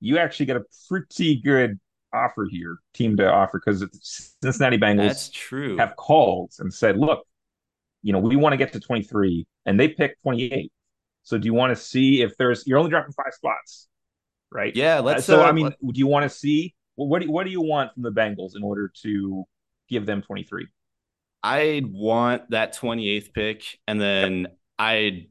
you 0.00 0.18
actually 0.18 0.46
got 0.46 0.56
a 0.56 0.64
pretty 0.88 1.40
good 1.40 1.78
offer 2.12 2.46
here, 2.50 2.78
team 2.92 3.16
to 3.16 3.30
offer, 3.30 3.60
because 3.64 3.84
Cincinnati 4.42 4.78
Bengals 4.78 5.08
That's 5.08 5.30
true. 5.30 5.76
have 5.78 5.96
called 5.96 6.52
and 6.58 6.72
said, 6.72 6.98
look, 6.98 7.26
you 8.02 8.12
know, 8.12 8.18
we 8.18 8.36
want 8.36 8.52
to 8.52 8.56
get 8.56 8.72
to 8.72 8.80
23, 8.80 9.46
and 9.64 9.78
they 9.78 9.88
picked 9.88 10.22
28. 10.22 10.72
So 11.22 11.38
do 11.38 11.46
you 11.46 11.54
want 11.54 11.70
to 11.70 11.80
see 11.80 12.22
if 12.22 12.36
there's 12.36 12.66
you're 12.66 12.78
only 12.78 12.90
dropping 12.90 13.12
five 13.12 13.32
spots, 13.32 13.88
right? 14.50 14.74
Yeah, 14.74 14.98
let's. 14.98 15.24
So 15.24 15.40
uh, 15.40 15.44
I 15.44 15.52
mean, 15.52 15.70
do 15.70 15.98
you 15.98 16.08
want 16.08 16.24
to 16.24 16.28
see 16.28 16.74
what 16.96 17.20
do 17.20 17.26
you, 17.26 17.32
what 17.32 17.44
do 17.44 17.50
you 17.50 17.60
want 17.62 17.94
from 17.94 18.02
the 18.02 18.12
Bengals 18.12 18.56
in 18.56 18.62
order 18.62 18.92
to 19.02 19.44
give 19.88 20.06
them 20.06 20.22
23? 20.22 20.66
I'd 21.42 21.86
want 21.86 22.50
that 22.50 22.76
28th 22.76 23.32
pick, 23.32 23.64
and 23.88 24.00
then 24.00 24.48
I'd 24.78 25.26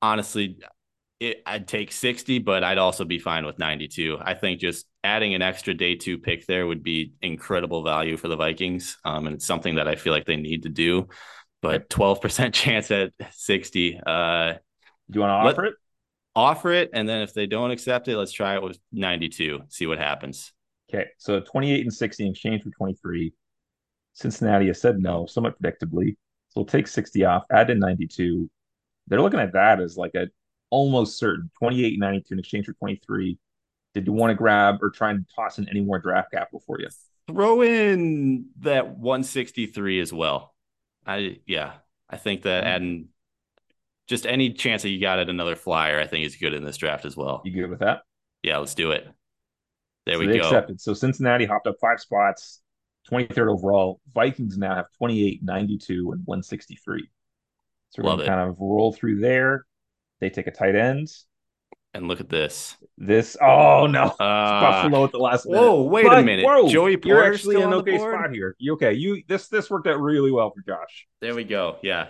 honestly, 0.00 0.58
it, 1.20 1.42
I'd 1.46 1.68
take 1.68 1.92
60, 1.92 2.38
but 2.40 2.64
I'd 2.64 2.78
also 2.78 3.04
be 3.04 3.18
fine 3.18 3.44
with 3.44 3.58
92. 3.58 4.18
I 4.20 4.34
think 4.34 4.60
just 4.60 4.86
adding 5.04 5.34
an 5.34 5.42
extra 5.42 5.74
day 5.74 5.94
two 5.94 6.18
pick 6.18 6.46
there 6.46 6.66
would 6.66 6.82
be 6.82 7.12
incredible 7.20 7.82
value 7.84 8.16
for 8.16 8.28
the 8.28 8.36
Vikings. 8.36 8.96
Um, 9.04 9.26
and 9.26 9.36
it's 9.36 9.46
something 9.46 9.74
that 9.76 9.86
I 9.88 9.94
feel 9.94 10.12
like 10.12 10.24
they 10.26 10.36
need 10.36 10.62
to 10.64 10.68
do. 10.68 11.08
But 11.60 11.88
12% 11.90 12.52
chance 12.54 12.90
at 12.90 13.12
60. 13.30 14.00
Uh, 14.04 14.54
Do 14.54 14.58
you 15.12 15.20
want 15.20 15.30
to 15.30 15.34
offer 15.34 15.62
let- 15.62 15.70
it? 15.72 15.74
offer 16.34 16.72
it. 16.72 16.90
And 16.94 17.08
then 17.08 17.22
if 17.22 17.34
they 17.34 17.46
don't 17.46 17.70
accept 17.70 18.08
it, 18.08 18.16
let's 18.16 18.32
try 18.32 18.54
it 18.54 18.62
with 18.62 18.78
92, 18.90 19.60
see 19.68 19.86
what 19.86 19.98
happens. 19.98 20.52
Okay, 20.92 21.08
so 21.16 21.40
28 21.40 21.80
and 21.82 21.94
60 21.94 22.24
in 22.26 22.30
exchange 22.32 22.62
for 22.62 22.70
23. 22.70 23.32
Cincinnati 24.14 24.66
has 24.66 24.80
said 24.80 24.98
no, 24.98 25.26
somewhat 25.26 25.60
predictably. 25.60 26.16
So 26.48 26.60
we'll 26.60 26.64
take 26.66 26.86
60 26.86 27.24
off, 27.24 27.44
add 27.50 27.70
in 27.70 27.78
92. 27.78 28.50
They're 29.06 29.22
looking 29.22 29.40
at 29.40 29.54
that 29.54 29.80
as 29.80 29.96
like 29.96 30.14
a 30.14 30.28
almost 30.70 31.18
certain 31.18 31.50
28 31.58 31.92
and 31.94 32.00
92 32.00 32.34
in 32.34 32.38
exchange 32.38 32.66
for 32.66 32.74
23. 32.74 33.38
Did 33.94 34.06
you 34.06 34.12
want 34.12 34.30
to 34.30 34.34
grab 34.34 34.82
or 34.82 34.90
try 34.90 35.10
and 35.10 35.26
toss 35.34 35.58
in 35.58 35.68
any 35.68 35.80
more 35.80 35.98
draft 35.98 36.30
capital 36.32 36.62
for 36.66 36.78
you? 36.78 36.88
Throw 37.26 37.62
in 37.62 38.46
that 38.60 38.96
163 38.96 40.00
as 40.00 40.12
well. 40.12 40.54
I, 41.06 41.38
yeah, 41.46 41.72
I 42.08 42.16
think 42.16 42.42
that 42.42 42.64
Mhm. 42.64 42.66
adding 42.66 43.08
just 44.08 44.26
any 44.26 44.52
chance 44.52 44.82
that 44.82 44.90
you 44.90 45.00
got 45.00 45.18
at 45.18 45.30
another 45.30 45.56
flyer, 45.56 45.98
I 45.98 46.06
think 46.06 46.26
is 46.26 46.36
good 46.36 46.52
in 46.52 46.64
this 46.64 46.76
draft 46.76 47.04
as 47.06 47.16
well. 47.16 47.40
You 47.44 47.52
good 47.52 47.70
with 47.70 47.80
that? 47.80 48.02
Yeah, 48.42 48.58
let's 48.58 48.74
do 48.74 48.90
it. 48.90 49.08
There 50.06 50.14
So 50.16 50.20
we 50.20 50.26
they 50.26 50.38
go. 50.38 50.44
accepted. 50.44 50.80
So 50.80 50.94
Cincinnati 50.94 51.44
hopped 51.44 51.66
up 51.66 51.76
five 51.80 52.00
spots, 52.00 52.60
23rd 53.10 53.52
overall. 53.52 54.00
Vikings 54.14 54.58
now 54.58 54.74
have 54.74 54.86
28, 54.98 55.40
92, 55.42 56.12
and 56.12 56.22
163. 56.24 57.08
So 57.90 58.02
we're 58.02 58.08
Love 58.08 58.18
going 58.18 58.28
to 58.30 58.36
kind 58.36 58.50
of 58.50 58.56
roll 58.60 58.92
through 58.92 59.20
there. 59.20 59.64
They 60.20 60.30
take 60.30 60.46
a 60.46 60.50
tight 60.50 60.74
end. 60.76 61.08
And 61.94 62.08
look 62.08 62.20
at 62.20 62.30
this. 62.30 62.76
This, 62.96 63.36
oh 63.42 63.86
no, 63.86 64.04
Uh, 64.20 64.60
Buffalo 64.60 65.04
at 65.04 65.12
the 65.12 65.18
last 65.18 65.44
minute. 65.44 65.60
whoa, 65.60 65.82
wait 65.82 66.06
a 66.06 66.22
minute. 66.22 66.46
Whoa, 66.46 66.66
Joey 66.68 66.96
Porter. 66.96 67.08
you're 67.08 67.32
actually 67.34 67.56
in 67.56 67.64
an 67.64 67.74
okay 67.74 67.98
spot 67.98 68.30
here. 68.32 68.56
You 68.58 68.72
okay? 68.74 68.94
You 68.94 69.22
this 69.28 69.48
this 69.48 69.68
worked 69.68 69.86
out 69.86 70.00
really 70.00 70.30
well 70.30 70.50
for 70.50 70.62
Josh. 70.62 71.06
There 71.20 71.34
we 71.34 71.44
go. 71.44 71.76
Yeah. 71.82 72.06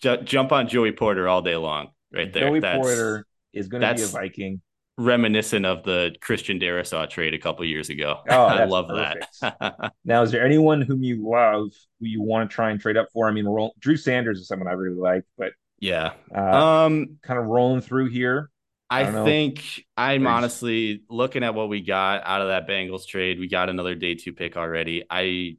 Ju- 0.00 0.22
jump 0.22 0.52
on 0.52 0.68
Joey 0.68 0.92
Porter 0.92 1.28
all 1.28 1.42
day 1.42 1.56
long. 1.56 1.88
Right 2.10 2.32
there. 2.32 2.48
Joey 2.48 2.60
That's 2.60 2.78
Porter 2.78 3.26
is 3.52 3.68
going 3.68 3.82
to 3.82 3.94
be 3.94 4.02
a 4.02 4.06
Viking. 4.06 4.62
Reminiscent 4.98 5.66
of 5.66 5.82
the 5.84 6.14
Christian 6.20 6.58
Darrisaw 6.58 7.08
trade 7.08 7.34
a 7.34 7.38
couple 7.38 7.64
years 7.66 7.90
ago. 7.90 8.20
Oh, 8.28 8.44
I 8.46 8.64
love 8.64 8.88
that. 8.88 9.92
Now, 10.04 10.22
is 10.22 10.30
there 10.32 10.44
anyone 10.44 10.80
whom 10.82 11.02
you 11.02 11.28
love 11.28 11.70
who 12.00 12.06
you 12.06 12.22
want 12.22 12.48
to 12.50 12.54
try 12.54 12.70
and 12.70 12.80
trade 12.80 12.96
up 12.96 13.08
for? 13.12 13.28
I 13.28 13.32
mean, 13.32 13.44
roll, 13.46 13.74
Drew 13.78 13.96
Sanders 13.96 14.38
is 14.38 14.48
someone 14.48 14.68
I 14.68 14.72
really 14.72 14.96
like, 14.98 15.24
but 15.36 15.52
yeah. 15.80 16.12
uh, 16.34 16.40
Um, 16.86 17.18
kind 17.22 17.38
of 17.38 17.46
rolling 17.46 17.82
through 17.82 18.08
here. 18.10 18.50
I 18.88 19.02
I, 19.02 19.24
think 19.24 19.84
I'm 19.96 20.22
There's- 20.22 20.36
honestly 20.36 21.02
looking 21.10 21.42
at 21.42 21.54
what 21.54 21.68
we 21.68 21.80
got 21.82 22.22
out 22.24 22.40
of 22.40 22.48
that 22.48 22.68
Bengals 22.68 23.06
trade. 23.06 23.38
We 23.40 23.48
got 23.48 23.68
another 23.68 23.94
day 23.96 24.14
two 24.14 24.32
pick 24.32 24.56
already. 24.56 25.04
I 25.10 25.56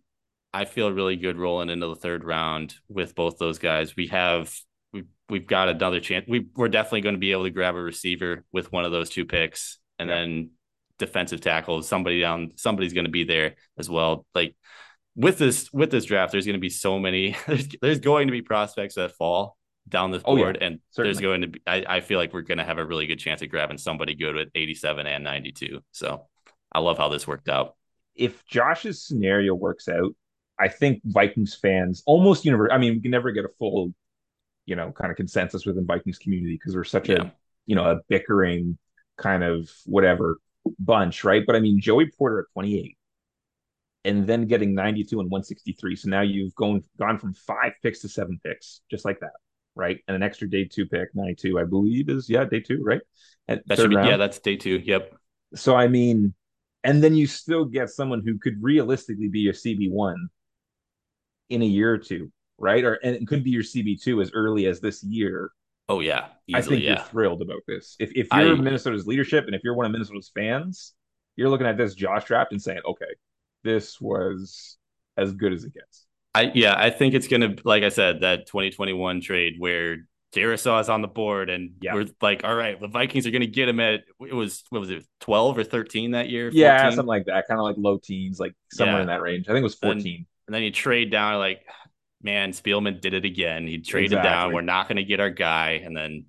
I 0.54 0.66
feel 0.66 0.92
really 0.92 1.18
good 1.18 1.38
rolling 1.38 1.70
into 1.70 1.88
the 1.88 1.96
third 1.96 2.24
round 2.24 2.74
with 2.90 3.14
both 3.16 3.38
those 3.38 3.60
guys. 3.60 3.96
We 3.98 4.08
have 4.08 4.52
we've 5.30 5.48
got 5.48 5.70
another 5.70 6.00
chance. 6.00 6.26
We 6.28 6.48
we're 6.56 6.70
definitely 6.70 7.02
going 7.02 7.16
to 7.16 7.20
be 7.20 7.32
able 7.32 7.44
to 7.44 7.50
grab 7.50 7.76
a 7.76 7.82
receiver 7.82 8.44
with 8.52 8.72
one 8.72 8.86
of 8.86 8.92
those 8.92 9.10
two 9.10 9.26
picks, 9.26 9.80
and 10.00 10.10
Yeah. 10.10 10.16
then 10.16 10.50
defensive 11.00 11.42
tackle. 11.42 11.82
Somebody 11.84 12.20
down. 12.22 12.52
Somebody's 12.56 12.94
going 12.94 13.06
to 13.06 13.12
be 13.12 13.24
there 13.24 13.56
as 13.78 13.90
well. 13.90 14.26
Like 14.34 14.56
with 15.16 15.38
this 15.38 15.72
with 15.74 15.92
this 15.92 16.06
draft, 16.06 16.32
there's 16.32 16.46
going 16.46 16.54
to 16.56 16.60
be 16.60 16.70
so 16.70 17.00
many. 17.00 17.36
There's 17.48 17.68
there's 17.82 18.00
going 18.00 18.28
to 18.28 18.32
be 18.32 18.42
prospects 18.42 18.96
that 18.96 19.12
fall 19.14 19.58
down 19.90 20.12
this 20.12 20.22
Oh, 20.26 20.36
yeah. 20.36 20.44
board, 20.44 20.58
and 20.60 20.80
Certainly. 20.92 21.14
there's 21.14 21.22
going 21.22 21.42
to 21.42 21.48
be. 21.48 21.62
I, 21.66 21.86
I 21.88 22.00
feel 22.02 22.20
like 22.20 22.34
we're 22.34 22.42
going 22.42 22.58
to 22.58 22.66
have 22.66 22.78
a 22.78 22.86
really 22.86 23.08
good 23.08 23.20
chance 23.20 23.42
at 23.42 23.50
grabbing 23.50 23.78
somebody 23.78 24.16
good 24.16 24.36
with 24.36 24.50
87 24.54 25.08
and 25.08 25.24
92. 25.24 25.80
So 25.92 26.28
I 26.74 26.80
love 26.80 26.98
how 26.98 27.08
this 27.10 27.26
worked 27.28 27.48
out. 27.50 27.76
If 28.16 28.46
Josh's 28.48 29.02
scenario 29.06 29.54
works 29.54 29.88
out, 29.88 30.14
I 30.60 30.68
think 30.68 31.02
Vikings 31.06 31.56
fans 31.56 32.04
almost 32.06 32.44
universe. 32.46 32.70
I 32.74 32.78
mean, 32.80 32.96
we 32.96 33.02
can 33.02 33.12
never 33.12 33.32
get 33.32 33.46
a 33.46 33.50
full, 33.60 33.94
you 34.68 34.76
know, 34.76 34.92
kind 34.92 35.10
of 35.10 35.18
consensus 35.18 35.66
within 35.66 35.88
Vikings 35.88 36.20
community 36.20 36.54
because 36.56 36.76
we're 36.76 36.84
such 36.84 37.10
Yeah. 37.10 37.24
a, 37.24 37.32
you 37.66 37.76
know, 37.76 37.86
a 37.90 38.02
bickering 38.10 38.78
kind 39.18 39.44
of 39.44 39.72
whatever 39.88 40.38
bunch, 40.80 41.24
right? 41.24 41.44
But 41.48 41.56
I 41.56 41.60
mean, 41.60 41.80
Joey 41.82 42.12
Porter 42.18 42.42
at 42.42 42.46
28 42.54 42.98
and 44.06 44.28
then 44.28 44.46
getting 44.48 44.76
92 44.76 45.20
and 45.20 45.32
163. 45.32 45.96
So 45.96 46.10
now 46.10 46.22
you've 46.22 46.54
gone 46.56 46.84
gone 47.00 47.18
from 47.18 47.34
five 47.34 47.74
picks 47.82 48.02
to 48.02 48.10
seven 48.10 48.40
picks, 48.46 48.82
just 48.92 49.06
like 49.06 49.20
that, 49.22 49.32
right? 49.76 50.00
And 50.08 50.16
an 50.16 50.24
extra 50.24 50.50
day 50.50 50.66
two 50.66 50.86
pick, 50.86 51.10
92, 51.16 51.60
I 51.60 51.64
believe 51.64 52.10
is 52.10 52.30
yeah, 52.30 52.46
day 52.46 52.60
two, 52.60 52.84
right? 52.84 53.02
At 53.48 53.68
That 53.68 53.78
should 53.80 53.90
be 53.90 53.96
round. 53.96 54.10
yeah. 54.10 54.18
That's 54.18 54.40
day 54.40 54.56
two. 54.58 54.78
Yep. 54.84 55.14
So 55.56 55.76
I 55.76 55.88
mean, 55.88 56.34
and 56.84 57.04
then 57.04 57.16
you 57.16 57.28
still 57.28 57.66
get 57.66 57.90
someone 57.90 58.22
who 58.24 58.38
could 58.38 58.62
realistically 58.62 59.30
be 59.30 59.40
your 59.40 59.54
CB 59.54 59.90
one 59.92 60.30
in 61.50 61.62
a 61.62 61.66
year 61.66 61.92
or 61.94 61.98
two, 61.98 62.32
right? 62.58 62.84
Or 62.84 62.96
and 63.04 63.16
it 63.16 63.28
could 63.28 63.44
be 63.44 63.52
your 63.52 63.64
CB 63.64 64.02
two 64.02 64.22
as 64.22 64.32
early 64.34 64.66
as 64.68 64.80
this 64.80 65.04
year. 65.04 65.52
Oh 65.90 66.00
yeah. 66.02 66.28
I 66.54 66.60
Easily. 66.60 66.78
think 66.78 66.88
you're 66.88 67.06
thrilled 67.06 67.42
about 67.42 67.62
this. 67.68 67.96
If 68.00 68.12
if 68.16 68.28
you're 68.34 68.54
I- 68.56 68.60
Minnesota's 68.60 69.08
leadership 69.08 69.46
and 69.46 69.56
if 69.56 69.62
you're 69.64 69.74
one 69.76 69.86
of 69.86 69.92
Minnesota's 69.92 70.32
fans, 70.34 70.94
you're 71.36 71.50
looking 71.50 71.68
at 71.68 71.78
this 71.78 71.96
Josh 71.96 72.26
draft 72.26 72.52
and 72.52 72.62
saying, 72.62 72.82
okay, 72.86 73.06
this 73.64 74.00
was 74.02 74.78
as 75.18 75.32
good 75.34 75.54
as 75.54 75.64
it 75.64 75.74
gets. 75.74 76.06
I 76.36 76.52
yeah. 76.54 76.76
I 76.78 76.90
think 76.90 77.14
it's 77.14 77.28
gonna 77.28 77.56
like 77.64 77.84
I 77.84 77.90
said 77.90 78.22
that 78.22 78.48
2021 78.48 79.22
trade 79.22 79.56
where. 79.60 80.08
Darrisaw 80.36 80.82
is 80.82 80.90
on 80.90 81.02
the 81.02 81.08
board, 81.08 81.50
and 81.50 81.72
Yeah. 81.82 81.96
we're 81.96 82.06
like, 82.22 82.44
all 82.44 82.54
right, 82.54 82.80
the 82.80 82.90
Vikings 82.90 83.26
are 83.26 83.32
going 83.32 83.42
to 83.42 83.48
get 83.48 83.70
him 83.70 83.80
at 83.80 84.02
it 84.20 84.34
was 84.34 84.62
what 84.70 84.80
was 84.80 84.90
it, 84.92 85.06
twelve 85.22 85.58
or 85.58 85.64
thirteen 85.64 86.12
that 86.12 86.30
year? 86.30 86.50
Yeah, 86.54 86.90
something 86.90 87.06
like 87.06 87.26
that, 87.28 87.48
kind 87.48 87.58
of 87.60 87.64
like 87.64 87.78
low 87.80 87.98
teens, 87.98 88.38
like 88.38 88.54
somewhere 88.72 88.98
Yeah. 88.98 89.02
in 89.04 89.08
that 89.08 89.22
range. 89.22 89.46
I 89.48 89.54
think 89.54 89.62
it 89.62 89.64
was 89.64 89.78
And- 89.82 89.94
14. 89.94 90.26
And 90.48 90.54
then 90.54 90.64
you 90.64 90.72
trade 90.72 91.12
down, 91.12 91.40
like, 91.40 91.62
man, 92.28 92.52
Spielman 92.52 93.00
did 93.02 93.14
it 93.14 93.26
again. 93.26 93.66
He 93.66 93.80
traded 93.80 94.22
down. 94.22 94.54
We're 94.54 94.62
not 94.62 94.88
going 94.88 94.98
to 94.98 95.04
get 95.04 95.20
our 95.22 95.30
guy. 95.30 95.82
And 95.84 95.96
then 95.96 96.26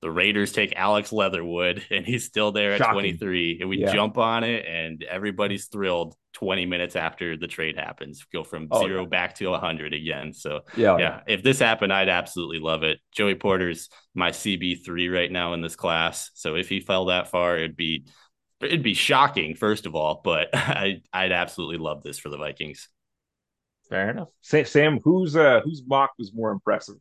the 0.00 0.10
Raiders 0.10 0.52
take 0.52 0.74
Alex 0.76 1.12
Leatherwood, 1.12 1.84
and 1.90 2.06
he's 2.06 2.24
still 2.24 2.52
there 2.52 2.72
at 2.74 2.78
Shocking. 2.78 2.92
23. 3.18 3.58
And 3.60 3.68
we 3.68 3.78
Yeah. 3.78 3.92
jump 3.92 4.18
on 4.18 4.44
it, 4.44 4.64
and 4.64 5.02
everybody's 5.02 5.66
thrilled 5.66 6.14
20 6.34 6.66
minutes 6.66 6.96
after 6.96 7.36
the 7.36 7.48
trade 7.48 7.76
happens. 7.76 8.24
Go 8.32 8.44
from 8.44 8.68
Oh, 8.70 8.86
zero 8.86 9.02
yeah. 9.02 9.08
back 9.08 9.34
to 9.36 9.48
100 9.50 9.94
again. 9.94 10.32
So, 10.32 10.60
yeah, 10.76 10.98
yeah, 10.98 11.20
if 11.26 11.42
this 11.42 11.58
happened, 11.58 11.92
I'd 11.92 12.08
absolutely 12.10 12.60
love 12.60 12.82
it. 12.84 13.00
Joey 13.10 13.34
Porter's 13.34 13.88
my 14.14 14.30
CB3 14.30 15.08
right 15.12 15.32
now 15.32 15.54
in 15.54 15.60
this 15.60 15.76
class. 15.76 16.30
So 16.34 16.54
if 16.54 16.68
he 16.68 16.80
fell 16.80 17.06
that 17.06 17.28
far, 17.28 17.56
it'd 17.56 17.76
be. 17.76 18.06
It'd 18.62 18.82
be 18.82 18.94
shocking, 18.94 19.54
first 19.54 19.84
of 19.84 19.94
all, 19.94 20.22
but 20.24 20.48
I, 20.54 21.02
I'd 21.12 21.30
absolutely 21.30 21.76
love 21.76 22.02
this 22.02 22.18
for 22.18 22.30
the 22.30 22.38
Vikings. 22.38 22.88
Fair 23.88 24.10
enough. 24.10 24.28
Sa- 24.42 24.64
Sam, 24.64 25.00
who's 25.02 25.36
uh 25.36 25.60
whose 25.64 25.82
mock 25.86 26.10
was 26.18 26.32
more 26.34 26.50
impressive? 26.52 26.96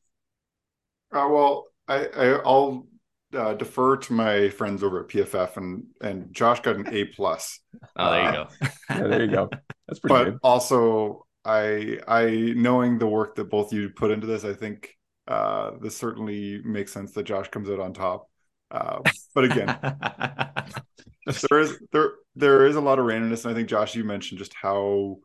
Uh, 1.11 1.27
well, 1.29 1.67
I, 1.87 2.05
I 2.07 2.25
I'll 2.45 2.87
uh, 3.33 3.53
defer 3.53 3.97
to 3.97 4.13
my 4.13 4.49
friends 4.49 4.83
over 4.83 5.01
at 5.01 5.07
PFF, 5.07 5.57
and 5.57 5.85
and 6.01 6.33
Josh 6.33 6.61
got 6.61 6.75
an 6.75 6.87
A 6.91 7.05
plus. 7.05 7.59
Oh, 7.97 8.09
there 8.09 8.23
you 8.23 8.29
Uh, 8.29 8.33
go. 8.33 8.47
Yeah, 8.93 9.07
there 9.07 9.23
you 9.23 9.31
go. 9.31 9.53
That's 9.87 9.99
pretty 9.99 10.17
but 10.17 10.19
good. 10.19 10.39
also 10.43 11.25
I 11.45 11.99
I 12.07 12.53
knowing 12.55 12.97
the 12.99 13.07
work 13.07 13.35
that 13.35 13.45
both 13.49 13.73
you 13.73 13.89
put 13.89 14.11
into 14.11 14.27
this, 14.27 14.43
I 14.45 14.53
think 14.53 14.91
uh, 15.27 15.71
this 15.81 15.97
certainly 15.97 16.61
makes 16.63 16.91
sense 16.93 17.13
that 17.13 17.23
Josh 17.23 17.49
comes 17.49 17.69
out 17.69 17.79
on 17.79 17.93
top. 17.93 18.29
Uh, 18.71 19.01
but 19.33 19.45
again, 19.45 19.77
there 21.49 21.59
is 21.59 21.77
there 21.91 22.11
there 22.35 22.65
is 22.65 22.75
a 22.75 22.81
lot 22.81 22.99
of 22.99 23.05
randomness, 23.05 23.45
and 23.45 23.51
I 23.51 23.55
think 23.55 23.69
Josh, 23.69 23.95
you 23.95 24.03
mentioned 24.03 24.39
just 24.39 24.53
how 24.53 25.17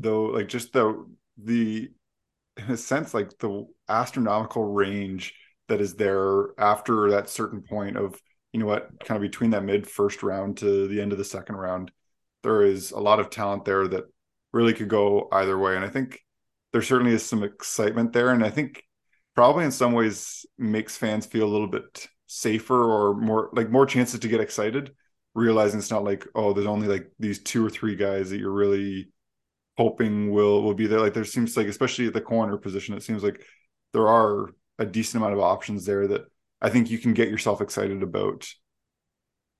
though 0.00 0.24
like 0.24 0.48
just 0.48 0.72
the 0.72 1.04
the 1.38 1.90
in 2.56 2.70
a 2.70 2.76
sense 2.76 3.14
like 3.14 3.36
the 3.38 3.66
astronomical 3.88 4.64
range 4.64 5.34
that 5.68 5.80
is 5.80 5.94
there 5.94 6.48
after 6.58 7.10
that 7.10 7.28
certain 7.28 7.62
point 7.62 7.96
of 7.96 8.20
you 8.52 8.60
know 8.60 8.66
what 8.66 8.88
kind 9.04 9.16
of 9.16 9.22
between 9.22 9.50
that 9.50 9.64
mid 9.64 9.86
first 9.86 10.22
round 10.22 10.56
to 10.58 10.86
the 10.88 11.00
end 11.00 11.12
of 11.12 11.18
the 11.18 11.24
second 11.24 11.56
round 11.56 11.90
there 12.44 12.62
is 12.62 12.92
a 12.92 13.00
lot 13.00 13.18
of 13.18 13.30
talent 13.30 13.64
there 13.64 13.88
that 13.88 14.04
really 14.52 14.72
could 14.72 14.88
go 14.88 15.28
either 15.32 15.58
way. 15.58 15.74
And 15.74 15.84
i 15.84 15.88
think 15.88 16.20
there 16.72 16.82
certainly 16.82 17.12
is 17.12 17.24
some 17.24 17.42
excitement 17.42 18.12
there. 18.12 18.30
And 18.30 18.44
i 18.44 18.50
think 18.50 18.84
probably 19.34 19.64
in 19.64 19.72
some 19.72 19.92
ways 19.92 20.46
makes 20.56 20.96
fans 20.96 21.26
feel 21.26 21.44
a 21.44 21.50
little 21.50 21.66
bit 21.66 22.06
safer 22.26 22.84
or 22.84 23.14
more 23.14 23.50
like 23.52 23.70
more 23.70 23.86
chances 23.86 24.20
to 24.20 24.28
get 24.28 24.40
excited 24.40 24.92
realizing 25.34 25.78
it's 25.78 25.90
not 25.90 26.04
like 26.04 26.26
oh 26.34 26.52
there's 26.52 26.66
only 26.66 26.88
like 26.88 27.10
these 27.18 27.40
two 27.40 27.64
or 27.64 27.70
three 27.70 27.96
guys 27.96 28.30
that 28.30 28.38
you're 28.38 28.50
really 28.50 29.08
hoping 29.76 30.30
will 30.30 30.62
will 30.62 30.74
be 30.74 30.86
there 30.86 31.00
like 31.00 31.14
there 31.14 31.24
seems 31.24 31.56
like 31.56 31.66
especially 31.66 32.06
at 32.06 32.12
the 32.14 32.20
corner 32.20 32.56
position 32.56 32.94
it 32.96 33.02
seems 33.02 33.22
like 33.22 33.44
there 33.92 34.08
are 34.08 34.50
a 34.78 34.86
decent 34.86 35.20
amount 35.22 35.34
of 35.34 35.40
options 35.40 35.84
there 35.84 36.06
that 36.06 36.22
i 36.62 36.68
think 36.70 36.90
you 36.90 36.98
can 36.98 37.12
get 37.14 37.28
yourself 37.28 37.60
excited 37.60 38.02
about 38.02 38.48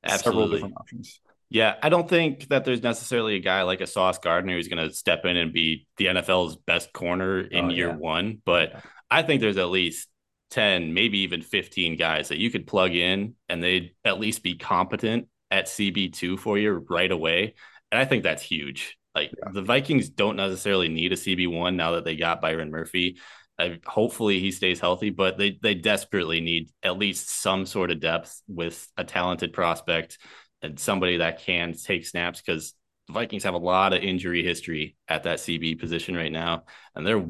several 0.06 0.44
Absolutely. 0.44 0.56
different 0.56 0.76
options 0.76 1.20
Yeah, 1.50 1.74
I 1.82 1.88
don't 1.88 2.08
think 2.08 2.48
that 2.48 2.64
there's 2.64 2.82
necessarily 2.82 3.36
a 3.36 3.40
guy 3.40 3.62
like 3.62 3.80
a 3.80 3.86
Sauce 3.86 4.18
Gardner 4.18 4.54
who's 4.54 4.66
going 4.68 4.88
to 4.88 4.94
step 4.94 5.24
in 5.24 5.36
and 5.36 5.52
be 5.52 5.86
the 5.98 6.06
NFL's 6.06 6.56
best 6.56 6.92
corner 6.92 7.40
in 7.40 7.66
Oh, 7.66 7.68
year 7.70 7.90
yeah. 7.90 7.96
one, 7.96 8.42
but 8.44 8.70
Yeah. 8.70 8.80
I 9.10 9.22
think 9.22 9.40
there's 9.40 9.58
at 9.58 9.68
least 9.68 10.08
10, 10.50 10.94
maybe 10.94 11.18
even 11.20 11.42
15 11.42 11.96
guys 11.96 12.28
that 12.28 12.38
you 12.38 12.50
could 12.50 12.66
plug 12.66 12.94
in 12.94 13.34
and 13.48 13.62
they'd 13.62 13.94
at 14.04 14.18
least 14.18 14.42
be 14.42 14.56
competent 14.56 15.28
at 15.50 15.66
CB2 15.66 16.38
for 16.38 16.58
you 16.58 16.84
right 16.90 17.12
away. 17.12 17.54
And 17.92 18.00
I 18.00 18.04
think 18.04 18.24
that's 18.24 18.42
huge. 18.42 18.98
Like 19.14 19.32
yeah. 19.36 19.52
the 19.52 19.62
Vikings 19.62 20.08
don't 20.08 20.36
necessarily 20.36 20.88
need 20.88 21.12
a 21.12 21.16
CB1 21.16 21.76
now 21.76 21.92
that 21.92 22.04
they 22.04 22.16
got 22.16 22.40
Byron 22.40 22.70
Murphy. 22.70 23.18
I, 23.58 23.78
hopefully 23.86 24.40
he 24.40 24.50
stays 24.50 24.80
healthy, 24.80 25.10
but 25.10 25.38
they 25.38 25.58
they 25.62 25.74
desperately 25.74 26.40
need 26.40 26.70
at 26.82 26.98
least 26.98 27.30
some 27.30 27.66
sort 27.66 27.90
of 27.90 28.00
depth 28.00 28.42
with 28.48 28.88
a 28.96 29.04
talented 29.04 29.52
prospect 29.52 30.18
and 30.62 30.78
somebody 30.78 31.18
that 31.18 31.40
can 31.40 31.74
take 31.74 32.06
snaps 32.06 32.40
because 32.40 32.74
the 33.06 33.12
Vikings 33.12 33.44
have 33.44 33.54
a 33.54 33.58
lot 33.58 33.92
of 33.92 34.02
injury 34.02 34.42
history 34.42 34.96
at 35.08 35.24
that 35.24 35.38
CB 35.38 35.78
position 35.78 36.16
right 36.16 36.32
now, 36.32 36.64
and 36.94 37.06
they're 37.06 37.24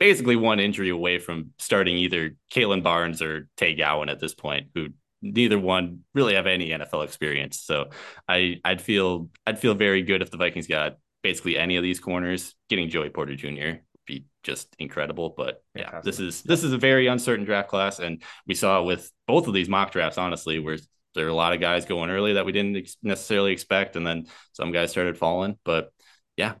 basically 0.00 0.34
one 0.34 0.58
injury 0.58 0.88
away 0.88 1.18
from 1.18 1.50
starting 1.58 1.96
either 1.98 2.34
Kalon 2.50 2.82
Barnes 2.82 3.22
or 3.22 3.48
Tay 3.56 3.74
Gowan 3.74 4.08
at 4.08 4.18
this 4.18 4.34
point, 4.34 4.68
who 4.74 4.88
neither 5.22 5.58
one 5.58 6.00
really 6.14 6.34
have 6.34 6.46
any 6.46 6.70
NFL 6.70 7.04
experience. 7.04 7.60
So 7.60 7.90
I 8.26 8.56
I'd 8.64 8.80
feel 8.80 9.28
I'd 9.46 9.58
feel 9.58 9.74
very 9.74 10.02
good 10.02 10.22
if 10.22 10.30
the 10.30 10.38
Vikings 10.38 10.66
got 10.66 10.96
basically 11.22 11.58
any 11.58 11.76
of 11.76 11.82
these 11.82 12.00
corners. 12.00 12.54
Getting 12.68 12.90
Joey 12.90 13.10
Porter 13.10 13.34
Jr. 13.34 13.48
Would 13.48 13.80
be 14.06 14.26
just 14.42 14.74
incredible. 14.78 15.34
But 15.36 15.62
yeah, 15.74 16.00
this 16.02 16.20
is 16.20 16.42
this 16.42 16.64
is 16.64 16.72
a 16.72 16.78
very 16.78 17.06
uncertain 17.06 17.44
draft 17.44 17.68
class, 17.68 17.98
and 17.98 18.22
we 18.46 18.54
saw 18.54 18.82
with 18.82 19.10
both 19.26 19.46
of 19.46 19.54
these 19.54 19.68
mock 19.68 19.92
drafts. 19.92 20.18
Honestly, 20.18 20.58
where 20.58 20.78
there 21.14 21.26
are 21.26 21.30
a 21.30 21.34
lot 21.34 21.52
of 21.52 21.60
guys 21.60 21.84
going 21.84 22.10
early 22.10 22.34
that 22.34 22.46
we 22.46 22.52
didn't 22.52 22.76
ex- 22.76 22.96
necessarily 23.02 23.52
expect, 23.52 23.96
and 23.96 24.06
then 24.06 24.26
some 24.52 24.72
guys 24.72 24.90
started 24.90 25.18
falling. 25.18 25.58
But 25.64 25.92
yeah, 26.36 26.54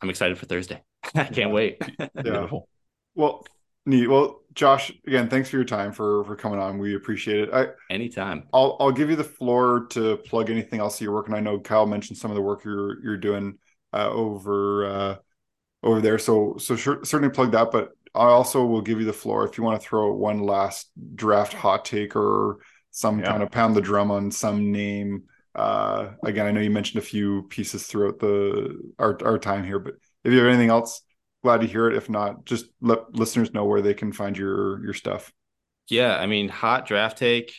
I'm 0.00 0.10
excited 0.10 0.38
for 0.38 0.46
Thursday. 0.46 0.82
I 1.14 1.24
can't 1.24 1.36
yeah. 1.36 1.46
wait. 1.48 1.82
Beautiful. 2.14 2.68
Well, 3.14 3.44
neat. 3.86 4.06
Well, 4.06 4.42
Josh, 4.54 4.92
again, 5.06 5.28
thanks 5.28 5.48
for 5.48 5.56
your 5.56 5.64
time 5.64 5.92
for 5.92 6.24
for 6.24 6.36
coming 6.36 6.58
on. 6.58 6.78
We 6.78 6.94
appreciate 6.96 7.40
it. 7.40 7.50
I 7.52 7.68
anytime. 7.90 8.44
I'll 8.52 8.76
I'll 8.80 8.92
give 8.92 9.10
you 9.10 9.16
the 9.16 9.24
floor 9.24 9.86
to 9.90 10.16
plug 10.18 10.50
anything 10.50 10.80
else 10.80 11.00
you're 11.00 11.12
working. 11.12 11.34
I 11.34 11.40
know 11.40 11.60
Kyle 11.60 11.86
mentioned 11.86 12.18
some 12.18 12.30
of 12.30 12.34
the 12.34 12.42
work 12.42 12.64
you're 12.64 13.02
you're 13.02 13.16
doing 13.16 13.58
over 13.98 14.84
uh, 14.84 15.16
over 15.82 16.00
there. 16.00 16.18
So 16.18 16.56
so 16.58 16.76
sure, 16.76 17.04
certainly 17.04 17.32
plug 17.32 17.52
that. 17.52 17.70
But 17.70 17.90
I 18.14 18.24
also 18.24 18.64
will 18.64 18.82
give 18.82 18.98
you 18.98 19.06
the 19.06 19.12
floor 19.12 19.46
if 19.46 19.56
you 19.56 19.64
want 19.64 19.80
to 19.80 19.86
throw 19.86 20.12
one 20.12 20.40
last 20.40 20.90
draft 21.14 21.52
hot 21.52 21.84
take 21.84 22.16
or 22.16 22.58
some 22.90 23.20
yeah. 23.20 23.26
kind 23.26 23.42
of 23.42 23.50
pound 23.50 23.76
the 23.76 23.80
drum 23.80 24.10
on 24.10 24.30
some 24.30 24.72
name. 24.72 25.24
Uh, 25.54 26.10
again, 26.24 26.46
I 26.46 26.50
know 26.50 26.60
you 26.60 26.70
mentioned 26.70 27.02
a 27.02 27.06
few 27.06 27.42
pieces 27.44 27.86
throughout 27.86 28.18
the 28.18 28.92
our 28.98 29.18
our 29.24 29.38
time 29.38 29.64
here, 29.64 29.78
but 29.78 29.94
if 30.24 30.32
you 30.32 30.38
have 30.38 30.48
anything 30.48 30.70
else, 30.70 31.02
glad 31.42 31.60
to 31.60 31.66
hear 31.66 31.88
it. 31.88 31.96
If 31.96 32.08
not, 32.08 32.44
just 32.44 32.66
let 32.80 33.14
listeners 33.14 33.52
know 33.52 33.64
where 33.64 33.82
they 33.82 33.94
can 33.94 34.12
find 34.12 34.36
your 34.36 34.82
your 34.84 34.94
stuff. 34.94 35.32
Yeah, 35.88 36.16
I 36.16 36.26
mean, 36.26 36.48
hot 36.48 36.86
draft 36.86 37.18
take. 37.18 37.54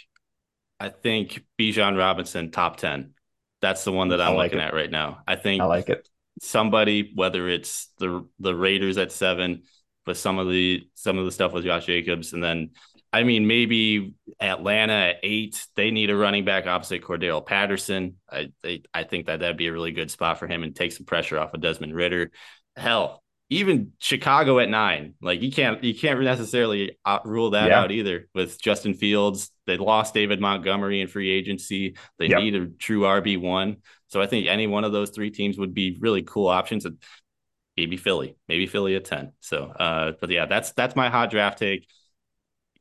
I 0.80 0.90
think 0.90 1.44
Bijan 1.60 1.98
Robinson 1.98 2.52
top 2.52 2.78
ten. 2.78 3.14
That's 3.62 3.84
the 3.84 3.92
one 3.92 4.10
that 4.10 4.22
I'm 4.22 4.36
like 4.36 4.52
looking 4.52 4.60
it. 4.60 4.68
at 4.68 4.74
right 4.74 4.90
now. 4.90 5.22
I 5.28 5.36
think 5.36 5.62
I 5.62 5.66
like 5.66 5.90
it. 5.90 6.08
Somebody, 6.42 7.12
whether 7.16 7.48
it's 7.48 7.90
the 8.00 8.28
the 8.40 8.56
Raiders 8.56 8.98
at 8.98 9.12
seven, 9.12 9.64
but 10.06 10.18
some 10.18 10.40
of 10.40 10.50
the 10.50 10.88
some 10.96 11.18
of 11.18 11.26
the 11.26 11.32
stuff 11.32 11.54
with 11.54 11.64
Josh 11.64 11.86
Jacobs, 11.86 12.34
and 12.34 12.44
then 12.44 12.72
I 13.14 13.24
mean, 13.24 13.46
maybe 13.46 14.16
Atlanta 14.40 14.94
at 14.94 15.18
eight, 15.24 15.68
they 15.76 15.92
need 15.92 16.10
a 16.10 16.16
running 16.16 16.46
back 16.46 16.66
opposite 16.66 17.04
Cordarrelle 17.04 17.46
Patterson. 17.46 18.16
I 18.30 18.52
they, 18.64 18.84
I 18.94 19.04
think 19.04 19.26
that 19.26 19.42
that'd 19.42 19.58
be 19.58 19.68
a 19.68 19.74
really 19.74 19.92
good 19.92 20.10
spot 20.10 20.40
for 20.40 20.48
him 20.48 20.64
and 20.64 20.76
take 20.76 20.94
some 20.94 21.06
pressure 21.06 21.38
off 21.38 21.54
of 21.54 21.62
Desmond 21.62 21.94
Ridder. 21.94 22.32
Hell, 22.76 23.22
even 23.52 23.92
Chicago 24.00 24.60
at 24.60 24.70
nine, 24.70 25.14
like 25.22 25.42
you 25.42 25.52
can't 25.52 25.84
you 25.84 25.94
can't 25.94 26.22
necessarily 26.22 26.98
rule 27.26 27.52
that 27.52 27.68
yeah. 27.68 27.82
out 27.82 27.92
either. 27.92 28.30
With 28.34 28.60
Justin 28.60 28.94
Fields, 28.94 29.52
they 29.68 29.76
lost 29.76 30.14
David 30.14 30.40
Montgomery 30.40 31.02
in 31.02 31.10
free 31.10 31.30
agency. 31.30 31.98
They 32.18 32.28
yep. 32.28 32.40
need 32.40 32.56
a 32.56 32.68
true 32.68 33.02
RB 33.02 33.40
one. 33.40 33.78
So 34.08 34.22
I 34.22 34.28
think 34.28 34.48
any 34.48 34.68
one 34.68 34.86
of 34.86 34.94
those 34.94 35.10
three 35.10 35.32
teams 35.32 35.58
would 35.58 35.74
be 35.74 35.98
really 36.00 36.24
cool 36.24 36.48
options. 36.48 36.88
Maybe 37.76 37.98
Philly, 37.98 38.38
maybe 38.48 38.68
Philly 38.68 38.96
at 38.96 39.04
ten. 39.04 39.34
So, 39.42 39.66
uh, 39.66 40.14
but 40.22 40.30
yeah, 40.30 40.46
that's 40.46 40.72
that's 40.72 40.96
my 40.96 41.10
hot 41.10 41.30
draft 41.30 41.60
take 41.60 41.86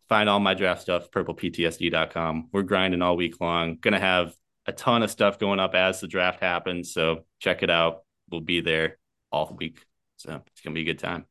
find 0.09 0.29
all 0.29 0.41
my 0.41 0.55
draft 0.55 0.83
stuff, 0.83 1.09
purpleptsd.com. 1.13 2.49
We're 2.53 2.63
grinding 2.63 3.01
all 3.01 3.17
week 3.17 3.41
long. 3.41 3.79
Gonna 3.81 4.01
have 4.01 4.35
a 4.67 4.73
ton 4.73 5.03
of 5.05 5.11
stuff 5.11 5.39
going 5.39 5.61
up 5.61 5.75
as 5.75 6.01
the 6.01 6.09
draft 6.09 6.41
happens. 6.41 6.93
So 6.93 7.25
check 7.39 7.63
it 7.63 7.71
out. 7.71 8.03
We'll 8.29 8.41
be 8.41 8.61
there 8.61 8.99
all 9.31 9.57
week. 9.59 9.85
So 10.21 10.43
it's 10.47 10.61
gonna 10.61 10.75
be 10.75 10.83
a 10.83 10.85
good 10.85 10.99
time. 10.99 11.25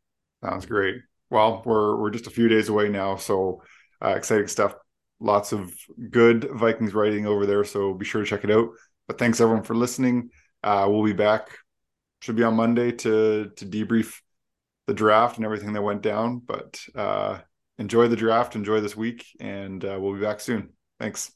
Sounds 0.43 0.65
great. 0.65 1.01
Well, 1.29 1.61
we're 1.63 1.95
we're 1.95 2.09
just 2.09 2.27
a 2.27 2.31
few 2.31 2.47
days 2.47 2.69
away 2.69 2.89
now, 2.89 3.17
so 3.17 3.61
uh, 4.03 4.09
exciting 4.09 4.47
stuff. 4.47 4.73
Lots 5.19 5.51
of 5.51 5.73
good 6.09 6.49
Vikings 6.51 6.93
writing 6.93 7.27
over 7.27 7.45
there, 7.45 7.63
so 7.63 7.93
be 7.93 8.05
sure 8.05 8.23
to 8.23 8.27
check 8.27 8.43
it 8.43 8.51
out. 8.51 8.69
But 9.07 9.19
thanks 9.19 9.39
everyone 9.39 9.63
for 9.63 9.75
listening. 9.75 10.31
Uh, 10.63 10.87
we'll 10.89 11.03
be 11.03 11.13
back. 11.13 11.49
Should 12.21 12.35
be 12.35 12.43
on 12.43 12.55
Monday 12.55 12.91
to 12.91 13.51
to 13.55 13.65
debrief 13.65 14.21
the 14.87 14.93
draft 14.93 15.37
and 15.37 15.45
everything 15.45 15.73
that 15.73 15.83
went 15.83 16.01
down. 16.01 16.39
But 16.39 16.81
uh, 16.95 17.39
enjoy 17.77 18.07
the 18.07 18.15
draft, 18.15 18.55
enjoy 18.55 18.81
this 18.81 18.97
week, 18.97 19.25
and 19.39 19.83
uh, 19.85 19.97
we'll 19.99 20.15
be 20.15 20.21
back 20.21 20.39
soon. 20.39 20.69
Thanks. 20.99 21.31